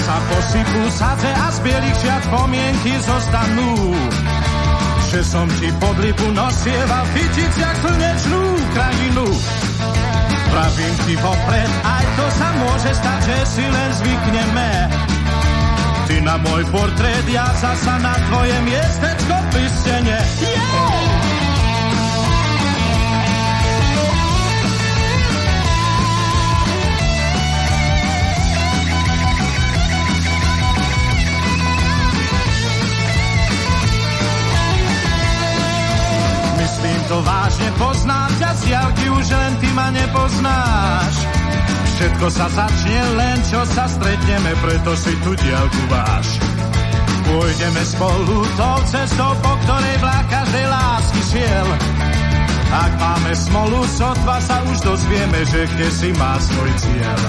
[0.05, 3.97] sa posypú sadze a z bielých šiat pomienky zostanú.
[5.09, 8.43] Že som ti pod lipu nosieval chytiť jak slnečnú
[8.77, 9.25] krajinu.
[10.53, 14.71] Pravím ti vopred, aj to sa môže stať, že si len zvykneme.
[16.09, 19.69] Ty na môj portrét, ja zasa na tvoje miestečko pri.
[20.39, 20.68] Yeah!
[37.09, 41.13] To vážne, poznám ťa z diálky, už len ty ma nepoznáš.
[41.97, 46.37] Všetko sa začne len, čo sa stretneme, preto si tu dielku váš.
[47.25, 51.67] Pôjdeme spolu tou cestou, po ktorej vlák každej lásky šiel.
[52.69, 57.19] Ak máme smolu, sotva sa už dozvieme, že kde si má svoj cieľ.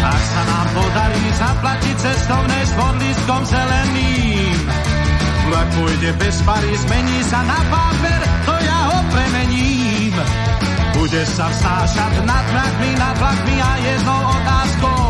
[0.00, 4.56] Ak sa nám podarí zaplatiť cestovné s podlístkom zeleným,
[5.52, 8.53] vlak pôjde bez pary, zmení sa na papier, to.
[11.04, 15.04] Budeš sa vsášať nad mrakmi, nad vlakmi a jednou otázkou.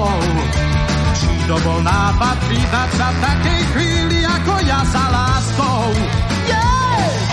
[1.22, 5.94] Či to bol nápad vítať sa v takej chvíli, ako ja za láskou.
[5.94, 7.23] Myslím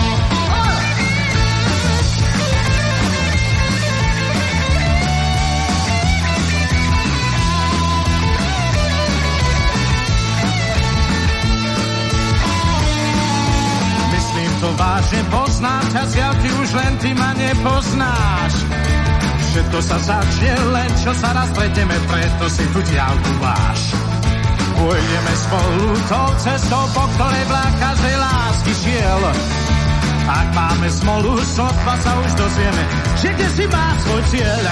[14.75, 18.53] vážne, poznám ťa z ty už len ty ma nepoznáš.
[19.51, 23.79] Všetko sa začne len, čo sa raz stretneme, preto si tu diálku váš.
[24.79, 29.21] Pôjdeme spolu tou cestou, po ktorej vlák každej lásky šiel.
[30.31, 32.83] Ak máme smolu, sotva sa už dozvieme,
[33.19, 34.65] že kde si má svoj cieľ.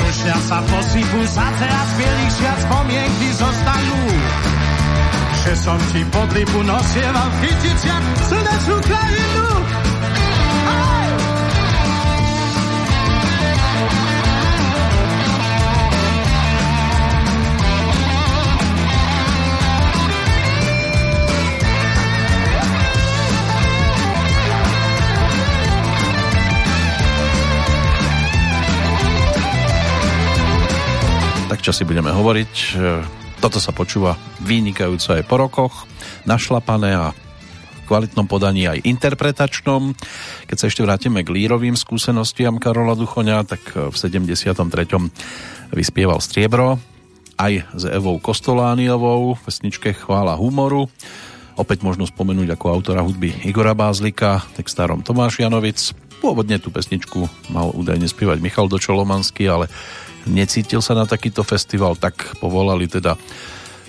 [0.00, 4.00] Zrušňa sa posypú sadze a z bielých šiat spomienky zostanú.
[5.46, 9.46] Že som ti pod lipu nosieval chytiť jak slnečnú krajinu.
[10.66, 11.06] Aj!
[31.46, 32.82] Tak čo si budeme hovoriť?
[33.40, 35.74] Toto sa počúva vynikajúco aj po rokoch,
[36.24, 37.14] našlapané a
[37.86, 39.94] kvalitnom podaní aj interpretačnom.
[40.50, 44.58] Keď sa ešte vrátime k lírovým skúsenostiam Karola Duchoňa, tak v 73.
[45.70, 46.82] vyspieval Striebro
[47.38, 50.90] aj s Evou Kostolániovou v pesničke Chvála humoru.
[51.56, 55.96] Opäť možno spomenúť ako autora hudby Igora Bázlika, textárom Tomáš Janovic.
[56.20, 59.68] Pôvodne tú pesničku mal údajne spievať Michal Dočolomanský, ale
[60.26, 63.14] necítil sa na takýto festival, tak povolali teda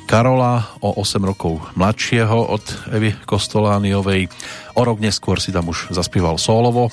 [0.07, 2.63] Karola o 8 rokov mladšieho od
[2.95, 4.31] Evy Kostolániovej.
[4.79, 6.87] O rok neskôr si tam už zaspieval solovo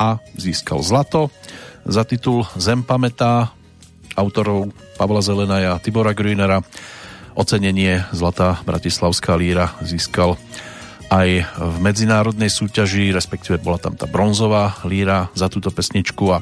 [0.00, 1.28] a získal zlato
[1.84, 3.52] za titul Zem pamätá
[4.16, 6.64] autorov Pavla Zelenaja a Tibora Grünera.
[7.34, 10.38] Ocenenie Zlatá Bratislavská líra získal
[11.12, 16.40] aj v medzinárodnej súťaži, respektíve bola tam tá bronzová líra za túto pesničku a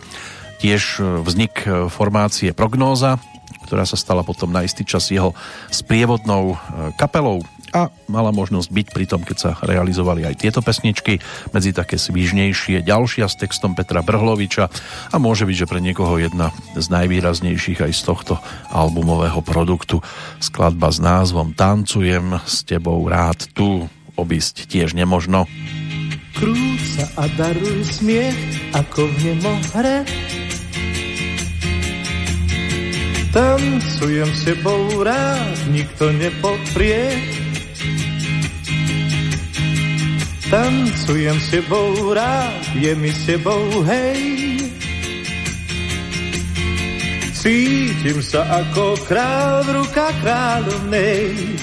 [0.62, 3.18] tiež vznik formácie Prognóza,
[3.66, 5.34] ktorá sa stala potom na istý čas jeho
[5.74, 6.55] sprievodnou
[6.94, 11.18] kapelou a mala možnosť byť pri tom, keď sa realizovali aj tieto pesničky,
[11.56, 14.68] medzi také svížnejšie, ďalšia s textom Petra Brhloviča
[15.09, 18.34] a môže byť, že pre niekoho jedna z najvýraznejších aj z tohto
[18.68, 20.05] albumového produktu.
[20.36, 23.89] Skladba s názvom Tancujem s tebou rád tu,
[24.20, 25.48] obísť tiež nemožno.
[26.36, 28.38] Krúca a daruj smiech,
[28.72, 30.04] ako v nemo hre,
[33.32, 37.16] Tancujem s tebou rád, nikto nepoprie.
[40.52, 44.20] Tancujem s tebou rád, je mi s tebou hej.
[47.32, 51.56] Cítim sa ako král v rukách kráľovnej.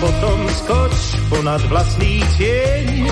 [0.00, 0.96] Potom skoč
[1.32, 3.08] ponad vlastný tieň.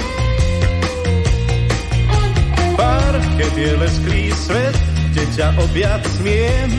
[2.76, 4.76] Parket je lesklý svet,
[5.12, 6.70] kde ťa objať smiem.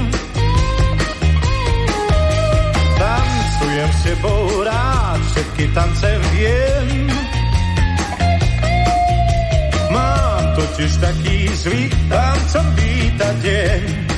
[2.98, 6.90] Tancujem s tebou rád, všetky tance viem.
[9.90, 14.17] Mám totiž taký zvyk, tancom vítať deň.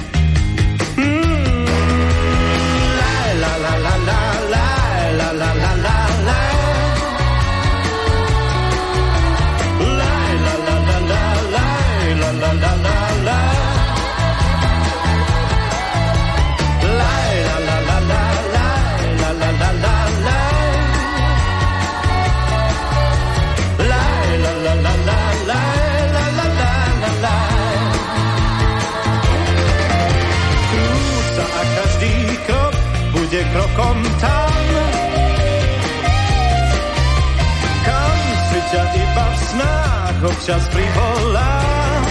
[40.50, 42.02] Snách občas privolám.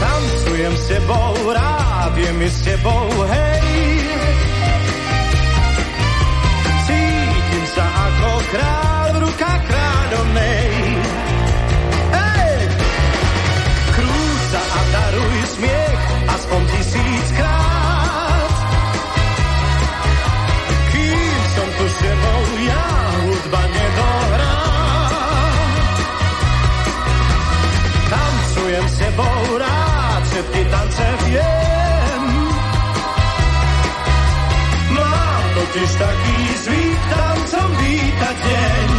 [0.00, 3.69] Tancujem s tebou, rád je mi s tebou, hej.
[30.50, 32.22] Všetky tance viem.
[34.90, 36.36] Mám totiž taký
[36.66, 38.89] zvyk tancom vítať deň.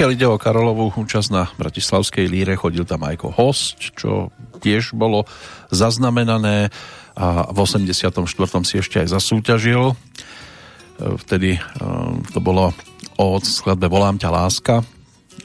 [0.00, 4.32] Pokiaľ ide o Karolovú účasť na Bratislavskej líre, chodil tam aj ako host, čo
[4.64, 5.28] tiež bolo
[5.68, 6.72] zaznamenané
[7.12, 8.08] a v 84.
[8.64, 9.92] si ešte aj zasúťažil.
[9.92, 9.94] E,
[11.20, 11.62] Vtedy e,
[12.32, 12.72] to bolo
[13.20, 14.80] o skladbe Volám ťa láska,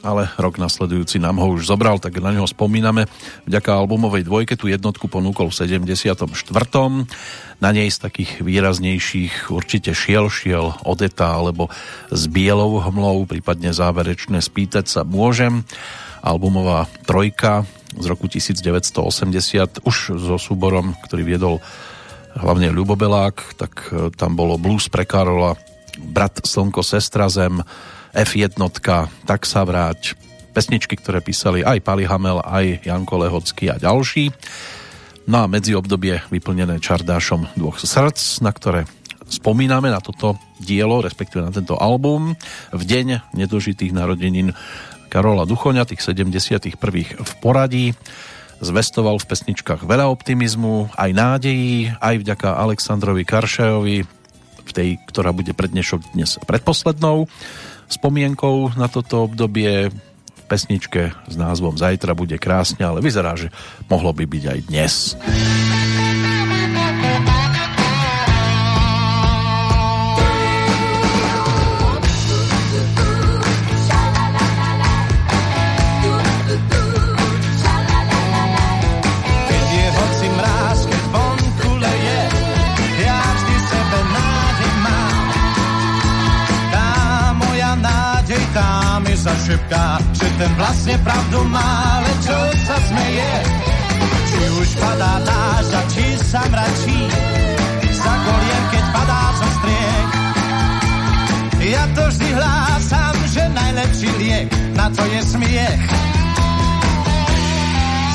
[0.02, 3.08] ale rok nasledujúci nám ho už zobral, tak na neho spomíname.
[3.48, 6.26] Vďaka albumovej dvojke tú jednotku ponúkol v 74.
[7.56, 11.72] Na nej z takých výraznejších určite šiel, šiel Odeta alebo
[12.12, 15.64] s bielou hmlou, prípadne záverečné spýtať sa môžem.
[16.20, 17.64] Albumová trojka
[17.96, 21.64] z roku 1980 už so súborom, ktorý viedol
[22.36, 25.56] hlavne Ľubobelák, tak e, tam bolo blues pre Karola,
[25.96, 27.64] Brat Slnko, Sestra Zem,
[28.14, 28.58] F1,
[29.26, 30.14] Tak sa vráť,
[30.56, 34.32] pesničky, ktoré písali aj Pali Hamel, aj Janko Lehocký a ďalší.
[35.28, 38.88] No a medzi obdobie vyplnené čardášom dvoch srdc, na ktoré
[39.26, 42.38] spomíname na toto dielo, respektíve na tento album
[42.72, 44.54] v deň nedožitých narodenín
[45.10, 46.78] Karola Duchoňa, tých 71.
[47.20, 47.92] v poradí.
[48.56, 53.98] Zvestoval v pesničkách veľa optimizmu, aj nádejí, aj vďaka Aleksandrovi Karšajovi,
[54.66, 57.28] v tej, ktorá bude pred dnešok dnes predposlednou
[57.88, 63.50] spomienkou na toto obdobie v pesničke s názvom Zajtra bude krásne, ale vyzerá, že
[63.90, 64.94] mohlo by byť aj dnes.
[89.56, 92.38] Mi zašepká, že ten vlastne pravdu má, ale čo
[92.68, 93.32] sa smeje?
[94.28, 97.00] Či už padá dážď a či sa mračí,
[97.96, 100.08] za kolien, keď padá zo striek.
[101.66, 104.46] Ja to vždy hlásam, že najlepší liek
[104.76, 105.82] na to je smiech.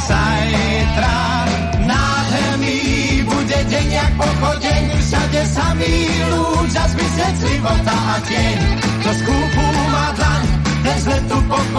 [0.08, 1.20] Zajtra
[1.84, 2.80] nádherný
[3.26, 5.96] bude deň jak pochodeň, všade samý
[6.72, 8.58] a zmizne života a tieň.
[9.06, 9.51] To skúpu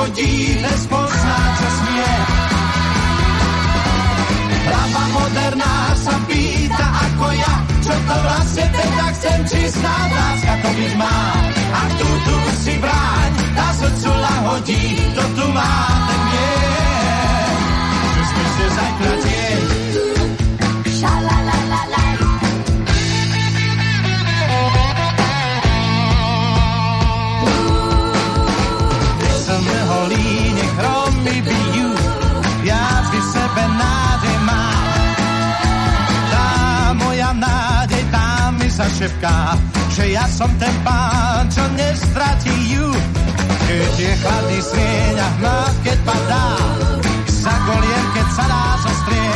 [0.02, 2.12] letu pochodí, ten spozná, čo smie.
[4.62, 10.70] Hlava moderná sa pýta ako ja, čo to vlastne teda chcem, či snáď láska to
[10.74, 11.18] byť má.
[11.72, 14.82] Ak tu, tu si bráň, tá srdcu lahodí,
[15.14, 15.74] to tu má
[16.08, 17.56] ten mier.
[18.12, 19.41] Že sme se zajtra
[33.82, 34.66] nádej má.
[36.30, 36.48] Tá
[36.94, 39.38] moja nádej, tá mi zašepká,
[39.90, 42.88] že ja som ten pán, čo nestratí ju.
[43.66, 46.46] Keď je chladný srieň a hmlad, keď padá,
[47.42, 49.34] za kolien, keď sa dá zostrie.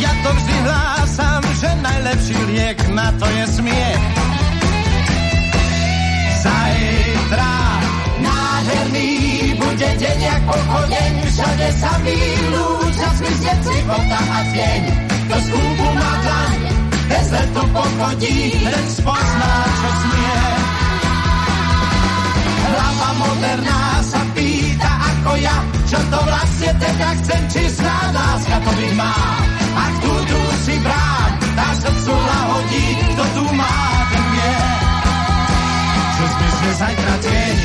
[0.00, 4.04] Ja to vždy hlásam, že najlepší liek na to je smiech.
[6.42, 7.71] Zajtra
[9.82, 13.18] bude deň jak pochodeň, všade sa milú, čas
[13.66, 14.82] si voda a tieň.
[15.26, 16.58] To z kúbu má dlaň,
[17.10, 20.42] bez letu pochodí, ten spozná, čo smie.
[22.62, 25.56] Hlava moderná sa pýta ako ja,
[25.90, 29.14] čo to vlastne teda chcem, či sná láska to by má.
[29.82, 32.86] Ak tu, tu si brám, tá srdcu lahodí,
[33.18, 33.74] to tu má,
[34.14, 34.54] ten vie.
[36.14, 37.56] Čo zmizne zajtra tieň,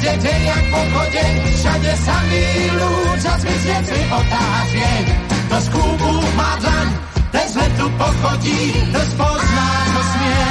[0.00, 5.04] bude deň jak pochodeň, všade sa milú, čas myslieť si otázieň.
[5.52, 6.88] To z kúbu má dlaň,
[7.28, 8.60] ten z letu pochodí,
[8.96, 10.48] to spozná, čo smie.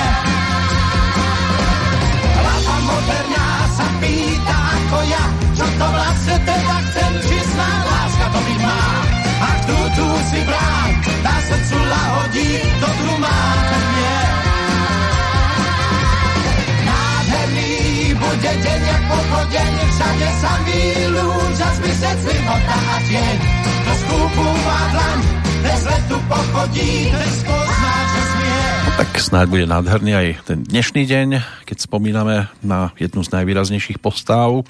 [2.38, 5.24] Hlava moderná sa pýta ako ja,
[5.58, 8.82] čo to vlastne teda chcem, či sná láska to by má.
[9.50, 10.90] Ak tu, tu si brán,
[11.26, 13.40] tá srdcu lahodí, to tu má,
[18.30, 18.38] to nie.
[18.38, 21.28] bude deň jak pochodeň, všade sa milú,
[21.58, 22.12] čas by se
[22.70, 23.38] a tieň.
[23.66, 25.20] To skúpu má dlaň,
[25.66, 28.22] bez letu pochodí, ten spozná, čo.
[28.86, 31.28] No, tak snáď bude nádherný aj ten dnešný deň,
[31.66, 34.66] keď spomíname na jednu z najvýraznejších postáv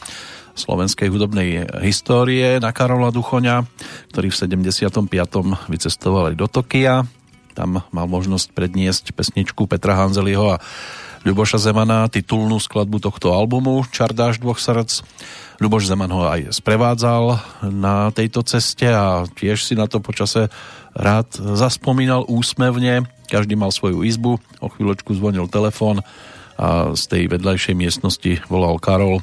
[0.60, 3.64] slovenskej hudobnej histórie na Karola Duchoňa,
[4.12, 5.08] ktorý v 75.
[5.72, 7.08] vycestoval aj do Tokia.
[7.56, 10.62] Tam mal možnosť predniesť pesničku Petra Hanzeliho a
[11.28, 15.04] Ľuboša Zemana titulnú skladbu tohto albumu Čardáš dvoch srdc.
[15.60, 17.36] Ľuboš Zeman ho aj sprevádzal
[17.68, 20.48] na tejto ceste a tiež si na to počase
[20.96, 23.04] rád zaspomínal úsmevne.
[23.28, 26.00] Každý mal svoju izbu, o chvíľočku zvonil telefón
[26.56, 29.20] a z tej vedľajšej miestnosti volal Karol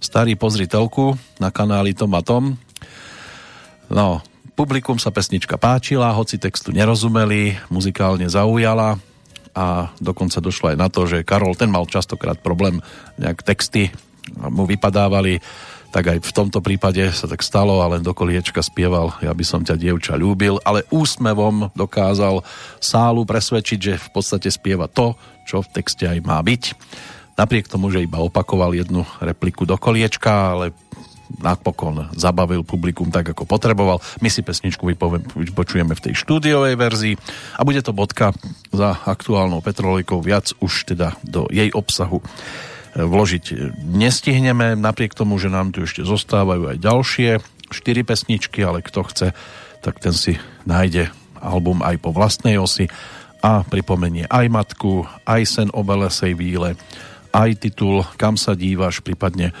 [0.00, 2.56] Starý, pozri telku na kanáli Tom a Tom.
[3.92, 4.24] No,
[4.56, 8.96] publikum sa pesnička páčila, hoci textu nerozumeli, muzikálne zaujala,
[9.54, 12.78] a dokonca došlo aj na to, že Karol ten mal častokrát problém,
[13.18, 13.90] nejak texty
[14.36, 15.42] mu vypadávali,
[15.90, 19.42] tak aj v tomto prípade sa tak stalo a len do koliečka spieval Ja by
[19.42, 22.46] som ťa dievča ľúbil, ale úsmevom dokázal
[22.78, 25.18] sálu presvedčiť, že v podstate spieva to,
[25.50, 26.62] čo v texte aj má byť.
[27.34, 30.76] Napriek tomu, že iba opakoval jednu repliku do koliečka, ale
[31.38, 34.02] napokon zabavil publikum tak, ako potreboval.
[34.18, 37.14] My si pesničku vypočujeme v tej štúdiovej verzii
[37.54, 38.34] a bude to bodka
[38.74, 40.18] za aktuálnou Petrolikou.
[40.18, 42.24] Viac už teda do jej obsahu e,
[43.06, 47.30] vložiť nestihneme, napriek tomu, že nám tu ešte zostávajú aj ďalšie
[47.70, 49.28] štyri pesničky, ale kto chce,
[49.80, 50.36] tak ten si
[50.66, 52.90] nájde album aj po vlastnej osi
[53.40, 56.76] a pripomenie aj matku, aj sen o belesej víle,
[57.32, 59.56] aj titul Kam sa dívaš, prípadne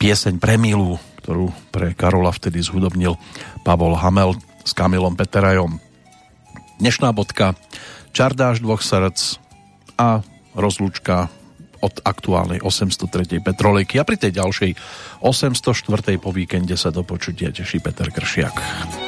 [0.00, 3.18] pieseň pre Milu, ktorú pre Karola vtedy zhudobnil
[3.66, 5.82] Pavol Hamel s Kamilom Peterajom.
[6.78, 7.58] Dnešná bodka
[8.14, 9.42] Čardáš dvoch srdc
[9.98, 10.22] a
[10.54, 11.26] rozlúčka
[11.78, 13.38] od aktuálnej 803.
[13.42, 14.70] Petrolejky a pri tej ďalšej
[15.22, 16.18] 804.
[16.18, 19.07] po víkende sa do počutia teší Peter Kršiak.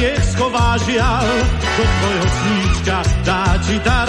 [0.00, 1.28] hriech schová žiaľ,
[1.76, 4.08] do tvojho sníčka dá ti dar,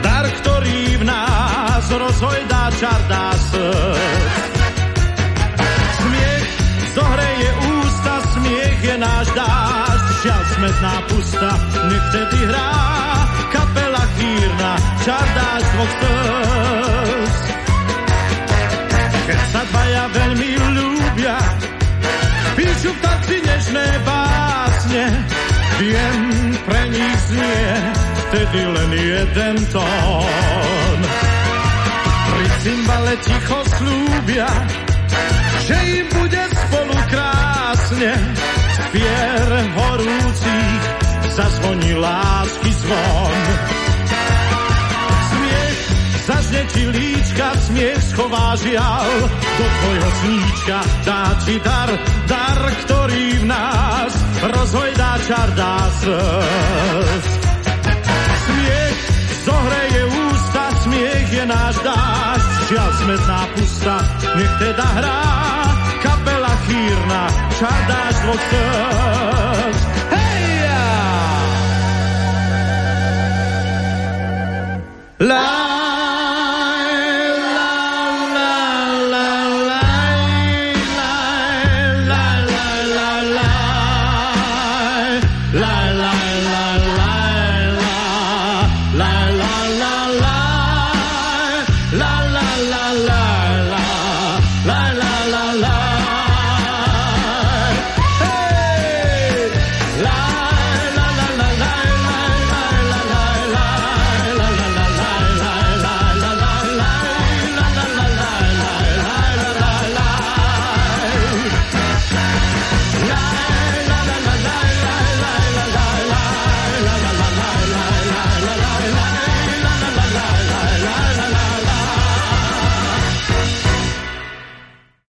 [0.00, 4.56] dar, ktorý v nás rozhojdá čar dá srdc.
[6.00, 6.48] Smiech
[6.96, 11.50] zohreje ústa, smiech je náš dážď, žiaľ smetná pusta,
[11.84, 12.72] nevtedy hrá,
[13.52, 14.72] kapela chýrna,
[15.04, 17.36] čar dáš dvoch srdc.
[19.26, 20.50] Keď sa dvaja veľmi
[20.80, 21.36] ľúbia,
[22.66, 25.04] píšu vtáci nežné básne,
[25.78, 26.18] viem,
[26.66, 27.66] pre nich znie
[28.26, 30.98] vtedy len jeden tón.
[32.26, 34.50] Pri cymbale ticho slúbia,
[35.70, 38.12] že im bude spolu krásne,
[38.90, 40.82] pier horúcich
[41.38, 43.40] zazvoní lásky zvon.
[45.30, 45.80] Smiech
[46.26, 51.90] zažne ti líčka, smiech schová žial, do tvojho sníčka dá ti dar,
[52.70, 54.12] ktorý v nás
[54.42, 55.76] rozhojdá čar dá.
[58.46, 58.98] Smiech
[59.42, 63.96] zohreje ústa, smiech je náš dáš, žiaľ smedná pusta,
[64.38, 65.22] nech teda hrá
[66.02, 67.22] kapela chýrna,
[67.58, 69.78] čar dáš dvoch slz.
[70.14, 70.36] Hej!
[75.26, 75.65] La